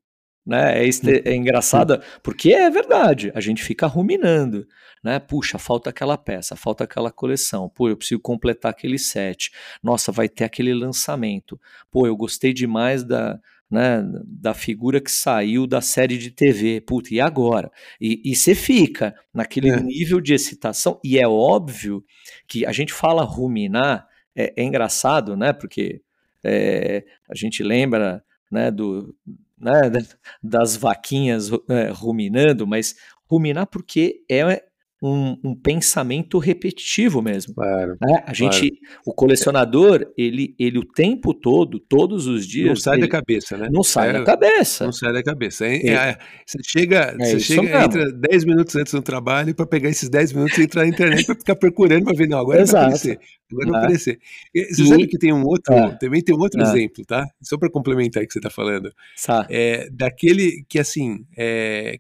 Né? 0.48 0.80
É, 0.80 0.88
este- 0.88 1.22
é 1.26 1.36
engraçado, 1.36 2.02
porque 2.24 2.54
é 2.54 2.70
verdade, 2.70 3.34
a 3.36 3.42
gente 3.42 3.62
fica 3.62 3.86
ruminando. 3.86 4.66
Né? 5.04 5.20
Puxa, 5.20 5.60
falta 5.60 5.90
aquela 5.90 6.18
peça, 6.18 6.56
falta 6.56 6.86
aquela 6.86 7.12
coleção. 7.12 7.70
Pô, 7.70 7.90
eu 7.90 7.98
preciso 7.98 8.22
completar 8.22 8.72
aquele 8.72 8.98
set. 8.98 9.52
Nossa, 9.84 10.10
vai 10.12 10.30
ter 10.30 10.46
aquele 10.46 10.74
lançamento. 10.74 11.60
Pô, 11.92 12.08
eu 12.08 12.16
gostei 12.16 12.54
demais 12.54 13.04
da, 13.04 13.38
né, 13.70 14.02
da 14.26 14.54
figura 14.54 15.02
que 15.02 15.12
saiu 15.12 15.68
da 15.68 15.82
série 15.82 16.18
de 16.18 16.32
TV. 16.32 16.80
Puta, 16.82 17.14
e 17.14 17.20
agora? 17.20 17.70
E 18.00 18.22
e 18.32 18.36
você 18.36 18.56
fica 18.56 19.14
naquele 19.34 19.70
É. 19.70 19.80
nível 19.82 20.22
de 20.22 20.34
excitação, 20.34 21.00
e 21.04 21.20
é 21.20 21.28
óbvio 21.28 22.04
que 22.48 22.66
a 22.66 22.72
gente 22.72 22.94
fala 22.94 23.24
ruminar, 23.24 24.08
é, 24.36 24.54
é 24.56 24.64
engraçado, 24.64 25.36
né? 25.36 25.52
Porque 25.54 26.02
é, 26.44 27.04
a 27.30 27.36
gente 27.36 27.62
lembra 27.64 28.24
né, 28.52 28.72
do, 28.72 29.14
né, 29.58 29.90
da- 29.90 30.00
das 30.44 30.76
vaquinhas 30.76 31.50
é, 31.70 31.90
ruminando, 31.92 32.68
mas 32.68 32.96
ruminar 33.30 33.68
porque 33.68 34.24
é 34.30 34.64
um, 35.02 35.38
um 35.44 35.56
pensamento 35.56 36.40
repetitivo 36.40 37.22
mesmo. 37.22 37.54
Claro. 37.54 37.98
né? 38.02 38.24
A 38.26 38.34
gente, 38.34 38.72
o 39.06 39.14
colecionador, 39.14 40.12
ele, 40.18 40.56
ele 40.58 40.80
o 40.80 40.86
tempo 40.86 41.34
todo, 41.34 41.80
todos 41.80 42.26
os 42.26 42.48
dias, 42.48 42.68
Não 42.70 42.76
sai 42.76 43.00
da 43.00 43.08
cabeça, 43.08 43.58
né? 43.58 43.70
não 43.72 43.84
sai 43.84 44.10
É, 44.10 44.14
da 44.14 44.24
cabeça. 44.24 44.86
Não 44.86 44.92
sai 44.92 45.14
da 45.14 45.22
cabeça. 45.24 45.66
É- 45.68 45.78
É. 45.88 45.94
é- 45.94 46.18
você 46.46 46.58
chega, 46.66 47.16
É 47.20 47.26
você 47.26 47.40
chega 47.40 47.84
entra 47.84 48.12
10 48.12 48.44
minutos 48.44 48.76
antes 48.76 48.92
do 48.94 49.02
trabalho 49.02 49.54
para 49.54 49.68
pegar 49.68 49.90
esses 49.90 50.10
10 50.10 50.34
minutos 50.34 50.58
e 50.58 50.64
entrar 50.64 50.82
na 50.84 50.88
internet 50.90 51.26
para 51.26 51.36
ficar 51.36 51.56
procurando 51.56 52.06
para 52.06 52.16
ver, 52.18 52.28
não, 52.28 52.40
agora 52.40 52.58
vai 52.58 52.64
Exato. 52.64 52.86
aparecer. 52.86 53.20
Agora 53.52 53.70
vai 53.72 53.76
É. 53.82 53.84
aparecer. 53.84 54.20
E 54.54 54.66
Você 54.74 54.82
E- 54.84 54.88
sabe 54.88 55.08
que 55.08 55.18
tem 55.18 55.32
um 55.32 55.44
outro, 55.46 55.74
É. 55.74 55.96
também 56.00 56.22
tem 56.24 56.36
um 56.36 56.40
outro 56.40 56.60
É. 56.60 56.64
exemplo, 56.64 57.06
tá? 57.06 57.26
Só 57.42 57.58
para 57.58 57.70
complementar 57.70 58.24
o 58.24 58.28
que 58.28 58.34
você 58.34 58.40
está 58.40 58.50
falando. 58.50 58.92
Sabe? 59.16 59.48
É, 59.56 59.90
daquele 59.92 60.66
que, 60.68 60.80
assim, 60.80 61.20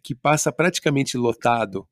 que 0.04 0.16
passa 0.16 0.52
praticamente 0.52 1.16
lotado 1.18 1.86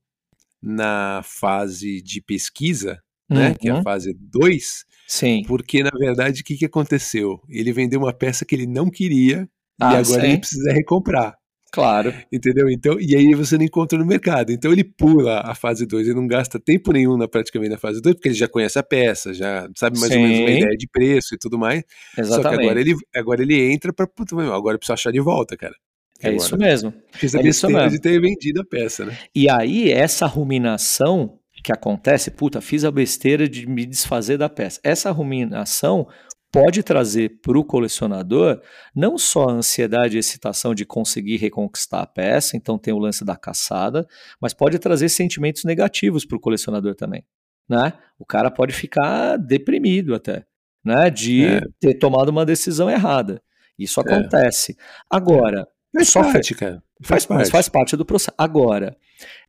na 0.66 1.22
fase 1.24 2.02
de 2.02 2.22
pesquisa, 2.22 3.00
né? 3.30 3.54
Que 3.60 3.70
é 3.70 3.72
a 3.72 3.76
Uhum. 3.76 3.84
fase 3.84 4.14
2, 4.20 4.84
Sim. 5.08 5.44
porque, 5.48 5.84
na 5.84 5.92
verdade, 5.98 6.42
o 6.42 6.44
que, 6.44 6.58
que 6.58 6.66
aconteceu? 6.66 7.40
Ele 7.48 7.72
vendeu 7.72 8.00
uma 8.00 8.12
peça 8.14 8.44
que 8.46 8.56
ele 8.56 8.66
não 8.66 8.90
queria 8.90 9.44
e 9.44 9.84
Ah, 9.84 9.90
agora 10.00 10.22
sim. 10.22 10.28
ele 10.28 10.38
precisa 10.40 10.74
recomprar. 10.74 11.36
Claro. 11.72 12.14
Entendeu? 12.32 12.70
Então, 12.70 12.98
e 13.02 13.14
aí 13.18 13.34
você 13.36 13.58
não 13.58 13.66
encontra 13.66 14.00
no 14.00 14.06
mercado. 14.06 14.50
Então 14.52 14.72
ele 14.72 14.84
pula 14.84 15.42
a 15.42 15.54
fase 15.54 15.86
2, 15.86 16.08
ele 16.08 16.16
não 16.16 16.26
gasta 16.26 16.58
tempo 16.58 16.94
nenhum 16.94 17.18
na, 17.18 17.28
praticamente 17.28 17.72
na 17.72 17.78
fase 17.78 18.02
2, 18.02 18.16
porque 18.16 18.30
ele 18.30 18.36
já 18.36 18.48
conhece 18.48 18.80
a 18.80 18.84
peça, 18.84 19.34
já 19.34 19.68
sabe 19.76 20.00
mais 20.00 20.12
Sim. 20.14 20.20
ou 20.20 20.24
menos 20.26 20.40
uma 20.40 20.50
ideia 20.52 20.78
de 20.78 20.88
preço 20.88 21.36
e 21.36 21.38
tudo 21.38 21.60
mais. 21.60 21.84
Exatamente. 22.18 22.44
Só 22.44 22.50
que 22.50 22.64
agora 22.64 22.80
ele, 22.80 22.96
agora 23.14 23.42
ele 23.42 23.62
entra 23.74 23.92
para 23.92 24.08
agora 24.56 24.76
eu 24.76 24.80
preciso 24.80 24.94
achar 24.94 25.12
de 25.12 25.20
volta, 25.20 25.58
cara. 25.58 25.76
É 26.22 26.28
agora. 26.28 26.44
isso 26.44 26.58
mesmo. 26.58 26.94
Fiz 27.12 27.36
a 27.36 27.40
é 27.40 27.44
besteira 27.44 27.90
de 27.90 28.00
ter 28.00 28.20
vendido 28.22 28.62
a 28.62 28.66
peça, 28.66 29.06
né? 29.06 29.18
E 29.34 29.50
aí, 29.50 29.92
essa 29.92 30.26
ruminação 30.26 31.40
que 31.64 31.72
acontece, 31.72 32.30
puta, 32.30 32.62
fiz 32.62 32.86
a 32.86 32.92
besteira 32.92 33.50
de 33.50 33.68
me 33.68 33.86
desfazer 33.86 34.38
da 34.38 34.48
peça. 34.48 34.80
Essa 34.84 35.10
ruminação 35.12 36.08
pode 36.52 36.84
trazer 36.84 37.40
para 37.42 37.60
o 37.60 37.66
colecionador 37.66 38.62
não 38.96 39.18
só 39.18 39.50
a 39.50 39.52
ansiedade 39.52 40.16
e 40.16 40.20
excitação 40.20 40.74
de 40.74 40.86
conseguir 40.86 41.38
reconquistar 41.38 42.02
a 42.02 42.08
peça, 42.08 42.56
então 42.56 42.78
tem 42.78 42.94
o 42.94 42.98
lance 42.98 43.26
da 43.26 43.36
caçada, 43.36 44.08
mas 44.40 44.54
pode 44.54 44.80
trazer 44.80 45.10
sentimentos 45.10 45.66
negativos 45.66 46.24
para 46.24 46.38
o 46.38 46.40
colecionador 46.40 46.96
também. 46.96 47.26
Né? 47.68 47.92
O 48.18 48.26
cara 48.26 48.50
pode 48.50 48.74
ficar 48.74 49.36
deprimido 49.38 50.16
até, 50.16 50.46
né? 50.84 51.10
De 51.10 51.46
é. 51.46 51.62
ter 51.80 51.96
tomado 51.96 52.30
uma 52.30 52.46
decisão 52.46 52.90
errada. 52.90 53.42
Isso 53.78 54.00
é. 54.00 54.04
acontece. 54.04 54.78
Agora, 55.10 55.68
faz 55.96 56.10
só 56.10 56.24
parte, 56.24 56.54
cara. 56.56 56.84
Faz, 57.02 57.26
faz 57.26 57.26
parte. 57.26 57.52
faz 57.52 57.70
parte 57.70 57.98
do 57.98 58.06
processo. 58.06 58.36
Agora, 58.38 58.96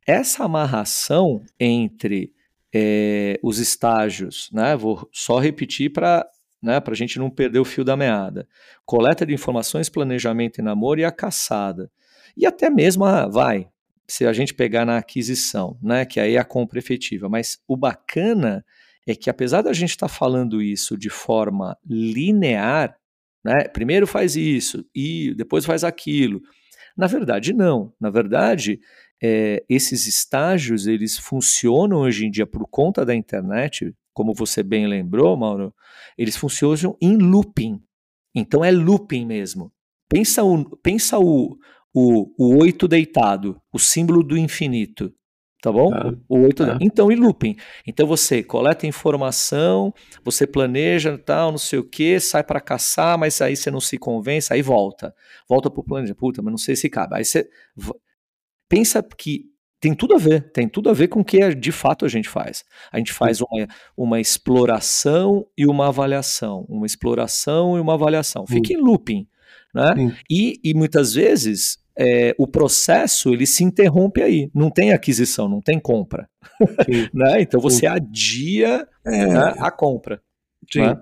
essa 0.05 0.43
amarração 0.43 1.43
entre 1.59 2.33
é, 2.73 3.39
os 3.43 3.59
estágios, 3.59 4.49
né? 4.51 4.75
Vou 4.75 5.07
só 5.11 5.39
repetir 5.39 5.91
para 5.91 6.27
né, 6.61 6.79
para 6.79 6.93
a 6.93 6.97
gente 6.97 7.19
não 7.19 7.29
perder 7.29 7.59
o 7.59 7.65
fio 7.65 7.83
da 7.83 7.95
meada. 7.95 8.47
Coleta 8.85 9.25
de 9.25 9.33
informações, 9.33 9.89
planejamento 9.89 10.59
e 10.59 10.63
namoro 10.63 10.99
e 10.99 11.05
a 11.05 11.11
caçada. 11.11 11.89
E 12.35 12.45
até 12.45 12.69
mesmo, 12.69 13.05
a, 13.05 13.27
vai, 13.27 13.67
se 14.07 14.25
a 14.25 14.33
gente 14.33 14.53
pegar 14.53 14.85
na 14.85 14.97
aquisição, 14.97 15.77
né, 15.81 16.05
que 16.05 16.19
aí 16.19 16.35
é 16.35 16.39
a 16.39 16.43
compra 16.43 16.79
efetiva. 16.79 17.29
Mas 17.29 17.59
o 17.67 17.77
bacana 17.77 18.65
é 19.05 19.15
que 19.15 19.29
apesar 19.29 19.61
da 19.61 19.73
gente 19.73 19.91
estar 19.91 20.07
tá 20.07 20.13
falando 20.13 20.61
isso 20.61 20.97
de 20.97 21.09
forma 21.09 21.77
linear, 21.87 22.97
né, 23.43 23.67
primeiro 23.67 24.07
faz 24.07 24.35
isso 24.35 24.85
e 24.93 25.33
depois 25.35 25.65
faz 25.65 25.83
aquilo. 25.83 26.41
Na 26.97 27.07
verdade, 27.07 27.53
não. 27.53 27.93
Na 27.99 28.09
verdade, 28.09 28.79
é, 29.21 29.63
esses 29.69 30.07
estágios 30.07 30.87
eles 30.87 31.17
funcionam 31.17 31.99
hoje 31.99 32.25
em 32.25 32.31
dia 32.31 32.45
por 32.45 32.67
conta 32.67 33.05
da 33.05 33.15
internet, 33.15 33.93
como 34.13 34.33
você 34.33 34.63
bem 34.63 34.87
lembrou, 34.87 35.37
Mauro, 35.37 35.73
eles 36.17 36.35
funcionam 36.35 36.97
em 37.01 37.17
looping. 37.17 37.81
Então 38.33 38.63
é 38.63 38.71
looping 38.71 39.25
mesmo. 39.25 39.71
Pensa 40.09 40.43
o, 40.43 40.77
pensa 40.77 41.19
o, 41.19 41.57
o, 41.93 42.33
o 42.37 42.57
8 42.61 42.87
deitado, 42.87 43.61
o 43.71 43.79
símbolo 43.79 44.23
do 44.23 44.37
infinito. 44.37 45.13
Tá 45.67 45.71
bom? 45.73 45.93
Ah, 45.93 46.13
o 46.29 46.43
8 46.43 46.63
ah. 46.63 46.77
Então, 46.79 47.11
em 47.11 47.17
looping. 47.17 47.57
Então 47.85 48.07
você 48.07 48.41
coleta 48.41 48.87
informação, 48.87 49.93
você 50.23 50.47
planeja, 50.47 51.17
tal, 51.17 51.51
não 51.51 51.57
sei 51.57 51.77
o 51.77 51.83
que, 51.83 52.21
sai 52.21 52.41
para 52.41 52.61
caçar, 52.61 53.17
mas 53.17 53.41
aí 53.41 53.53
você 53.53 53.69
não 53.69 53.81
se 53.81 53.97
convence, 53.97 54.53
aí 54.53 54.61
volta. 54.61 55.13
Volta 55.45 55.69
pro 55.69 55.83
planejamento. 55.83 56.17
Puta, 56.17 56.41
mas 56.41 56.51
não 56.51 56.57
sei 56.57 56.77
se 56.77 56.89
cabe. 56.89 57.17
Aí 57.17 57.25
você 57.25 57.49
pensa 58.69 59.03
que 59.03 59.47
tem 59.81 59.93
tudo 59.93 60.15
a 60.15 60.17
ver, 60.17 60.53
tem 60.53 60.69
tudo 60.69 60.89
a 60.89 60.93
ver 60.93 61.09
com 61.09 61.19
o 61.19 61.25
que 61.25 61.53
de 61.53 61.73
fato 61.73 62.05
a 62.05 62.07
gente 62.07 62.29
faz. 62.29 62.63
A 62.89 62.97
gente 62.97 63.11
faz 63.11 63.41
uma, 63.41 63.67
uma 63.97 64.21
exploração 64.21 65.45
e 65.57 65.67
uma 65.67 65.89
avaliação, 65.89 66.65
uma 66.69 66.85
exploração 66.85 67.77
e 67.77 67.81
uma 67.81 67.95
avaliação. 67.95 68.47
Fica 68.47 68.71
em 68.71 68.77
looping, 68.77 69.27
né? 69.75 70.15
E, 70.29 70.61
e 70.63 70.73
muitas 70.73 71.13
vezes 71.13 71.77
é, 71.97 72.35
o 72.37 72.47
processo 72.47 73.33
ele 73.33 73.45
se 73.45 73.63
interrompe 73.63 74.21
aí. 74.21 74.51
Não 74.53 74.69
tem 74.69 74.91
aquisição, 74.91 75.47
não 75.47 75.61
tem 75.61 75.79
compra, 75.79 76.29
né? 77.13 77.41
Então 77.41 77.59
você 77.59 77.85
adia 77.87 78.87
é. 79.05 79.25
né, 79.25 79.55
a 79.59 79.71
compra. 79.71 80.21
Sim. 80.71 80.81
Né? 80.81 80.99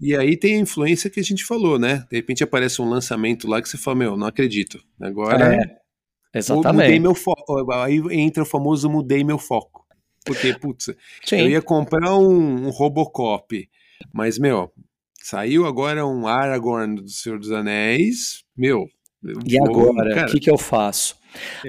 E 0.00 0.16
aí 0.16 0.36
tem 0.36 0.56
a 0.56 0.60
influência 0.60 1.08
que 1.08 1.20
a 1.20 1.22
gente 1.22 1.44
falou, 1.44 1.78
né? 1.78 2.04
De 2.10 2.16
repente 2.16 2.42
aparece 2.42 2.82
um 2.82 2.88
lançamento 2.88 3.48
lá 3.48 3.62
que 3.62 3.68
você 3.68 3.78
fala, 3.78 3.96
meu, 3.96 4.16
não 4.16 4.26
acredito. 4.26 4.82
Agora 5.00 5.54
é. 5.54 5.84
Exatamente. 6.34 6.86
Mudei 6.86 7.00
meu 7.00 7.14
foco. 7.14 7.72
Aí 7.72 8.02
entra 8.10 8.42
o 8.42 8.46
famoso 8.46 8.90
mudei 8.90 9.22
meu 9.22 9.38
foco. 9.38 9.84
Porque, 10.24 10.58
putz, 10.58 10.90
Sim. 11.24 11.36
eu 11.36 11.50
ia 11.50 11.62
comprar 11.62 12.16
um, 12.16 12.66
um, 12.66 12.70
Robocop, 12.70 13.68
mas, 14.12 14.38
meu, 14.38 14.72
saiu 15.22 15.66
agora 15.66 16.06
um 16.06 16.26
Aragorn 16.26 16.96
do 16.96 17.08
Senhor 17.08 17.38
dos 17.38 17.52
Anéis, 17.52 18.42
meu. 18.56 18.86
E 19.46 19.58
agora, 19.58 20.24
o 20.24 20.26
que, 20.26 20.40
que 20.40 20.50
eu 20.50 20.58
faço? 20.58 21.16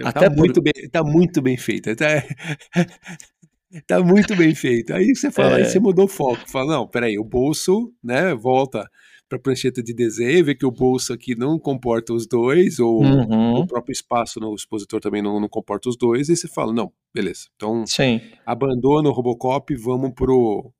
Tá 0.01 0.09
Até 0.09 0.29
tá, 0.29 0.29
por... 0.29 0.37
muito 0.37 0.61
bem, 0.61 0.73
tá 0.91 1.03
muito 1.03 1.41
bem 1.41 1.57
feito. 1.57 1.95
Tá, 1.95 2.05
tá 3.87 4.03
muito 4.03 4.35
bem 4.35 4.53
feito. 4.53 4.93
Aí 4.93 5.15
você 5.15 5.31
fala, 5.31 5.59
é. 5.59 5.63
aí 5.63 5.65
você 5.65 5.79
mudou 5.79 6.05
o 6.05 6.09
foco. 6.09 6.49
Fala, 6.49 6.73
não, 6.73 6.87
peraí, 6.87 7.17
o 7.17 7.23
bolso, 7.23 7.91
né, 8.03 8.33
volta 8.35 8.89
para 9.27 9.37
a 9.37 9.41
prancheta 9.41 9.81
de 9.81 9.93
desenho, 9.93 10.45
vê 10.45 10.55
que 10.55 10.65
o 10.65 10.71
bolso 10.71 11.11
aqui 11.11 11.35
não 11.35 11.57
comporta 11.57 12.13
os 12.13 12.27
dois, 12.27 12.79
ou 12.79 13.03
uhum. 13.03 13.55
o 13.55 13.67
próprio 13.67 13.91
espaço 13.91 14.39
no 14.39 14.53
expositor 14.53 14.99
também 14.99 15.21
não, 15.21 15.39
não 15.39 15.49
comporta 15.49 15.89
os 15.89 15.97
dois, 15.97 16.29
e 16.29 16.35
você 16.35 16.47
fala, 16.47 16.71
não, 16.71 16.91
beleza, 17.13 17.47
então 17.55 17.85
Sim. 17.87 18.21
abandona 18.45 19.09
o 19.09 19.11
Robocop 19.11 19.73
e 19.73 19.77
vamos 19.77 20.13
pro, 20.13 20.71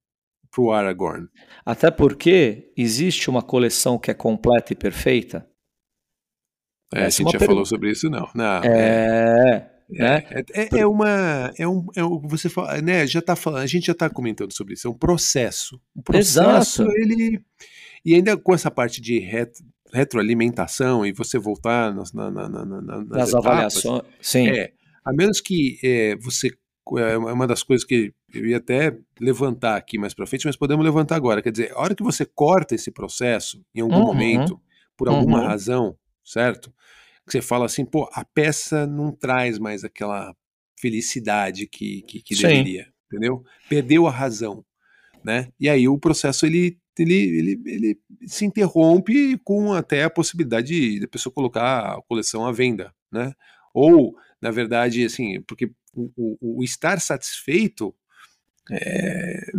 pro 0.52 0.72
Aragorn. 0.72 1.28
Até 1.66 1.90
porque 1.90 2.72
existe 2.78 3.30
uma 3.30 3.42
coleção 3.42 3.98
que 3.98 4.12
é 4.12 4.14
completa 4.14 4.74
e 4.74 4.76
perfeita? 4.76 5.48
É, 6.96 7.06
Essa 7.06 7.22
a 7.22 7.24
gente 7.24 7.32
já 7.34 7.40
pergunta. 7.40 7.46
falou 7.46 7.66
sobre 7.66 7.92
isso, 7.92 8.10
não. 8.10 8.30
não 8.34 8.64
é... 8.64 8.68
é... 8.68 9.76
Né? 9.88 10.24
É, 10.32 10.62
é, 10.64 10.80
é, 10.80 10.88
uma. 10.88 11.54
É 11.60 11.68
um, 11.68 11.86
é 11.96 12.04
um, 12.04 12.20
você 12.28 12.50
fala, 12.50 12.82
né? 12.82 13.06
Já 13.06 13.22
tá 13.22 13.36
falando, 13.36 13.62
a 13.62 13.68
gente 13.68 13.86
já 13.86 13.92
está 13.92 14.10
comentando 14.10 14.52
sobre 14.52 14.74
isso. 14.74 14.88
É 14.88 14.90
um 14.90 14.98
processo. 14.98 15.80
Um 15.96 16.02
processo, 16.02 16.82
Exato. 16.82 16.98
ele 16.98 17.40
e 18.06 18.14
ainda 18.14 18.38
com 18.38 18.54
essa 18.54 18.70
parte 18.70 19.02
de 19.02 19.18
retro, 19.18 19.66
retroalimentação 19.92 21.06
e 21.06 21.12
você 21.12 21.40
voltar 21.40 21.94
nas, 21.94 22.14
na, 22.14 22.30
na, 22.30 22.48
na, 22.48 22.66
nas, 22.66 23.08
nas 23.08 23.34
avaliações. 23.34 24.04
Sim. 24.22 24.48
É, 24.50 24.72
a 25.04 25.12
menos 25.12 25.42
que 25.42 25.80
é, 25.84 26.16
você. 26.18 26.52
É 27.00 27.18
uma 27.18 27.48
das 27.48 27.64
coisas 27.64 27.84
que 27.84 28.14
eu 28.32 28.46
ia 28.46 28.58
até 28.58 28.96
levantar 29.20 29.76
aqui 29.76 29.98
mais 29.98 30.14
para 30.14 30.28
frente, 30.28 30.46
mas 30.46 30.56
podemos 30.56 30.86
levantar 30.86 31.16
agora. 31.16 31.42
Quer 31.42 31.52
dizer, 31.52 31.72
a 31.74 31.82
hora 31.82 31.96
que 31.96 32.04
você 32.04 32.26
corta 32.26 32.76
esse 32.76 32.92
processo, 32.92 33.60
em 33.74 33.82
algum 33.82 33.96
uhum. 33.96 34.06
momento, 34.06 34.62
por 34.96 35.10
alguma 35.10 35.40
uhum. 35.40 35.48
razão, 35.48 35.98
certo? 36.24 36.72
Que 37.26 37.32
você 37.32 37.42
fala 37.42 37.66
assim, 37.66 37.86
pô, 37.86 38.10
a 38.14 38.24
peça 38.24 38.86
não 38.86 39.12
traz 39.12 39.58
mais 39.58 39.84
aquela 39.84 40.36
felicidade 40.80 41.68
que, 41.68 42.02
que, 42.04 42.22
que 42.22 42.36
deveria, 42.36 42.88
entendeu? 43.08 43.44
Perdeu 43.68 44.08
a 44.08 44.12
razão, 44.12 44.64
né? 45.24 45.50
E 45.60 45.68
aí 45.70 45.88
o 45.88 45.98
processo 45.98 46.46
ele 46.46 46.78
ele, 46.98 47.14
ele, 47.14 47.62
ele 47.66 48.00
se 48.26 48.46
interrompe 48.46 49.38
com 49.44 49.74
até 49.74 50.04
a 50.04 50.10
possibilidade 50.10 51.00
de 51.00 51.04
a 51.04 51.08
pessoa 51.10 51.34
colocar 51.34 51.98
a 51.98 52.02
coleção 52.04 52.46
à 52.46 52.54
venda, 52.54 52.94
né? 53.12 53.34
Ou, 53.74 54.16
na 54.42 54.50
verdade, 54.50 55.04
assim, 55.04 55.42
porque 55.42 55.72
o, 55.94 56.10
o, 56.16 56.60
o 56.60 56.64
estar 56.64 57.02
satisfeito 57.02 57.94
é, 58.72 59.52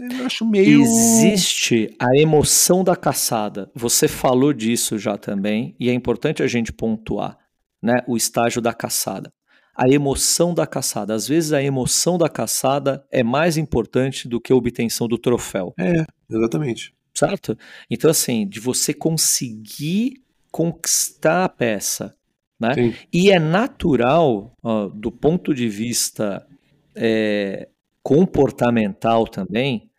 eu 0.00 0.26
acho 0.26 0.46
meio. 0.46 0.80
Existe 0.80 1.94
a 1.98 2.16
emoção 2.16 2.82
da 2.82 2.96
caçada. 2.96 3.70
Você 3.74 4.08
falou 4.08 4.52
disso 4.52 4.98
já 4.98 5.16
também, 5.16 5.74
e 5.78 5.88
é 5.90 5.92
importante 5.92 6.42
a 6.42 6.46
gente 6.46 6.72
pontuar, 6.72 7.38
né? 7.82 8.02
O 8.06 8.16
estágio 8.16 8.60
da 8.60 8.72
caçada 8.72 9.32
a 9.80 9.88
emoção 9.88 10.52
da 10.52 10.66
caçada. 10.66 11.14
Às 11.14 11.26
vezes 11.26 11.54
a 11.54 11.62
emoção 11.62 12.18
da 12.18 12.28
caçada 12.28 13.02
é 13.10 13.22
mais 13.22 13.56
importante 13.56 14.28
do 14.28 14.38
que 14.38 14.52
a 14.52 14.56
obtenção 14.56 15.08
do 15.08 15.16
troféu. 15.16 15.72
É, 15.78 16.04
exatamente. 16.30 16.92
Certo? 17.14 17.56
Então, 17.90 18.10
assim, 18.10 18.46
de 18.46 18.60
você 18.60 18.92
conseguir 18.92 20.22
conquistar 20.50 21.44
a 21.44 21.48
peça. 21.48 22.14
Né? 22.58 22.74
Sim. 22.74 22.94
E 23.10 23.30
é 23.30 23.38
natural, 23.38 24.54
ó, 24.62 24.88
do 24.88 25.10
ponto 25.10 25.54
de 25.54 25.66
vista 25.66 26.46
é, 26.94 27.68
comportamental 28.02 29.26
também, 29.26 29.89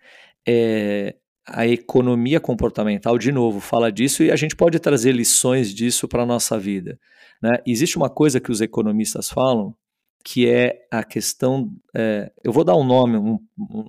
é, 0.47 1.15
a 1.47 1.67
economia 1.67 2.39
comportamental, 2.39 3.17
de 3.17 3.31
novo, 3.31 3.59
fala 3.59 3.91
disso 3.91 4.23
e 4.23 4.31
a 4.31 4.35
gente 4.35 4.55
pode 4.55 4.79
trazer 4.79 5.11
lições 5.11 5.73
disso 5.73 6.07
para 6.07 6.23
a 6.23 6.25
nossa 6.25 6.57
vida. 6.59 6.99
Né? 7.41 7.51
Existe 7.65 7.97
uma 7.97 8.09
coisa 8.09 8.39
que 8.39 8.51
os 8.51 8.61
economistas 8.61 9.29
falam, 9.29 9.75
que 10.23 10.47
é 10.47 10.85
a 10.91 11.03
questão. 11.03 11.71
É, 11.95 12.31
eu 12.43 12.51
vou 12.51 12.63
dar 12.63 12.75
um 12.75 12.83
nome, 12.83 13.17
um, 13.17 13.39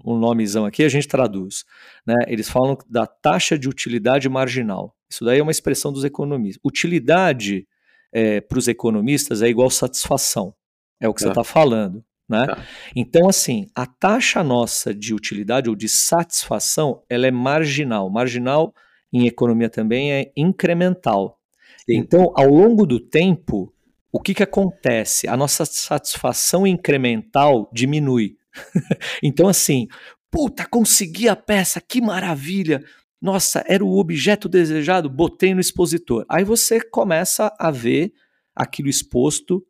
um 0.05 0.19
nomezão 0.19 0.65
aqui, 0.65 0.83
a 0.83 0.89
gente 0.89 1.07
traduz. 1.07 1.65
Né? 2.07 2.15
Eles 2.27 2.49
falam 2.49 2.77
da 2.89 3.07
taxa 3.07 3.59
de 3.59 3.69
utilidade 3.69 4.29
marginal. 4.29 4.97
Isso 5.11 5.25
daí 5.25 5.39
é 5.39 5.43
uma 5.43 5.53
expressão 5.53 5.93
dos 5.93 6.05
economistas. 6.05 6.61
Utilidade 6.65 7.67
é, 8.13 8.41
para 8.41 8.59
os 8.59 8.67
economistas 8.67 9.43
é 9.43 9.49
igual 9.49 9.69
satisfação. 9.71 10.55
É 10.99 11.09
o 11.09 11.13
que 11.13 11.21
tá. 11.21 11.27
você 11.27 11.31
está 11.31 11.45
falando. 11.45 12.03
Né? 12.33 12.47
Tá. 12.47 12.67
Então, 12.97 13.29
assim, 13.29 13.67
a 13.75 13.85
taxa 13.85 14.43
nossa 14.43 14.95
de 14.95 15.13
utilidade 15.13 15.69
ou 15.69 15.77
de 15.77 15.87
satisfação, 15.87 17.03
ela 17.11 17.27
é 17.27 17.31
marginal. 17.31 18.09
Marginal, 18.09 18.75
em 19.13 19.27
economia 19.27 19.69
também, 19.69 20.11
é 20.13 20.33
incremental. 20.35 21.39
Sim. 21.85 21.99
Então, 21.99 22.33
ao 22.35 22.49
longo 22.49 22.87
do 22.87 22.99
tempo, 22.99 23.71
o 24.11 24.19
que, 24.19 24.33
que 24.33 24.43
acontece? 24.43 25.29
A 25.29 25.37
nossa 25.37 25.67
satisfação 25.67 26.67
incremental 26.67 27.71
diminui. 27.71 28.37
então, 29.23 29.47
assim, 29.47 29.87
puta, 30.31 30.65
consegui 30.65 31.29
a 31.29 31.37
peça, 31.37 31.83
que 31.83 32.01
maravilha! 32.01 32.83
Nossa, 33.21 33.63
era 33.69 33.85
o 33.85 33.99
objeto 33.99 34.49
desejado, 34.49 35.09
botei 35.09 35.55
no 35.55 35.61
expositor. 35.61 36.25
Aí 36.29 36.43
você 36.43 36.81
começa 36.81 37.55
a 37.59 37.71
ver 37.71 38.13
aquilo 38.57 38.89
exposto, 38.89 39.65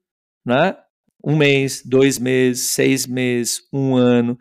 né? 0.47 0.75
Um 1.25 1.37
mês, 1.37 1.83
dois 1.85 2.19
meses, 2.19 2.71
seis 2.71 3.07
meses, 3.07 3.63
um 3.73 3.95
ano. 3.95 4.39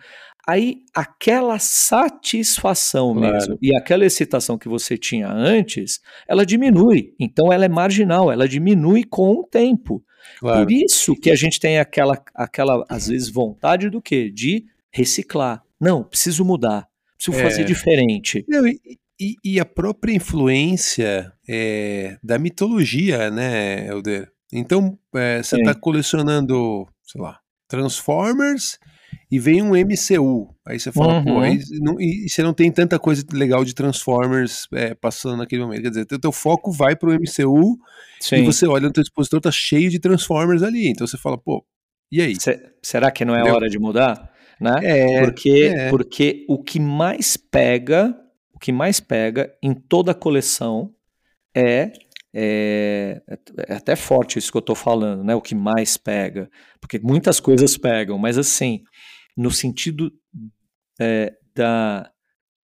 Aí 0.47 0.77
aquela 0.93 1.59
satisfação 1.59 3.13
Claro. 3.13 3.33
mesmo 3.33 3.57
e 3.61 3.75
aquela 3.75 4.05
excitação 4.05 4.57
que 4.57 4.67
você 4.67 4.97
tinha 4.97 5.29
antes, 5.31 5.99
ela 6.27 6.45
diminui. 6.45 7.13
Então 7.19 7.51
ela 7.53 7.65
é 7.65 7.69
marginal, 7.69 8.31
ela 8.31 8.47
diminui 8.47 9.03
com 9.03 9.33
o 9.33 9.43
tempo. 9.43 10.03
Claro. 10.39 10.65
Por 10.65 10.71
isso 10.71 11.15
que 11.15 11.29
a 11.31 11.35
gente 11.35 11.59
tem 11.59 11.79
aquela, 11.79 12.21
aquela 12.33 12.85
às 12.89 13.07
vezes, 13.07 13.29
vontade 13.29 13.89
do 13.89 14.01
quê? 14.01 14.29
De 14.31 14.65
reciclar. 14.91 15.61
Não, 15.79 16.03
preciso 16.03 16.43
mudar, 16.45 16.87
preciso 17.17 17.39
É. 17.39 17.43
fazer 17.43 17.63
diferente. 17.63 18.43
Não, 18.47 18.65
e, 18.67 18.79
e- 19.19 19.35
e 19.43 19.59
a 19.59 19.65
própria 19.65 20.13
influência 20.13 21.31
é, 21.47 22.17
da 22.23 22.37
mitologia, 22.39 23.29
né, 23.29 23.87
Helder? 23.87 24.30
Então, 24.53 24.97
é, 25.15 25.41
você 25.41 25.57
está 25.57 25.73
colecionando, 25.73 26.87
sei 27.03 27.21
lá, 27.21 27.39
Transformers 27.67 28.77
e 29.31 29.39
vem 29.39 29.61
um 29.61 29.75
MCU. 29.75 30.53
Aí 30.65 30.79
você 30.79 30.91
fala, 30.91 31.23
pô, 31.23 31.31
Uhum. 31.31 31.39
aí 31.41 31.59
não- 31.81 31.99
e, 31.99 32.25
e 32.25 32.29
você 32.29 32.43
não 32.43 32.53
tem 32.53 32.71
tanta 32.71 32.99
coisa 32.99 33.23
legal 33.31 33.63
de 33.63 33.73
Transformers 33.73 34.67
é, 34.73 34.93
passando 34.93 35.37
naquele 35.37 35.61
momento. 35.63 35.81
Quer 35.83 35.89
dizer, 35.89 36.05
teu, 36.05 36.19
teu 36.19 36.31
foco 36.31 36.71
vai 36.71 36.95
pro 36.95 37.13
MCU 37.13 37.77
e 38.21 38.23
Sim. 38.23 38.43
você 38.43 38.67
olha 38.67 38.87
no 38.87 38.93
teu 38.93 39.01
expositor, 39.01 39.39
tá 39.41 39.51
cheio 39.51 39.89
de 39.89 39.99
Transformers 39.99 40.63
ali. 40.63 40.87
Então 40.89 41.07
você 41.07 41.17
fala, 41.17 41.37
pô, 41.37 41.65
e 42.11 42.21
aí? 42.21 42.35
Se- 42.39 42.61
será 42.83 43.09
que 43.11 43.23
não 43.23 43.33
é 43.35 43.39
Entendeu? 43.39 43.55
hora 43.55 43.69
de 43.69 43.79
mudar? 43.79 44.29
Né? 44.59 44.75
É, 44.83 45.21
porque, 45.21 45.71
é. 45.75 45.89
porque 45.89 46.45
o 46.47 46.61
que 46.61 46.79
mais 46.79 47.35
pega, 47.35 48.15
o 48.53 48.59
que 48.59 48.71
mais 48.71 48.99
pega 48.99 49.51
em 49.63 49.73
toda 49.73 50.11
a 50.11 50.15
coleção 50.15 50.93
é, 51.55 51.91
é, 52.33 53.21
é 53.67 53.73
até 53.73 53.95
forte 53.95 54.39
isso 54.39 54.51
que 54.51 54.57
eu 54.57 54.61
tô 54.61 54.75
falando, 54.75 55.23
né? 55.23 55.35
O 55.35 55.41
que 55.41 55.55
mais 55.55 55.97
pega, 55.97 56.49
porque 56.79 56.99
muitas 56.99 57.39
coisas 57.39 57.77
pegam, 57.77 58.17
mas 58.17 58.37
assim, 58.37 58.83
no 59.35 59.51
sentido 59.51 60.11
é, 60.99 61.33
da, 61.55 62.11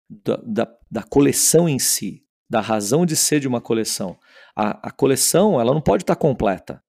da, 0.08 0.76
da, 0.90 1.02
coleção 1.02 1.68
em 1.68 1.78
si, 1.78 2.24
da 2.48 2.60
razão 2.60 3.04
de 3.04 3.14
ser 3.16 3.40
de 3.40 3.48
uma 3.48 3.60
coleção, 3.60 4.18
a, 4.56 4.88
a 4.88 4.90
coleção 4.90 5.60
ela 5.60 5.74
não 5.74 5.80
pode 5.80 6.02
estar 6.02 6.16
completa, 6.16 6.82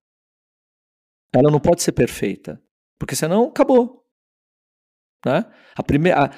ela 1.33 1.51
não 1.51 1.59
pode 1.59 1.81
ser 1.81 1.91
perfeita, 1.91 2.61
porque 2.97 3.15
senão 3.15 3.45
acabou. 3.45 4.00
Né? 5.25 5.45
A 5.75 5.83
primeira, 5.83 6.19
a- 6.19 6.31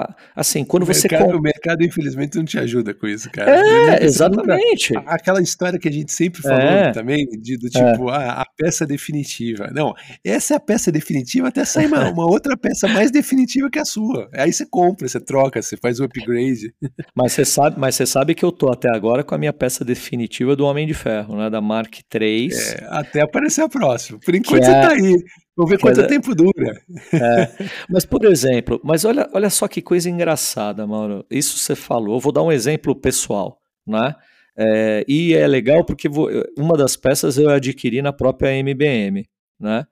a- 0.00 0.16
assim, 0.34 0.64
quando 0.64 0.82
o, 0.82 0.86
você 0.86 1.06
mercado, 1.08 1.30
com- 1.30 1.36
o 1.38 1.42
mercado, 1.42 1.84
infelizmente, 1.84 2.36
não 2.36 2.44
te 2.44 2.58
ajuda 2.58 2.92
com 2.94 3.06
isso, 3.06 3.30
cara. 3.30 3.50
É, 3.54 4.04
exatamente. 4.04 4.94
Aquela 5.06 5.40
história 5.42 5.78
que 5.78 5.86
a 5.88 5.92
gente 5.92 6.10
sempre 6.12 6.40
falou 6.42 6.58
É. 6.58 6.90
também, 6.90 7.26
de, 7.26 7.56
do 7.58 7.68
tipo, 7.68 8.08
ah, 8.08 8.40
a 8.40 8.44
peça 8.56 8.86
definitiva. 8.86 9.70
Não, 9.74 9.94
essa 10.24 10.54
é 10.54 10.56
a 10.56 10.60
peça 10.60 10.90
definitiva 10.90 11.48
até 11.48 11.64
sair 11.64 11.86
uma, 11.86 12.08
uma 12.10 12.24
outra 12.26 12.56
peça 12.56 12.88
mais 12.88 13.10
definitiva 13.10 13.70
que 13.70 13.78
a 13.78 13.84
sua. 13.84 14.28
Aí 14.34 14.52
você 14.52 14.66
compra, 14.66 15.06
você 15.06 15.20
troca, 15.20 15.60
você 15.60 15.76
faz 15.76 16.00
o 16.00 16.04
upgrade. 16.04 16.72
Mas 17.14 17.32
você 17.32 17.44
sabe, 17.44 17.78
mas 17.78 17.94
você 17.94 18.06
sabe 18.06 18.34
que 18.34 18.44
eu 18.44 18.50
tô 18.52 18.70
até 18.70 18.88
agora 18.94 19.22
com 19.22 19.34
a 19.34 19.38
minha 19.38 19.52
peça 19.52 19.84
definitiva 19.84 20.56
do 20.56 20.64
Homem 20.64 20.86
de 20.86 20.94
Ferro, 20.94 21.36
né? 21.36 21.50
Da 21.50 21.60
Mark 21.60 21.92
III. 22.14 22.48
É, 22.52 22.86
até 22.88 23.20
aparecer 23.20 23.62
a 23.62 23.68
próxima. 23.68 24.18
Por 24.24 24.34
enquanto 24.34 24.64
você 24.64 24.70
é- 24.70 24.80
tá 24.80 24.92
aí. 24.92 25.16
Vamos 25.56 25.70
ver 25.70 25.78
quanto 25.78 26.00
é- 26.00 26.06
tempo 26.06 26.34
dura. 26.34 26.80
Mas, 27.88 28.04
por 28.06 28.24
exemplo, 28.24 28.80
mas 28.82 29.04
olha, 29.04 29.28
olha 29.34 29.50
só 29.50 29.68
que 29.68 29.82
coisa 29.82 30.08
engraçada, 30.08 30.86
Mauro. 30.86 31.24
Isso 31.30 31.58
você 31.58 31.74
falou. 31.74 32.16
Eu 32.16 32.20
vou 32.20 32.32
dar 32.32 32.42
um 32.42 32.52
exemplo 32.52 32.94
pessoal, 32.94 33.60
né? 33.86 34.14
É, 34.56 35.04
e 35.08 35.34
é 35.34 35.46
legal 35.46 35.84
porque 35.84 36.08
vou- 36.08 36.28
uma 36.56 36.76
das 36.76 36.96
peças 36.96 37.36
eu 37.38 37.50
adquiri 37.50 38.02
na 38.02 38.12
própria 38.12 38.52
MBM, 38.56 39.24
né? 39.58 39.86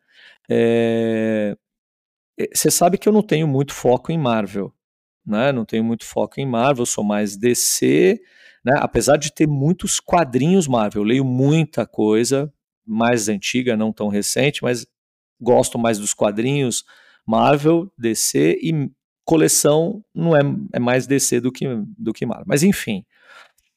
É, 0.51 1.57
é, 2.39 2.49
você 2.55 2.71
sabe 2.71 2.99
que 2.99 3.09
eu 3.09 3.13
não 3.13 3.23
tenho 3.23 3.49
muito 3.49 3.73
foco 3.75 4.13
em 4.13 4.19
Marvel, 4.19 4.73
né? 5.27 5.53
Não 5.53 5.65
tenho 5.65 5.85
muito 5.85 6.05
foco 6.05 6.41
em 6.41 6.47
Marvel, 6.47 6.87
sou 6.87 7.05
mais 7.05 7.37
DC, 7.37 8.21
né? 8.65 8.75
Apesar 8.81 9.17
de 9.19 9.33
ter 9.33 9.47
muitos 9.49 10.01
quadrinhos 10.01 10.67
Marvel, 10.69 11.03
eu 11.03 11.07
leio 11.07 11.25
muita 11.25 11.87
coisa 11.87 12.53
mais 12.87 13.29
antiga, 13.29 13.77
não 13.77 13.93
tão 13.93 14.09
recente, 14.09 14.63
mas 14.63 14.87
gosto 15.41 15.79
mais 15.79 15.99
dos 15.99 16.15
quadrinhos 16.15 16.85
Marvel, 17.27 17.93
DC 17.99 18.59
e 18.63 18.91
coleção 19.25 20.03
não 20.15 20.35
é, 20.35 20.41
é 20.73 20.79
mais 20.79 21.07
DC 21.07 21.41
do 21.41 21.53
que, 21.53 21.67
do 21.99 22.13
que 22.15 22.25
Marvel. 22.25 22.47
Mas 22.49 22.63
enfim, 22.63 23.05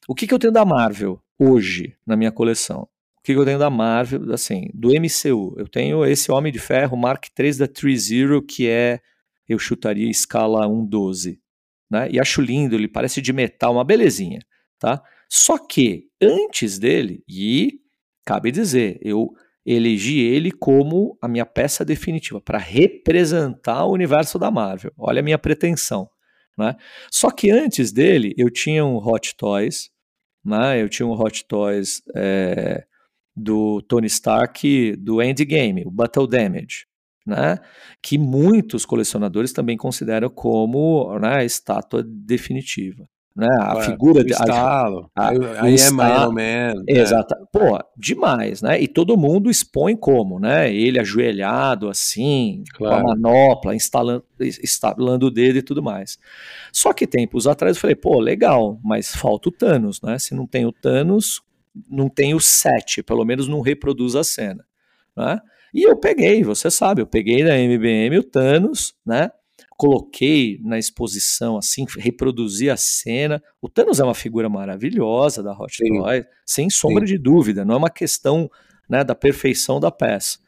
o 0.08 0.14
que, 0.14 0.26
que 0.26 0.32
eu 0.32 0.38
tenho 0.38 0.52
da 0.52 0.64
Marvel 0.64 1.22
hoje 1.38 1.94
na 2.06 2.16
minha 2.16 2.32
coleção? 2.32 2.88
O 3.18 3.22
que, 3.22 3.34
que 3.34 3.38
eu 3.38 3.44
tenho 3.44 3.58
da 3.58 3.70
Marvel, 3.70 4.32
assim, 4.32 4.68
do 4.74 4.88
MCU? 4.88 5.54
Eu 5.56 5.68
tenho 5.68 6.04
esse 6.04 6.32
Homem 6.32 6.52
de 6.52 6.58
Ferro 6.58 6.96
Mark 6.96 7.26
III 7.38 7.58
da 7.58 7.68
30, 7.68 8.42
que 8.48 8.66
é, 8.66 9.00
eu 9.48 9.58
chutaria 9.58 10.10
escala 10.10 10.66
1.12, 10.66 11.38
né? 11.90 12.08
E 12.10 12.18
acho 12.18 12.40
lindo, 12.40 12.74
ele 12.74 12.88
parece 12.88 13.20
de 13.20 13.32
metal, 13.32 13.74
uma 13.74 13.84
belezinha, 13.84 14.40
tá? 14.78 15.00
Só 15.28 15.56
que 15.58 16.08
antes 16.20 16.78
dele, 16.78 17.22
e 17.28 17.80
cabe 18.24 18.50
dizer, 18.50 18.98
eu 19.02 19.32
elegi 19.64 20.20
ele 20.20 20.50
como 20.50 21.16
a 21.20 21.28
minha 21.28 21.46
peça 21.46 21.84
definitiva 21.84 22.40
para 22.40 22.58
representar 22.58 23.84
o 23.84 23.92
universo 23.92 24.38
da 24.38 24.50
Marvel. 24.50 24.92
Olha 24.96 25.20
a 25.20 25.22
minha 25.22 25.38
pretensão, 25.38 26.08
né? 26.58 26.76
Só 27.10 27.30
que 27.30 27.50
antes 27.50 27.92
dele 27.92 28.34
eu 28.36 28.50
tinha 28.50 28.84
um 28.84 28.96
Hot 28.96 29.34
Toys, 29.36 29.90
né? 30.44 30.82
Eu 30.82 30.88
tinha 30.88 31.06
um 31.06 31.12
Hot 31.12 31.44
Toys 31.46 32.02
é, 32.14 32.84
do 33.36 33.80
Tony 33.82 34.06
Stark 34.06 34.96
do 34.96 35.22
Endgame, 35.22 35.84
o 35.86 35.90
Battle 35.90 36.26
Damage, 36.26 36.86
né? 37.26 37.58
Que 38.02 38.18
muitos 38.18 38.84
colecionadores 38.84 39.52
também 39.52 39.76
consideram 39.76 40.28
como 40.28 41.18
né, 41.18 41.36
a 41.36 41.44
estátua 41.44 42.02
definitiva. 42.02 43.08
Né? 43.34 43.48
A 43.60 43.76
Ué, 43.76 43.84
figura 43.86 44.22
de, 44.22 44.32
a- 44.34 44.36
estalo. 44.36 45.10
a- 45.16 45.32
é 45.66 45.70
estalo- 45.70 46.22
Iron 46.24 46.32
Man. 46.32 46.74
né? 46.74 46.82
Exato. 46.86 47.34
Pô, 47.50 47.78
demais, 47.96 48.60
né? 48.60 48.78
E 48.80 48.86
todo 48.86 49.16
mundo 49.16 49.50
expõe 49.50 49.96
como, 49.96 50.38
né? 50.38 50.70
Ele 50.72 51.00
ajoelhado 51.00 51.88
assim, 51.88 52.62
Claro. 52.74 53.02
com 53.04 53.10
a 53.10 53.14
manopla, 53.14 53.74
instalando, 53.74 54.22
instalando 54.38 55.26
o 55.26 55.30
dedo 55.30 55.58
e 55.58 55.62
tudo 55.62 55.82
mais. 55.82 56.18
Só 56.70 56.92
que 56.92 57.06
tempos 57.06 57.46
atrás 57.46 57.76
eu 57.76 57.80
falei, 57.80 57.96
pô, 57.96 58.20
legal, 58.20 58.78
mas 58.84 59.16
falta 59.16 59.48
o 59.48 59.52
Thanos, 59.52 60.02
né? 60.02 60.18
Se 60.18 60.34
não 60.34 60.46
tem 60.46 60.66
o 60.66 60.72
Thanos, 60.72 61.40
não 61.88 62.10
tem 62.10 62.34
o 62.34 62.40
7, 62.40 63.02
pelo 63.02 63.24
menos 63.24 63.48
não 63.48 63.62
reproduz 63.62 64.14
a 64.14 64.22
cena, 64.22 64.62
né? 65.16 65.40
E 65.72 65.84
eu 65.88 65.96
peguei, 65.96 66.42
você 66.44 66.70
sabe, 66.70 67.00
eu 67.00 67.06
peguei 67.06 67.42
da 67.42 67.56
MBM 67.58 68.18
o 68.18 68.22
Thanos, 68.22 68.94
né? 69.06 69.30
Coloquei 69.82 70.60
na 70.62 70.78
exposição, 70.78 71.56
assim, 71.56 71.84
reproduzi 71.98 72.70
a 72.70 72.76
cena. 72.76 73.42
O 73.60 73.68
Thanos 73.68 73.98
é 73.98 74.04
uma 74.04 74.14
figura 74.14 74.48
maravilhosa 74.48 75.42
da 75.42 75.52
Hot 75.52 75.74
Sim. 75.76 75.98
Toys, 76.00 76.24
sem 76.46 76.70
sombra 76.70 77.04
de 77.04 77.18
dúvida, 77.18 77.64
não 77.64 77.74
é 77.74 77.78
uma 77.78 77.90
questão 77.90 78.48
né, 78.88 79.02
da 79.02 79.12
perfeição 79.14 79.80
da 79.80 79.90
peça. 79.90 80.38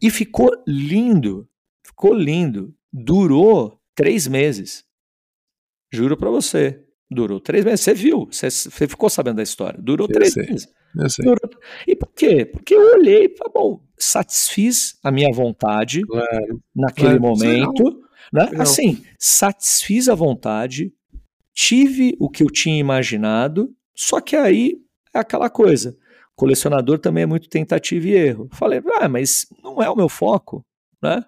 E 0.00 0.08
ficou 0.08 0.50
lindo, 0.68 1.48
ficou 1.84 2.14
lindo. 2.14 2.72
Durou 2.92 3.80
três 3.92 4.28
meses. 4.28 4.84
Juro 5.92 6.16
pra 6.16 6.30
você. 6.30 6.84
Durou 7.10 7.40
três 7.40 7.64
meses. 7.64 7.80
Você 7.80 7.92
viu, 7.92 8.28
você, 8.30 8.48
você 8.50 8.86
ficou 8.86 9.10
sabendo 9.10 9.38
da 9.38 9.42
história. 9.42 9.80
Durou 9.82 10.06
Eu 10.08 10.12
três 10.12 10.32
sei. 10.32 10.46
meses. 10.46 10.68
Durou- 11.18 11.50
E 11.88 11.96
por 11.96 12.12
quê? 12.14 12.44
Porque 12.44 12.72
eu 12.72 12.94
olhei 12.94 13.24
e 13.24 13.36
falei, 13.36 13.52
bom, 13.52 13.84
satisfiz 13.98 14.96
a 15.02 15.10
minha 15.10 15.32
vontade 15.32 16.02
Claro. 16.06 16.60
naquele 16.74 17.18
Claro, 17.18 17.20
momento, 17.20 18.00
né? 18.32 18.50
Assim, 18.58 19.02
satisfiz 19.18 20.08
a 20.08 20.14
vontade, 20.14 20.92
tive 21.54 22.16
o 22.18 22.28
que 22.28 22.42
eu 22.42 22.48
tinha 22.48 22.78
imaginado, 22.78 23.74
só 23.94 24.20
que 24.20 24.36
aí 24.36 24.76
é 25.14 25.18
aquela 25.18 25.50
coisa. 25.50 25.96
Colecionador 26.34 26.98
também 26.98 27.24
é 27.24 27.26
muito 27.26 27.48
tentativa 27.48 28.08
e 28.08 28.12
erro. 28.12 28.48
Falei, 28.52 28.80
ah, 28.98 29.08
mas 29.08 29.46
não 29.62 29.82
é 29.82 29.90
o 29.90 29.96
meu 29.96 30.08
foco, 30.08 30.64
né? 31.02 31.22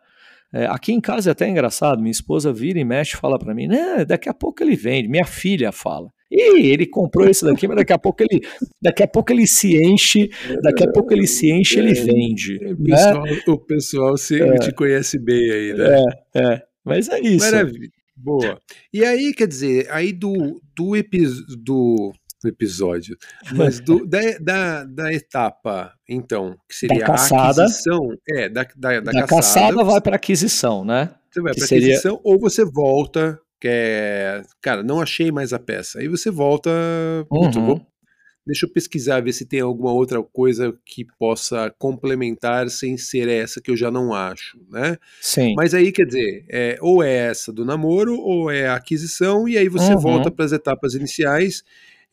É, 0.54 0.66
aqui 0.66 0.92
em 0.92 1.00
casa 1.00 1.30
é 1.30 1.32
até 1.32 1.48
engraçado, 1.48 1.98
minha 1.98 2.10
esposa 2.10 2.52
vira 2.52 2.78
e 2.78 2.84
mexe 2.84 3.14
e 3.14 3.18
fala 3.18 3.38
pra 3.38 3.54
mim, 3.54 3.66
né, 3.66 4.04
daqui 4.04 4.28
a 4.28 4.34
pouco 4.34 4.62
ele 4.62 4.76
vende, 4.76 5.08
minha 5.08 5.24
filha 5.24 5.72
fala. 5.72 6.10
E 6.30 6.66
ele 6.66 6.86
comprou 6.86 7.28
esse 7.28 7.44
daqui, 7.44 7.66
mas 7.68 7.76
daqui 7.76 7.92
a 7.92 7.98
pouco 7.98 8.22
ele, 8.22 8.40
daqui 8.80 9.02
a 9.02 9.08
pouco 9.08 9.32
ele 9.32 9.46
se 9.46 9.76
enche, 9.76 10.30
daqui 10.62 10.82
a 10.82 10.90
pouco 10.90 11.12
ele 11.12 11.26
se 11.26 11.50
enche, 11.50 11.78
ele 11.78 11.92
vende. 11.92 12.56
O 12.56 12.82
né? 12.82 12.96
pessoal, 12.96 13.24
o 13.48 13.58
pessoal 13.58 14.16
se, 14.16 14.58
te 14.60 14.72
conhece 14.72 15.18
bem 15.18 15.50
aí, 15.50 15.74
né? 15.74 16.04
É, 16.34 16.62
mas 16.84 17.08
é 17.08 17.20
isso. 17.20 17.44
Maravilha. 17.44 17.90
Boa. 18.16 18.58
E 18.92 19.04
aí, 19.04 19.32
quer 19.32 19.48
dizer, 19.48 19.90
aí 19.90 20.12
do, 20.12 20.60
do 20.76 20.96
episódio. 20.96 21.56
Do, 21.58 22.12
episódio. 22.44 23.16
Mas 23.52 23.80
do, 23.80 24.04
da, 24.06 24.20
da, 24.40 24.84
da, 24.84 25.12
etapa, 25.12 25.92
então, 26.08 26.56
que 26.68 26.74
seria 26.74 27.00
da 27.00 27.06
caçada, 27.06 27.62
a 27.62 27.64
aquisição. 27.66 28.16
É, 28.28 28.48
da, 28.48 28.66
da, 28.76 29.00
da, 29.00 29.00
da 29.00 29.12
caçada, 29.12 29.26
caçada 29.28 29.84
vai 29.84 30.00
para 30.00 30.16
aquisição, 30.16 30.84
né? 30.84 31.14
Você 31.30 31.40
vai 31.40 31.54
para 31.54 31.66
seria... 31.66 31.86
aquisição 31.88 32.20
ou 32.22 32.38
você 32.38 32.64
volta, 32.64 33.40
que 33.60 33.68
é, 33.68 34.42
cara, 34.60 34.82
não 34.82 35.00
achei 35.00 35.30
mais 35.30 35.52
a 35.52 35.58
peça. 35.58 36.00
Aí 36.00 36.08
você 36.08 36.30
volta, 36.30 36.70
uhum. 37.30 37.50
vou, 37.50 37.86
deixa 38.46 38.66
eu 38.66 38.72
pesquisar, 38.72 39.20
ver 39.20 39.32
se 39.32 39.46
tem 39.46 39.60
alguma 39.60 39.92
outra 39.92 40.22
coisa 40.22 40.74
que 40.84 41.04
possa 41.18 41.72
complementar 41.78 42.68
sem 42.70 42.96
ser 42.96 43.28
essa 43.28 43.60
que 43.60 43.70
eu 43.70 43.76
já 43.76 43.90
não 43.90 44.12
acho, 44.12 44.58
né? 44.70 44.96
Sim. 45.20 45.54
Mas 45.56 45.74
aí, 45.74 45.92
quer 45.92 46.06
dizer, 46.06 46.44
é, 46.48 46.76
ou 46.80 47.02
é 47.02 47.12
essa 47.12 47.52
do 47.52 47.64
namoro, 47.64 48.18
ou 48.18 48.50
é 48.50 48.68
a 48.68 48.74
aquisição, 48.74 49.48
e 49.48 49.56
aí 49.56 49.68
você 49.68 49.92
uhum. 49.94 50.00
volta 50.00 50.30
para 50.30 50.44
as 50.44 50.52
etapas 50.52 50.94
iniciais 50.94 51.62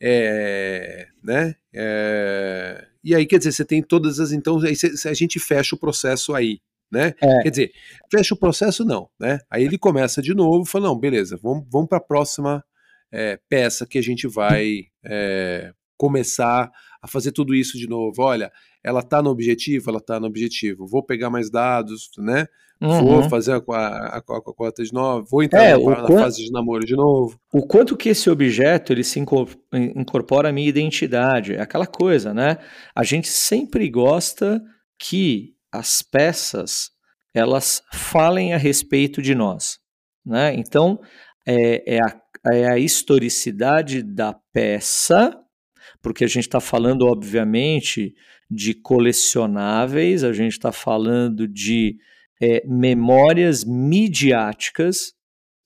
é, 0.00 1.08
né? 1.22 1.54
É, 1.74 2.86
e 3.04 3.14
aí, 3.14 3.26
quer 3.26 3.38
dizer, 3.38 3.52
você 3.52 3.64
tem 3.64 3.82
todas 3.82 4.18
as. 4.18 4.32
Então, 4.32 4.58
aí 4.60 4.74
a 5.06 5.14
gente 5.14 5.38
fecha 5.38 5.74
o 5.74 5.78
processo 5.78 6.34
aí. 6.34 6.60
Né? 6.90 7.14
É. 7.22 7.42
Quer 7.42 7.50
dizer, 7.50 7.72
fecha 8.10 8.34
o 8.34 8.36
processo, 8.38 8.84
não. 8.84 9.08
Né? 9.18 9.38
Aí 9.48 9.64
ele 9.64 9.78
começa 9.78 10.20
de 10.20 10.34
novo 10.34 10.64
e 10.64 10.68
fala: 10.68 10.88
não, 10.88 10.98
beleza, 10.98 11.38
vamos, 11.40 11.64
vamos 11.70 11.88
para 11.88 11.98
a 11.98 12.02
próxima 12.02 12.64
é, 13.12 13.38
peça 13.48 13.86
que 13.86 13.98
a 13.98 14.02
gente 14.02 14.26
vai 14.26 14.86
é, 15.04 15.72
começar 16.00 16.72
a 17.02 17.06
fazer 17.06 17.30
tudo 17.30 17.54
isso 17.54 17.76
de 17.76 17.86
novo. 17.86 18.22
Olha, 18.22 18.50
ela 18.82 19.00
está 19.00 19.22
no 19.22 19.28
objetivo, 19.28 19.90
ela 19.90 19.98
está 19.98 20.18
no 20.18 20.26
objetivo. 20.26 20.86
Vou 20.86 21.04
pegar 21.04 21.28
mais 21.28 21.50
dados, 21.50 22.08
né? 22.16 22.46
Uhum. 22.80 23.04
Vou 23.04 23.28
fazer 23.28 23.52
a, 23.52 23.56
a, 23.56 24.16
a, 24.16 24.22
cota 24.22 24.82
de 24.82 24.90
novo, 24.90 25.26
vou 25.30 25.42
entrar 25.42 25.62
é, 25.62 25.76
na, 25.76 26.00
na 26.00 26.08
fase 26.08 26.42
de 26.42 26.50
namoro 26.50 26.86
de 26.86 26.96
novo. 26.96 27.38
O 27.52 27.66
quanto 27.66 27.94
que 27.94 28.08
esse 28.08 28.30
objeto 28.30 28.90
ele 28.90 29.04
se 29.04 29.20
incorpora 29.20 30.48
à 30.48 30.52
minha 30.52 30.66
identidade, 30.66 31.52
é 31.52 31.60
aquela 31.60 31.86
coisa, 31.86 32.32
né? 32.32 32.56
A 32.96 33.04
gente 33.04 33.28
sempre 33.28 33.90
gosta 33.90 34.62
que 34.98 35.52
as 35.70 36.00
peças 36.00 36.88
elas 37.34 37.82
falem 37.92 38.54
a 38.54 38.56
respeito 38.56 39.20
de 39.20 39.34
nós, 39.34 39.78
né? 40.24 40.54
Então 40.54 40.98
é, 41.46 41.96
é, 41.96 41.98
a, 42.02 42.20
é 42.54 42.70
a 42.70 42.78
historicidade 42.78 44.02
da 44.02 44.32
peça, 44.54 45.38
porque 46.02 46.24
a 46.24 46.28
gente 46.28 46.46
está 46.46 46.60
falando, 46.60 47.06
obviamente, 47.06 48.14
de 48.50 48.74
colecionáveis, 48.74 50.24
a 50.24 50.32
gente 50.32 50.52
está 50.52 50.72
falando 50.72 51.46
de 51.46 51.98
é, 52.40 52.62
memórias 52.66 53.64
midiáticas. 53.64 55.14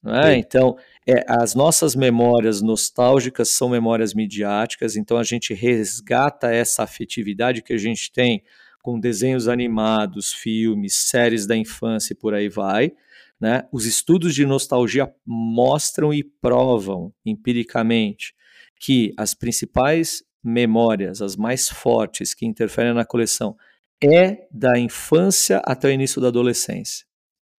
Né? 0.02 0.36
Então, 0.36 0.76
é, 1.06 1.24
as 1.28 1.54
nossas 1.54 1.94
memórias 1.94 2.60
nostálgicas 2.60 3.50
são 3.50 3.68
memórias 3.68 4.12
midiáticas, 4.12 4.96
então 4.96 5.16
a 5.16 5.22
gente 5.22 5.54
resgata 5.54 6.52
essa 6.52 6.82
afetividade 6.82 7.62
que 7.62 7.72
a 7.72 7.78
gente 7.78 8.12
tem 8.12 8.42
com 8.82 9.00
desenhos 9.00 9.48
animados, 9.48 10.32
filmes, 10.32 10.94
séries 10.94 11.46
da 11.46 11.56
infância 11.56 12.12
e 12.12 12.16
por 12.16 12.34
aí 12.34 12.50
vai. 12.50 12.92
Né? 13.40 13.62
Os 13.72 13.86
estudos 13.86 14.34
de 14.34 14.44
nostalgia 14.44 15.10
mostram 15.24 16.12
e 16.12 16.22
provam 16.22 17.12
empiricamente 17.24 18.34
que 18.78 19.12
as 19.16 19.34
principais 19.34 20.22
memórias, 20.42 21.22
as 21.22 21.36
mais 21.36 21.68
fortes 21.68 22.34
que 22.34 22.46
interferem 22.46 22.92
na 22.92 23.04
coleção, 23.04 23.56
é 24.02 24.46
da 24.50 24.78
infância 24.78 25.62
até 25.64 25.88
o 25.88 25.90
início 25.90 26.20
da 26.20 26.28
adolescência. 26.28 27.06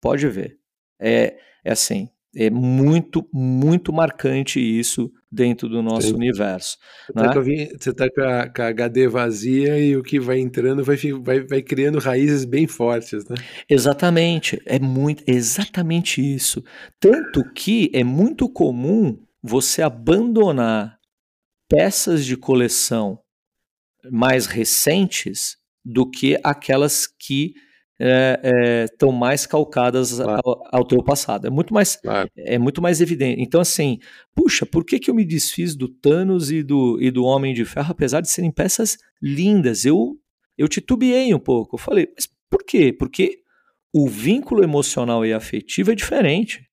Pode 0.00 0.28
ver. 0.28 0.58
É, 1.00 1.36
é 1.64 1.72
assim, 1.72 2.10
é 2.36 2.50
muito, 2.50 3.26
muito 3.32 3.92
marcante 3.92 4.60
isso 4.60 5.10
dentro 5.30 5.68
do 5.68 5.82
nosso 5.82 6.08
Sim. 6.08 6.14
universo. 6.14 6.76
Você 7.06 7.10
está 7.10 8.04
né? 8.04 8.10
tá 8.10 8.10
com, 8.10 8.20
a, 8.22 8.48
com, 8.48 8.62
a, 8.62 8.66
HD 8.66 9.08
vazia 9.08 9.78
e 9.78 9.96
o 9.96 10.02
que 10.02 10.20
vai 10.20 10.38
entrando 10.38 10.84
vai, 10.84 10.96
vai, 10.96 11.40
vai 11.40 11.62
criando 11.62 11.98
raízes 11.98 12.44
bem 12.44 12.66
fortes, 12.66 13.26
né? 13.28 13.36
Exatamente, 13.68 14.60
é 14.66 14.78
muito, 14.78 15.24
exatamente 15.26 16.20
isso. 16.20 16.62
Tanto 17.00 17.42
que 17.52 17.90
é 17.92 18.04
muito 18.04 18.48
comum 18.48 19.18
você 19.42 19.82
abandonar 19.82 20.98
peças 21.68 22.24
de 22.24 22.36
coleção 22.36 23.18
mais 24.10 24.46
recentes 24.46 25.56
do 25.84 26.08
que 26.08 26.38
aquelas 26.42 27.06
que 27.06 27.54
estão 27.98 29.10
é, 29.10 29.14
é, 29.14 29.18
mais 29.18 29.46
calcadas 29.46 30.14
claro. 30.14 30.42
ao, 30.44 30.80
ao 30.80 30.84
teu 30.84 31.02
passado. 31.02 31.46
É 31.46 31.50
muito 31.50 31.72
mais 31.72 31.96
claro. 31.96 32.28
é 32.36 32.58
muito 32.58 32.82
mais 32.82 33.00
evidente. 33.00 33.40
Então 33.40 33.60
assim, 33.60 33.98
puxa, 34.34 34.66
por 34.66 34.84
que, 34.84 34.98
que 34.98 35.10
eu 35.10 35.14
me 35.14 35.24
desfiz 35.24 35.76
do 35.76 35.88
Thanos 35.88 36.50
e 36.50 36.62
do, 36.62 36.98
e 37.00 37.10
do 37.10 37.24
Homem 37.24 37.54
de 37.54 37.64
Ferro, 37.64 37.92
apesar 37.92 38.20
de 38.20 38.30
serem 38.30 38.50
peças 38.50 38.98
lindas? 39.22 39.84
Eu 39.84 40.18
eu 40.56 40.68
titubeei 40.68 41.34
um 41.34 41.38
pouco. 41.38 41.76
Eu 41.76 41.78
falei, 41.78 42.08
mas 42.14 42.28
por 42.48 42.62
quê? 42.64 42.92
Porque 42.92 43.40
o 43.92 44.08
vínculo 44.08 44.62
emocional 44.62 45.24
e 45.24 45.32
afetivo 45.32 45.92
é 45.92 45.94
diferente. 45.94 46.64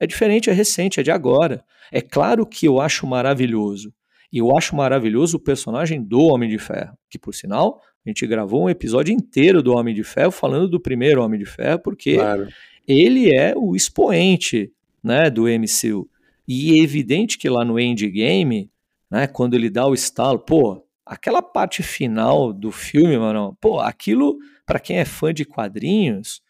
É 0.00 0.06
diferente, 0.06 0.50
é 0.50 0.52
recente, 0.52 0.98
é 0.98 1.02
de 1.02 1.10
agora. 1.10 1.64
É 1.92 2.00
claro 2.00 2.46
que 2.46 2.66
eu 2.66 2.80
acho 2.80 3.06
maravilhoso. 3.06 3.92
E 4.32 4.38
eu 4.38 4.56
acho 4.56 4.76
maravilhoso 4.76 5.36
o 5.36 5.40
personagem 5.40 6.02
do 6.02 6.20
Homem 6.20 6.48
de 6.48 6.58
Ferro, 6.58 6.96
que 7.08 7.18
por 7.18 7.34
sinal 7.34 7.80
a 8.04 8.08
gente 8.08 8.26
gravou 8.26 8.64
um 8.64 8.70
episódio 8.70 9.12
inteiro 9.12 9.62
do 9.62 9.74
Homem 9.74 9.94
de 9.94 10.04
Ferro 10.04 10.30
falando 10.30 10.68
do 10.68 10.80
primeiro 10.80 11.22
Homem 11.22 11.38
de 11.38 11.46
Ferro, 11.46 11.80
porque 11.80 12.14
claro. 12.14 12.48
ele 12.86 13.34
é 13.34 13.54
o 13.56 13.74
expoente 13.74 14.72
né, 15.02 15.28
do 15.28 15.44
MCU. 15.44 16.08
E 16.46 16.78
é 16.78 16.82
evidente 16.82 17.38
que 17.38 17.48
lá 17.48 17.64
no 17.64 17.78
Endgame, 17.78 18.70
né, 19.10 19.26
quando 19.26 19.54
ele 19.54 19.68
dá 19.68 19.86
o 19.86 19.94
estalo, 19.94 20.38
pô, 20.38 20.84
aquela 21.04 21.42
parte 21.42 21.82
final 21.82 22.52
do 22.52 22.70
filme, 22.70 23.18
mano, 23.18 23.56
pô, 23.60 23.80
aquilo, 23.80 24.38
para 24.64 24.78
quem 24.78 24.98
é 24.98 25.04
fã 25.04 25.34
de 25.34 25.44
quadrinhos, 25.44 26.40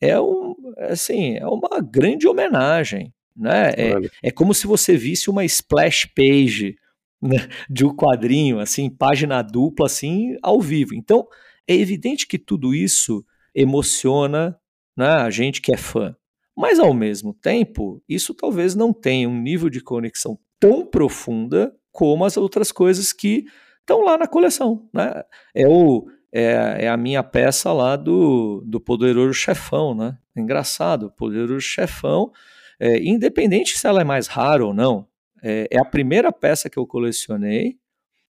é 0.00 0.20
um, 0.20 0.54
assim, 0.78 1.36
é 1.36 1.46
uma 1.46 1.80
grande 1.80 2.26
homenagem, 2.28 3.12
né? 3.36 3.70
É, 3.76 3.94
é 4.22 4.30
como 4.30 4.54
se 4.54 4.66
você 4.66 4.96
visse 4.96 5.28
uma 5.28 5.44
splash 5.44 6.06
page 6.14 6.76
né, 7.20 7.48
de 7.68 7.84
um 7.84 7.94
quadrinho, 7.94 8.60
assim, 8.60 8.88
página 8.88 9.42
dupla, 9.42 9.86
assim, 9.86 10.36
ao 10.42 10.60
vivo. 10.60 10.94
Então, 10.94 11.26
é 11.66 11.74
evidente 11.74 12.26
que 12.26 12.38
tudo 12.38 12.74
isso 12.74 13.24
emociona 13.54 14.58
né, 14.96 15.06
a 15.06 15.30
gente 15.30 15.60
que 15.60 15.72
é 15.72 15.76
fã. 15.76 16.16
Mas, 16.56 16.78
ao 16.78 16.92
mesmo 16.92 17.32
tempo, 17.32 18.02
isso 18.08 18.34
talvez 18.34 18.74
não 18.74 18.92
tenha 18.92 19.28
um 19.28 19.40
nível 19.40 19.70
de 19.70 19.80
conexão 19.80 20.38
tão 20.58 20.84
profunda 20.84 21.74
como 21.92 22.24
as 22.24 22.36
outras 22.36 22.70
coisas 22.70 23.12
que 23.12 23.44
estão 23.80 24.02
lá 24.02 24.18
na 24.18 24.26
coleção. 24.26 24.88
Né? 24.92 25.22
É, 25.54 25.66
o, 25.66 26.06
é, 26.32 26.84
é, 26.84 26.88
a 26.88 26.96
minha 26.96 27.22
peça 27.22 27.72
lá 27.72 27.96
do, 27.96 28.62
do 28.66 28.80
Poderoso 28.80 29.32
Chefão. 29.32 29.94
Né? 29.94 30.16
Engraçado, 30.36 31.10
Poderoso 31.10 31.60
Chefão, 31.60 32.30
é, 32.78 33.02
independente 33.02 33.78
se 33.78 33.86
ela 33.86 34.00
é 34.00 34.04
mais 34.04 34.26
rara 34.26 34.64
ou 34.64 34.74
não, 34.74 35.06
é, 35.42 35.68
é 35.70 35.78
a 35.78 35.84
primeira 35.84 36.32
peça 36.32 36.68
que 36.68 36.78
eu 36.78 36.86
colecionei, 36.86 37.78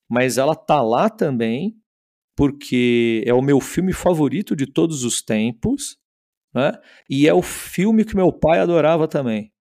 mas 0.09 0.39
ela 0.39 0.55
tá 0.55 0.81
lá 0.83 1.09
também 1.09 1.77
porque 2.37 3.23
é 3.27 3.35
o 3.35 3.43
meu 3.43 3.61
filme 3.61 3.93
favorito 3.93 4.57
de 4.57 4.67
todos 4.67 5.05
os 5.05 5.21
tempos, 5.21 5.99
né? 6.55 6.73
E 7.09 7.29
é 7.29 7.35
o 7.35 7.43
filme 7.43 8.05
que 8.05 8.17
meu 8.17 8.33
pai 8.33 8.61
adorava 8.61 9.07
também. 9.07 9.53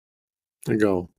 Legal. 0.66 1.10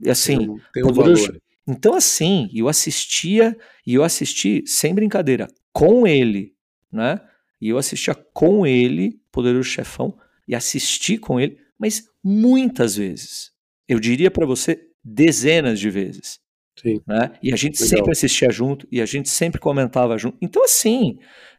E 0.00 0.08
assim, 0.08 0.38
tem 0.38 0.48
um, 0.48 0.60
tem 0.72 0.84
um 0.84 0.92
valor. 0.92 1.42
Então 1.66 1.94
assim, 1.94 2.48
eu 2.54 2.68
assistia 2.68 3.56
e 3.86 3.94
eu 3.94 4.04
assisti 4.04 4.62
sem 4.66 4.94
brincadeira 4.94 5.48
com 5.72 6.06
ele, 6.06 6.54
né? 6.92 7.20
E 7.60 7.68
eu 7.68 7.76
assistia 7.76 8.14
com 8.14 8.66
ele, 8.66 9.20
Poderoso 9.30 9.68
Chefão, 9.68 10.16
e 10.48 10.54
assisti 10.54 11.18
com 11.18 11.38
ele, 11.38 11.58
mas 11.78 12.04
muitas 12.24 12.96
vezes. 12.96 13.52
Eu 13.86 13.98
diria 13.98 14.30
para 14.30 14.46
você 14.46 14.89
dezenas 15.04 15.78
de 15.78 15.90
vezes. 15.90 16.40
Sim. 16.80 17.00
Né? 17.06 17.32
E 17.42 17.52
a 17.52 17.56
gente 17.56 17.82
Legal. 17.82 17.98
sempre 17.98 18.12
assistia 18.12 18.50
junto 18.50 18.86
e 18.90 19.00
a 19.00 19.06
gente 19.06 19.28
sempre 19.28 19.60
comentava 19.60 20.16
junto. 20.16 20.38
Então, 20.40 20.64
assim, 20.64 21.18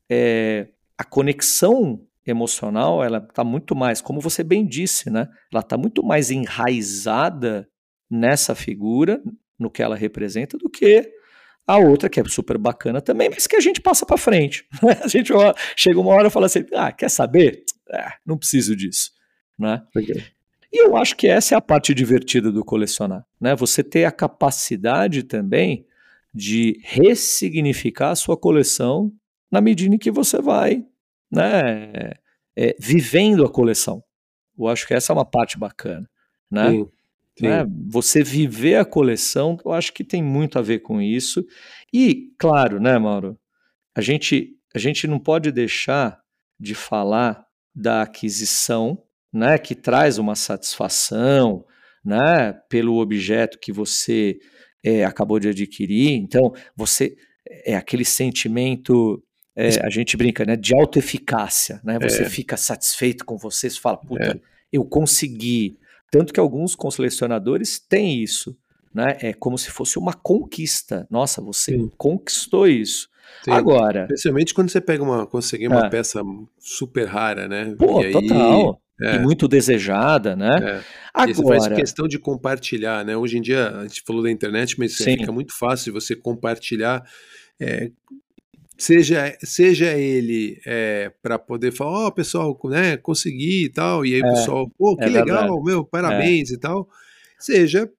é, 0.10 0.68
a 0.98 1.04
conexão 1.04 2.06
emocional, 2.26 3.04
ela 3.04 3.18
está 3.18 3.44
muito 3.44 3.76
mais, 3.76 4.02
como 4.02 4.20
você 4.20 4.44
bem 4.44 4.66
disse, 4.66 5.10
né? 5.10 5.28
Ela 5.52 5.62
está 5.62 5.78
muito 5.78 6.04
mais 6.04 6.30
enraizada 6.30 7.68
nessa 8.10 8.54
figura, 8.54 9.22
no 9.58 9.72
que 9.72 9.82
ela 9.82 9.96
representa, 9.96 10.58
do 10.58 10.70
que 10.70 11.12
a 11.66 11.78
outra, 11.78 12.10
que 12.10 12.20
é 12.20 12.24
super 12.26 12.58
bacana 12.58 13.02
também, 13.02 13.30
mas 13.30 13.48
que 13.48 13.56
a 13.56 13.60
gente 13.60 13.80
passa 13.80 14.06
para 14.06 14.18
frente. 14.18 14.66
Né? 14.84 15.00
A 15.04 15.08
gente 15.08 15.32
chega 15.76 16.00
uma 16.00 16.14
hora 16.14 16.28
e 16.28 16.32
fala 16.32 16.48
assim: 16.48 16.66
ah, 16.74 16.92
quer 16.92 17.10
saber? 17.10 17.64
É, 17.92 18.14
não 18.26 18.38
preciso 18.38 18.76
disso. 18.76 19.12
Né? 19.58 19.82
Okay. 19.96 20.24
E 20.72 20.86
eu 20.86 20.96
acho 20.96 21.16
que 21.18 21.28
essa 21.28 21.56
é 21.56 21.58
a 21.58 21.62
parte 21.62 21.94
divertida 21.94 22.52
do 22.52 22.64
colecionar, 22.64 23.26
né? 23.40 23.56
Você 23.56 23.84
ter 23.84 24.06
a 24.06 24.12
capacidade 24.12 25.24
também 25.24 25.86
de 26.34 26.80
ressignificar 26.84 28.12
a 28.12 28.16
sua 28.16 28.38
coleção 28.38 29.12
na 29.52 29.60
medida 29.60 29.94
em 29.94 29.98
que 29.98 30.10
você 30.10 30.42
vai, 30.42 30.86
né, 31.30 32.14
é, 32.56 32.76
vivendo 32.80 33.44
a 33.44 33.50
coleção. 33.50 34.02
Eu 34.58 34.68
acho 34.68 34.88
que 34.88 34.94
essa 34.94 35.12
é 35.12 35.16
uma 35.16 35.26
parte 35.26 35.58
bacana, 35.58 36.10
né? 36.50 36.72
Sim. 36.72 36.90
Sim. 37.38 37.48
Né? 37.48 37.66
Você 37.88 38.24
viver 38.24 38.76
a 38.76 38.86
coleção, 38.86 39.58
eu 39.66 39.72
acho 39.72 39.94
que 39.94 40.04
tem 40.04 40.22
muito 40.22 40.60
a 40.60 40.62
ver 40.62 40.80
com 40.80 41.02
isso. 41.02 41.46
E, 41.92 42.34
claro, 42.38 42.80
né, 42.80 42.98
Mauro? 42.98 43.38
A 43.96 44.02
gente, 44.02 44.58
a 44.76 44.80
gente 44.80 45.08
não 45.08 45.20
pode 45.20 45.52
deixar 45.52 46.22
de 46.60 46.76
falar 46.76 47.46
da 47.74 48.02
aquisição, 48.02 49.02
né, 49.34 49.58
que 49.58 49.74
traz 49.76 50.18
uma 50.18 50.36
satisfação, 50.36 51.64
né, 52.04 52.54
pelo 52.70 52.98
objeto 52.98 53.60
que 53.60 53.72
você 53.72 54.38
é, 54.84 55.06
acabou 55.06 55.40
de 55.40 55.48
adquirir. 55.50 56.14
Então, 56.14 56.54
você 56.76 57.16
é 57.66 57.76
aquele 57.76 58.04
sentimento, 58.06 59.22
é, 59.56 59.80
a 59.86 59.90
gente 59.90 60.18
brinca, 60.18 60.44
né, 60.46 60.56
de 60.56 60.74
autoeficácia, 60.76 61.80
né? 61.84 62.00
Você 62.00 62.24
É. 62.24 62.30
fica 62.30 62.58
satisfeito 62.58 63.24
com 63.26 63.38
você, 63.38 63.70
você 63.70 63.80
fala, 63.80 63.98
puta, 63.98 64.24
É. 64.24 64.40
eu 64.72 64.84
consegui. 64.84 65.78
Tanto 66.10 66.34
que 66.34 66.40
alguns 66.40 66.76
colecionadores 66.76 67.80
têm 67.80 68.22
isso, 68.24 68.58
né? 68.94 69.18
É 69.22 69.34
como 69.34 69.58
se 69.58 69.70
fosse 69.70 69.98
uma 70.00 70.14
conquista. 70.14 71.08
Nossa, 71.10 71.42
você 71.42 71.78
Sim. 71.78 71.92
conquistou 71.98 72.68
isso. 72.68 73.08
Sim. 73.46 73.52
Agora, 73.52 74.02
Especialmente 74.04 74.54
quando 74.54 74.70
você 74.70 74.82
pega 74.82 75.02
uma, 75.04 75.26
conseguir 75.28 75.68
uma 75.68 75.86
É. 75.86 75.90
peça 75.90 76.22
super 76.60 77.06
rara, 77.06 77.48
né? 77.48 77.76
pô, 77.78 78.02
E 78.02 78.08
aí, 78.08 78.12
total. 78.12 78.82
É. 79.02 79.16
E 79.16 79.20
muito 79.20 79.48
desejada, 79.48 80.36
né? 80.36 80.84
É. 81.18 81.28
Você 81.28 81.44
faz 81.44 81.64
Agora, 81.66 81.76
questão 81.76 82.08
de 82.08 82.18
compartilhar, 82.20 83.04
né? 83.04 83.18
Hoje 83.18 83.38
em 83.38 83.42
dia, 83.42 83.70
a 83.70 83.84
gente 83.84 84.02
falou 84.06 84.24
da 84.24 84.32
internet, 84.32 84.78
mas 84.80 84.96
Sim. 84.96 85.18
fica 85.18 85.32
muito 85.32 85.54
fácil 85.58 85.92
você 85.94 86.16
compartilhar. 86.16 87.04
é, 87.60 87.92
seja, 88.78 89.38
seja 89.44 89.94
ele 89.94 90.60
para 91.22 91.38
poder 91.38 91.72
falar, 91.72 92.08
ó, 92.08 92.12
pessoal, 92.12 92.60
né, 92.66 92.98
consegui 92.98 93.66
e 93.66 93.70
tal, 93.70 94.06
e 94.06 94.16
aí 94.16 94.22
o 94.22 94.26
É, 94.26 94.30
pessoal, 94.32 94.70
pô, 94.78 94.98
que 94.98 95.04
é 95.04 95.08
legal, 95.08 95.42
verdade. 95.48 95.64
meu, 95.66 95.86
parabéns 95.86 96.50
e 96.50 96.58
tal. 96.58 96.90
Seja 97.38 97.90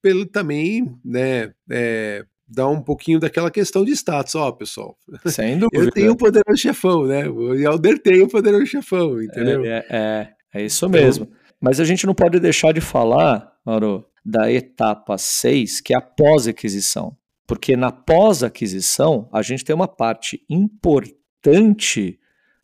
pelo 0.00 0.24
também, 0.26 0.90
né, 1.04 1.52
é, 1.70 2.24
dar 2.48 2.68
um 2.68 2.80
pouquinho 2.82 3.18
daquela 3.20 3.50
questão 3.50 3.84
de 3.84 3.92
status, 3.92 4.34
ó, 4.34 4.50
pessoal. 4.52 4.96
sem 5.26 5.56
dúvida. 5.58 5.84
Eu 5.84 5.90
tenho 5.90 6.12
o 6.12 6.16
poderoso 6.16 6.58
chefão, 6.60 7.06
né? 7.06 7.28
O 7.28 7.54
Helder 7.54 7.98
tem 7.98 8.22
o 8.22 8.28
poderoso 8.28 8.66
chefão, 8.66 9.22
entendeu? 9.22 9.64
É, 9.64 10.32
é, 10.52 10.62
isso 10.62 10.86
Então- 10.86 11.00
mesmo. 11.00 11.28
Mas 11.60 11.78
a 11.78 11.84
gente 11.84 12.06
não 12.06 12.14
pode 12.14 12.40
deixar 12.40 12.72
de 12.72 12.80
falar, 12.80 13.52
Mauro, 13.64 14.04
da 14.24 14.50
etapa 14.52 15.16
6, 15.16 15.80
que 15.80 15.94
é 15.94 15.96
a 15.96 16.00
pós-aquisição. 16.00 17.16
Porque 17.46 17.76
na 17.76 17.92
pós-aquisição, 17.92 19.28
a 19.32 19.42
gente 19.42 19.64
tem 19.64 19.74
uma 19.74 19.86
parte 19.88 20.44
importante 20.48 22.18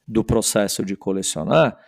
do 0.06 0.24
processo 0.24 0.84
de 0.84 0.96
colecionar, 0.96 1.78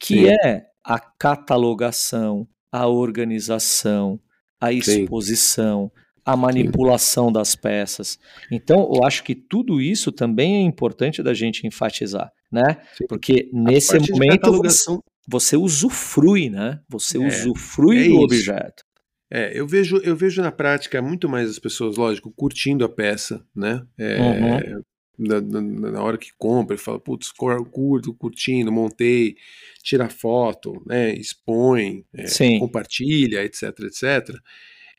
que 0.00 0.26
Sim. 0.26 0.36
é 0.44 0.66
a 0.84 0.98
catalogação, 0.98 2.46
a 2.70 2.86
organização, 2.86 4.20
a 4.60 4.68
Sim. 4.70 4.76
exposição, 4.76 5.90
a 6.24 6.36
manipulação 6.36 7.32
das 7.32 7.54
peças. 7.56 8.18
Então, 8.50 8.90
eu 8.94 9.04
acho 9.04 9.24
que 9.24 9.34
tudo 9.34 9.80
isso 9.80 10.12
também 10.12 10.56
é 10.56 10.60
importante 10.60 11.22
da 11.22 11.32
gente 11.34 11.66
enfatizar, 11.66 12.30
né? 12.52 12.76
Sim. 12.96 13.06
Porque 13.08 13.48
nesse 13.52 13.98
de 13.98 14.12
momento 14.12 14.32
você, 14.32 14.38
catalogação 14.38 15.02
você 15.30 15.56
usufrui, 15.56 16.50
né? 16.50 16.80
Você 16.88 17.16
É, 17.18 17.26
usufrui 17.26 17.98
é 18.00 18.08
do 18.08 18.14
isso. 18.14 18.24
objeto. 18.24 18.84
É, 19.32 19.56
eu 19.58 19.66
vejo, 19.66 19.98
eu 19.98 20.16
vejo 20.16 20.42
na 20.42 20.50
prática 20.50 21.00
muito 21.00 21.28
mais 21.28 21.48
as 21.48 21.58
pessoas, 21.58 21.96
lógico, 21.96 22.32
curtindo 22.32 22.84
a 22.84 22.88
peça, 22.88 23.46
né? 23.54 23.86
É, 23.96 24.18
Uhum. 24.20 24.82
na, 25.16 25.40
na- 25.40 25.90
na 25.92 26.02
hora 26.02 26.18
que 26.18 26.30
compra, 26.36 26.76
fala, 26.76 26.98
putz, 26.98 27.30
curto, 27.30 28.12
curtindo, 28.14 28.72
montei, 28.72 29.36
tira 29.84 30.08
foto, 30.08 30.82
né? 30.84 31.14
Expõe, 31.14 32.04
é, 32.12 32.24
compartilha, 32.58 33.44
etc, 33.44 33.62
etc. 33.84 34.36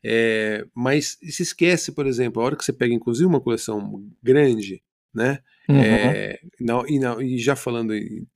É, 0.03 0.65
mas 0.73 1.17
se 1.21 1.43
esquece, 1.43 1.91
por 1.91 2.07
exemplo, 2.07 2.41
a 2.41 2.45
hora 2.45 2.55
que 2.55 2.63
você 2.63 2.71
pega, 2.73 2.93
inclusive, 2.93 3.25
uma 3.27 3.41
coleção 3.41 4.01
grande, 4.23 4.81
né? 5.13 5.39
Uhum. 5.69 5.81
É, 5.83 6.39
não- 6.59 6.85
e, 6.87 6.99
não- 6.99 7.21
e 7.21 7.37
já 7.37 7.55
falando 7.55 7.93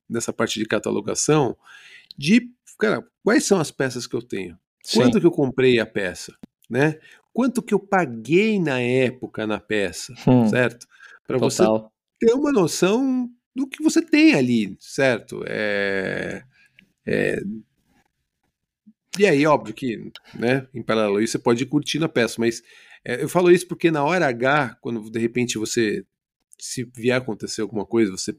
nessa 0.09 0.31
parte 0.31 0.59
de 0.59 0.65
catalogação, 0.65 1.57
de, 2.17 2.49
cara, 2.79 3.05
quais 3.23 3.43
são 3.43 3.59
as 3.59 3.71
peças 3.71 4.07
que 4.07 4.15
eu 4.15 4.21
tenho? 4.21 4.57
Sim. 4.83 4.99
Quanto 5.01 5.19
que 5.19 5.25
eu 5.25 5.31
comprei 5.31 5.79
a 5.79 5.85
peça, 5.85 6.33
né? 6.69 6.99
Quanto 7.33 7.61
que 7.61 7.73
eu 7.73 7.79
paguei 7.79 8.59
na 8.59 8.79
época 8.79 9.45
na 9.45 9.59
peça, 9.59 10.13
Hum, 10.27 10.47
certo? 10.47 10.87
Para 11.27 11.37
você 11.37 11.63
ter 12.19 12.33
uma 12.33 12.51
noção 12.51 13.29
do 13.55 13.67
que 13.67 13.83
você 13.83 14.01
tem 14.01 14.35
ali, 14.35 14.77
certo? 14.79 15.43
É, 15.47 16.43
é, 17.05 17.41
E 19.17 19.25
aí, 19.25 19.45
óbvio 19.45 19.73
que, 19.73 20.11
né, 20.33 20.67
em 20.73 20.81
paralelo 20.83 21.17
a 21.17 21.23
isso, 21.23 21.31
você 21.33 21.39
pode 21.39 21.63
ir 21.63 21.67
curtindo 21.67 22.03
a 22.05 22.09
peça, 22.09 22.35
mas 22.37 22.61
é, 23.03 23.23
eu 23.23 23.29
falo 23.29 23.49
isso 23.49 23.67
porque 23.67 23.89
na 23.89 24.03
hora 24.03 24.27
H, 24.27 24.77
quando 24.81 25.09
de 25.09 25.19
repente 25.19 25.57
você, 25.57 26.03
se 26.57 26.83
vier 26.95 27.17
acontecer 27.17 27.61
alguma 27.61 27.85
coisa, 27.85 28.11
você 28.11 28.35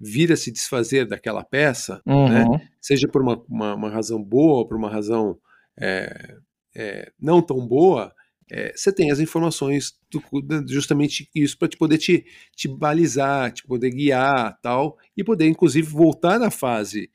vira 0.00 0.36
se 0.36 0.50
desfazer 0.50 1.06
daquela 1.06 1.44
peça, 1.44 2.02
né? 2.04 2.44
Uhum. 2.44 2.60
seja 2.80 3.08
por 3.08 3.22
uma, 3.22 3.42
uma, 3.48 3.74
uma 3.74 3.90
razão 3.90 4.22
boa 4.22 4.58
ou 4.58 4.66
por 4.66 4.76
uma 4.76 4.90
razão 4.90 5.38
é, 5.78 6.36
é, 6.74 7.12
não 7.20 7.40
tão 7.40 7.66
boa, 7.66 8.12
é, 8.50 8.72
você 8.74 8.92
tem 8.92 9.10
as 9.10 9.20
informações 9.20 9.98
do, 10.10 10.22
justamente 10.68 11.28
isso 11.34 11.56
para 11.56 11.68
te 11.68 11.76
poder 11.76 11.98
te, 11.98 12.26
te 12.54 12.68
balizar, 12.68 13.52
te 13.52 13.64
poder 13.64 13.90
guiar 13.90 14.58
tal, 14.60 14.98
e 15.16 15.24
poder 15.24 15.46
inclusive 15.46 15.86
voltar 15.86 16.38
na 16.38 16.50
fase 16.50 17.10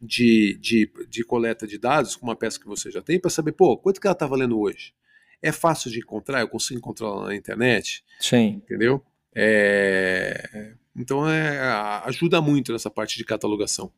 de, 0.00 0.58
de, 0.60 0.90
de 1.08 1.24
coleta 1.24 1.66
de 1.66 1.78
dados 1.78 2.16
com 2.16 2.26
uma 2.26 2.36
peça 2.36 2.58
que 2.58 2.66
você 2.66 2.90
já 2.90 3.00
tem 3.00 3.20
para 3.20 3.30
saber, 3.30 3.52
pô, 3.52 3.76
quanto 3.76 4.00
que 4.00 4.06
ela 4.06 4.14
está 4.14 4.26
valendo 4.26 4.58
hoje? 4.58 4.94
É 5.40 5.52
fácil 5.52 5.90
de 5.90 5.98
encontrar, 5.98 6.40
eu 6.40 6.48
consigo 6.48 6.78
encontrar 6.78 7.08
ela 7.08 7.26
na 7.26 7.34
internet, 7.34 8.04
Sim. 8.18 8.62
entendeu? 8.64 9.04
É, 9.34 10.74
então 10.96 11.28
é, 11.28 11.58
ajuda 12.04 12.40
muito 12.40 12.72
nessa 12.72 12.90
parte 12.90 13.16
de 13.16 13.24
catalogação. 13.24 13.90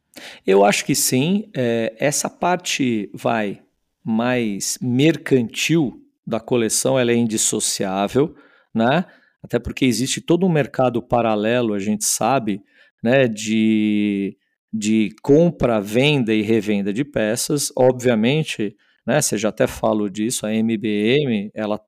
Eu 0.46 0.64
acho 0.64 0.84
que 0.84 0.94
sim. 0.94 1.50
É, 1.54 1.94
essa 1.98 2.30
parte 2.30 3.10
vai 3.12 3.62
mais 4.04 4.78
mercantil 4.80 6.00
da 6.26 6.40
coleção, 6.40 6.98
ela 6.98 7.10
é 7.10 7.16
indissociável, 7.16 8.34
né? 8.72 9.04
Até 9.42 9.58
porque 9.58 9.84
existe 9.84 10.20
todo 10.20 10.46
um 10.46 10.52
mercado 10.52 11.02
paralelo, 11.02 11.74
a 11.74 11.78
gente 11.78 12.04
sabe, 12.04 12.62
né? 13.02 13.26
De, 13.26 14.36
de 14.72 15.14
compra, 15.22 15.80
venda 15.80 16.32
e 16.32 16.42
revenda 16.42 16.92
de 16.92 17.04
peças. 17.04 17.72
Obviamente, 17.76 18.76
né? 19.06 19.20
Você 19.20 19.36
já 19.36 19.48
até 19.48 19.66
falou 19.66 20.08
disso, 20.08 20.46
a 20.46 20.54
MBM, 20.54 21.50
ela, 21.54 21.80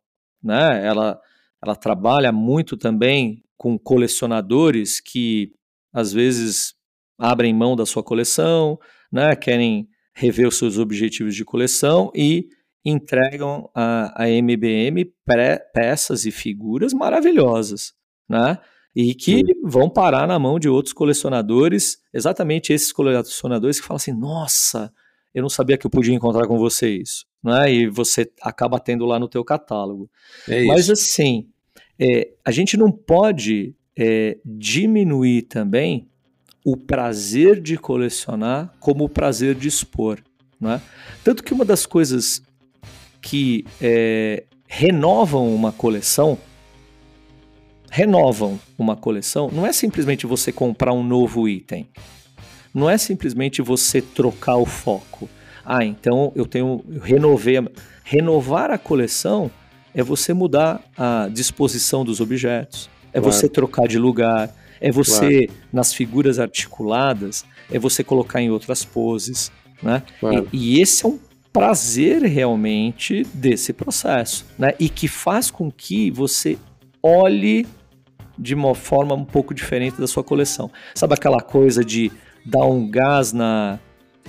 né? 0.43 0.85
Ela, 0.85 1.19
ela 1.67 1.77
trabalha 1.77 2.33
muito 2.33 2.77
também 2.77 3.43
com 3.57 3.79
colecionadores 3.79 5.01
que 5.01 5.53
às 5.93 6.13
vezes 6.13 6.75
abrem 7.19 7.55
mão 7.55 7.75
da 7.75 7.87
sua 7.87 8.03
coleção, 8.03 8.79
né, 9.11 9.35
querem 9.35 9.89
rever 10.15 10.49
os 10.49 10.57
seus 10.57 10.79
objetivos 10.79 11.35
de 11.35 11.45
coleção 11.45 12.11
e 12.15 12.49
entregam 12.85 13.69
a, 13.75 14.25
a 14.25 14.29
MBM 14.31 15.05
pré, 15.25 15.59
peças 15.75 16.25
e 16.25 16.31
figuras 16.31 16.93
maravilhosas, 16.93 17.93
né? 18.29 18.59
E 18.95 19.15
que 19.15 19.43
vão 19.63 19.91
parar 19.91 20.27
na 20.27 20.39
mão 20.39 20.59
de 20.59 20.69
outros 20.69 20.95
colecionadores, 20.95 21.99
exatamente 22.15 22.73
esses 22.73 22.93
colecionadores 22.93 23.79
que 23.79 23.87
falam 23.87 23.97
assim: 23.97 24.13
nossa, 24.13 24.91
eu 25.35 25.43
não 25.43 25.51
sabia 25.51 25.77
que 25.77 25.87
eu 25.87 25.91
podia 25.91 26.15
encontrar 26.15 26.47
com 26.47 26.57
você 26.57 26.97
isso, 26.97 27.27
né? 27.45 27.71
E 27.71 27.89
você 27.89 28.31
acaba 28.41 28.81
tendo 28.81 29.05
lá 29.05 29.19
no 29.19 29.29
teu 29.29 29.45
catálogo. 29.45 30.09
É 30.49 30.61
isso. 30.61 30.69
Mas 30.69 30.89
assim, 30.89 31.51
é, 31.99 32.29
a 32.45 32.51
gente 32.51 32.77
não 32.77 32.91
pode 32.91 33.75
é, 33.97 34.39
diminuir 34.45 35.43
também 35.43 36.09
o 36.65 36.77
prazer 36.77 37.61
de 37.61 37.77
colecionar 37.77 38.75
como 38.81 39.05
o 39.05 39.09
prazer 39.09 39.55
de 39.55 39.69
expor. 39.69 40.19
Né? 40.61 40.81
Tanto 41.23 41.43
que 41.43 41.55
uma 41.55 41.65
das 41.65 41.87
coisas 41.87 42.43
que 43.23 43.65
é, 43.81 44.45
renovam 44.67 45.55
uma 45.55 45.73
coleção, 45.73 46.39
renovam 47.91 48.59
uma 48.77 48.97
coleção, 48.97 49.51
não 49.53 49.67
é 49.67 49.73
simplesmente 49.73 50.27
você 50.27 50.51
comprar 50.53 50.93
um 50.93 51.05
novo 51.05 51.49
item. 51.49 51.89
Não 52.75 52.91
é 52.91 52.99
simplesmente 52.99 53.63
você 53.63 54.03
trocar 54.03 54.57
o 54.57 54.67
foco. 54.67 55.29
Ah, 55.65 55.85
então 55.85 56.33
eu 56.35 56.47
tenho, 56.47 56.85
eu 56.89 57.01
renovei. 57.01 57.57
Renovar 58.05 58.71
a 58.71 58.79
coleção 58.79 59.51
é 59.97 60.03
você 60.03 60.35
mudar 60.35 60.81
a 60.97 61.29
disposição 61.33 62.05
dos 62.05 62.21
objetos, 62.21 62.91
é 63.15 63.19
Claro. 63.19 63.33
você 63.33 63.49
trocar 63.49 63.89
de 63.89 63.99
lugar, 63.99 64.55
é 64.79 64.93
você, 64.93 65.49
nas 65.73 65.95
figuras 65.95 66.39
articuladas, 66.39 67.47
é 67.73 67.79
você 67.79 68.05
colocar 68.05 68.43
em 68.43 68.51
outras 68.51 68.85
poses, 68.85 69.51
né? 69.83 70.03
Claro. 70.21 70.47
E, 70.53 70.77
e 70.77 70.81
esse 70.83 71.07
é 71.07 71.09
um 71.09 71.19
prazer 71.51 72.23
realmente 72.23 73.27
desse 73.33 73.73
processo, 73.73 74.45
né? 74.59 74.75
E 74.79 74.91
que 74.91 75.09
faz 75.09 75.51
com 75.51 75.71
que 75.71 76.11
você 76.11 76.59
olhe 77.03 77.67
de 78.39 78.55
uma 78.55 78.75
forma 78.75 79.15
um 79.15 79.25
pouco 79.25 79.55
diferente 79.55 79.99
da 79.99 80.07
sua 80.07 80.23
coleção. 80.23 80.71
Sabe 80.95 81.15
aquela 81.15 81.41
coisa 81.41 81.83
de 81.83 82.13
dar 82.45 82.67
um 82.67 82.87
gás 82.87 83.33
na, 83.33 83.79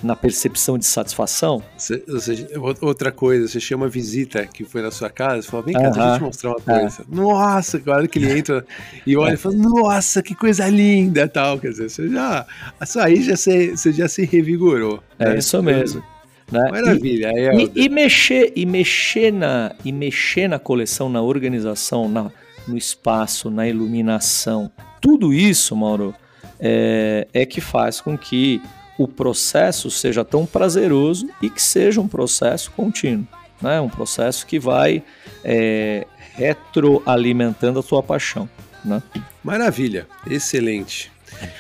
na 0.04 0.16
percepção 0.16 0.78
de 0.78 0.86
satisfação. 0.86 1.64
Seja, 1.78 2.48
outra 2.82 3.12
coisa, 3.12 3.48
você 3.48 3.60
chama 3.60 3.88
visita 3.88 4.46
que 4.46 4.64
foi 4.64 4.82
na 4.82 4.92
sua 4.92 5.10
casa, 5.10 5.48
fala, 5.48 5.64
vem 5.64 5.74
cá, 5.74 5.90
deixa 5.90 6.10
eu 6.10 6.18
te 6.18 6.24
mostrar 6.24 6.50
uma 6.52 6.62
coisa. 6.62 7.02
É. 7.02 7.16
Nossa, 7.16 7.80
claro 7.80 8.08
que 8.08 8.20
ele 8.20 8.38
entra 8.40 8.66
e 9.06 9.18
olha 9.18 9.34
e 9.34 9.38
fala, 9.38 9.56
nossa, 9.56 10.22
que 10.22 10.36
coisa 10.36 10.68
linda 10.68 11.28
tal. 11.28 11.60
Quer 11.60 11.70
dizer, 11.70 11.90
você 11.90 12.08
já. 12.10 12.46
Só 12.86 13.02
aí 13.02 13.22
já 13.22 13.36
se, 13.36 13.72
você 13.72 13.92
já 13.92 14.08
se 14.08 14.26
revigorou. 14.26 15.02
É 15.18 15.30
né? 15.30 15.38
isso 15.38 15.62
mesmo. 15.64 16.04
Né? 16.52 16.70
Maravilha. 16.72 17.32
E, 17.36 17.72
e, 17.76 17.86
e, 17.86 17.90
mexer, 17.90 18.54
e, 18.56 18.66
mexer 18.66 19.32
na, 19.34 19.76
e 19.84 19.92
mexer 19.92 20.48
na 20.48 20.60
coleção, 20.60 21.10
na 21.10 21.22
organização, 21.22 22.08
na, 22.08 22.32
no 22.68 22.78
espaço, 22.78 23.50
na 23.50 23.68
iluminação, 23.68 24.72
tudo 25.02 25.34
isso, 25.34 25.76
Mauro, 25.76 26.16
é, 26.60 27.28
é 27.34 27.46
que 27.46 27.62
faz 27.62 28.02
com 28.02 28.18
que 28.18 28.62
o 28.98 29.08
processo 29.08 29.92
seja 29.92 30.26
tão 30.26 30.46
prazeroso 30.46 31.30
e 31.42 31.50
que 31.50 31.62
seja 31.62 32.02
um 32.02 32.08
processo 32.08 32.72
contínuo, 32.72 33.28
né? 33.62 33.80
um 33.80 33.90
processo 33.90 34.46
que 34.46 34.60
vai 34.60 35.04
é, 35.44 36.06
retroalimentando 36.34 37.80
a 37.80 37.84
sua 37.84 38.02
paixão. 38.02 38.50
Né? 38.84 39.02
Maravilha, 39.44 40.08
excelente. 40.30 41.12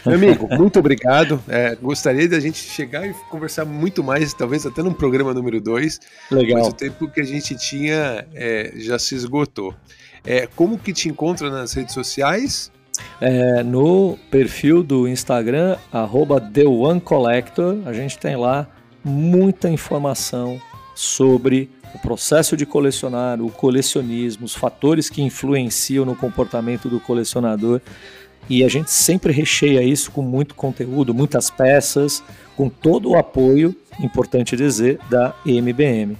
Meu 0.06 0.16
amigo, 0.16 0.48
muito 0.58 0.80
obrigado. 0.80 1.42
É, 1.48 1.76
gostaria 1.76 2.28
de 2.28 2.36
a 2.36 2.40
gente 2.40 2.58
chegar 2.58 3.08
e 3.08 3.14
conversar 3.30 3.66
muito 3.66 4.04
mais, 4.04 4.34
talvez 4.34 4.66
até 4.66 4.82
no 4.82 4.94
programa 4.94 5.34
número 5.34 5.62
2. 5.62 6.00
Legal. 6.32 6.60
Mas 6.60 6.68
o 6.70 6.74
tempo 6.74 7.08
que 7.08 7.22
a 7.22 7.24
gente 7.24 7.56
tinha 7.56 8.26
é, 8.34 8.74
já 8.76 8.98
se 8.98 9.16
esgotou. 9.16 9.76
É, 10.26 10.48
como 10.56 10.78
que 10.78 10.92
te 10.92 11.08
encontra 11.10 11.50
nas 11.50 11.74
redes 11.74 11.94
sociais? 11.94 12.72
É, 13.20 13.64
no 13.64 14.18
perfil 14.30 14.84
do 14.84 15.08
Instagram, 15.08 15.78
arroba 15.91 16.39
TheOneCollector, 16.39 17.78
a 17.86 17.93
gente 17.93 18.18
tem 18.18 18.36
lá 18.36 18.68
muita 19.04 19.70
informação 19.70 20.62
sobre 20.93 21.70
o 21.93 22.00
processo 22.00 22.58
de 22.58 22.66
colecionar, 22.66 23.41
o 23.41 23.50
colecionismo, 23.50 24.45
os 24.45 24.56
fatores 24.56 25.10
que 25.10 25.22
influenciam 25.22 26.06
no 26.06 26.16
comportamento 26.16 26.89
do 26.89 27.00
colecionador. 27.00 27.82
E 28.50 28.64
a 28.64 28.70
gente 28.70 28.91
sempre 28.91 29.34
recheia 29.34 29.84
isso 29.84 30.12
com 30.12 30.22
muito 30.22 30.56
conteúdo, 30.56 31.14
muitas 31.14 31.50
peças, 31.50 32.24
com 32.56 32.70
todo 32.70 33.10
o 33.10 33.18
apoio, 33.18 33.76
importante 34.00 34.56
dizer, 34.56 35.00
da 35.10 35.36
MBM. 35.45 36.16
Tá 36.16 36.18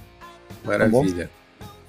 Maravilha. 0.64 1.24
Tá 1.26 1.37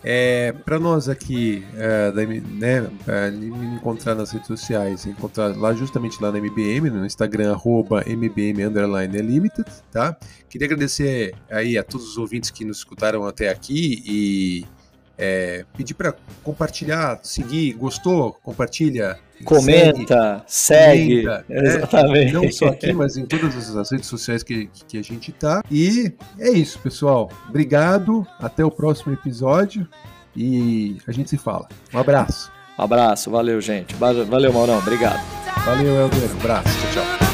é, 0.04 0.54
para 0.54 0.80
nós 0.80 1.10
aqui, 1.10 1.66
é, 1.76 2.12
da, 2.12 2.26
né, 2.26 2.90
é, 3.08 3.32
me 3.32 3.76
encontrar 3.76 4.16
nas 4.16 4.32
redes 4.32 4.48
sociais, 4.48 5.06
encontrar 5.06 5.56
lá 5.58 5.74
justamente 5.74 6.22
lá 6.22 6.32
na 6.32 6.38
MBM, 6.40 6.90
no 6.90 7.06
Instagram, 7.06 7.52
arroba 7.52 8.04
MBM 8.08 8.64
Underline 8.64 9.22
Limited, 9.22 9.68
tá? 9.92 10.18
Queria 10.50 10.68
agradecer 10.68 11.36
aí 11.50 11.78
a 11.78 11.84
todos 11.84 12.08
os 12.08 12.18
ouvintes 12.18 12.50
que 12.50 12.64
nos 12.64 12.78
escutaram 12.78 13.26
até 13.26 13.50
aqui 13.50 14.02
e 14.06 14.66
é, 15.18 15.66
pedir 15.76 15.94
para 15.94 16.16
compartilhar, 16.44 17.20
seguir, 17.22 17.74
gostou, 17.74 18.34
compartilha, 18.42 19.20
comenta, 19.44 20.44
segue, 20.48 21.24
segue 21.24 21.24
comenta, 21.24 21.46
né? 21.48 21.62
exatamente. 21.68 22.34
Não 22.34 22.52
só 22.52 22.68
aqui, 22.68 22.94
mas 22.94 23.18
em 23.18 23.26
todas 23.26 23.76
as 23.76 23.92
redes 23.92 24.08
sociais 24.08 24.44
que, 24.44 24.70
que 24.88 24.98
a 24.98 25.02
gente 25.02 25.32
tá. 25.32 25.64
E 25.72 26.14
é 26.40 26.50
isso, 26.50 26.80
pessoal. 26.80 27.30
Obrigado, 27.48 28.26
até 28.40 28.64
o 28.64 28.72
próximo 28.72 29.14
episódio 29.14 29.88
e 30.36 30.98
a 31.08 31.12
gente 31.12 31.30
se 31.30 31.38
fala. 31.38 31.68
Um 31.94 32.00
abraço. 32.00 32.52
Um 32.78 32.84
abraço, 32.84 33.30
valeu, 33.30 33.60
gente. 33.60 33.94
Valeu, 33.96 34.54
Maurão, 34.54 34.78
obrigado. 34.78 35.22
Valeu, 35.66 35.96
Helder. 35.96 36.32
Um 36.36 36.40
abraço. 36.40 36.70
Tchau, 36.94 37.04
tchau. 37.04 37.29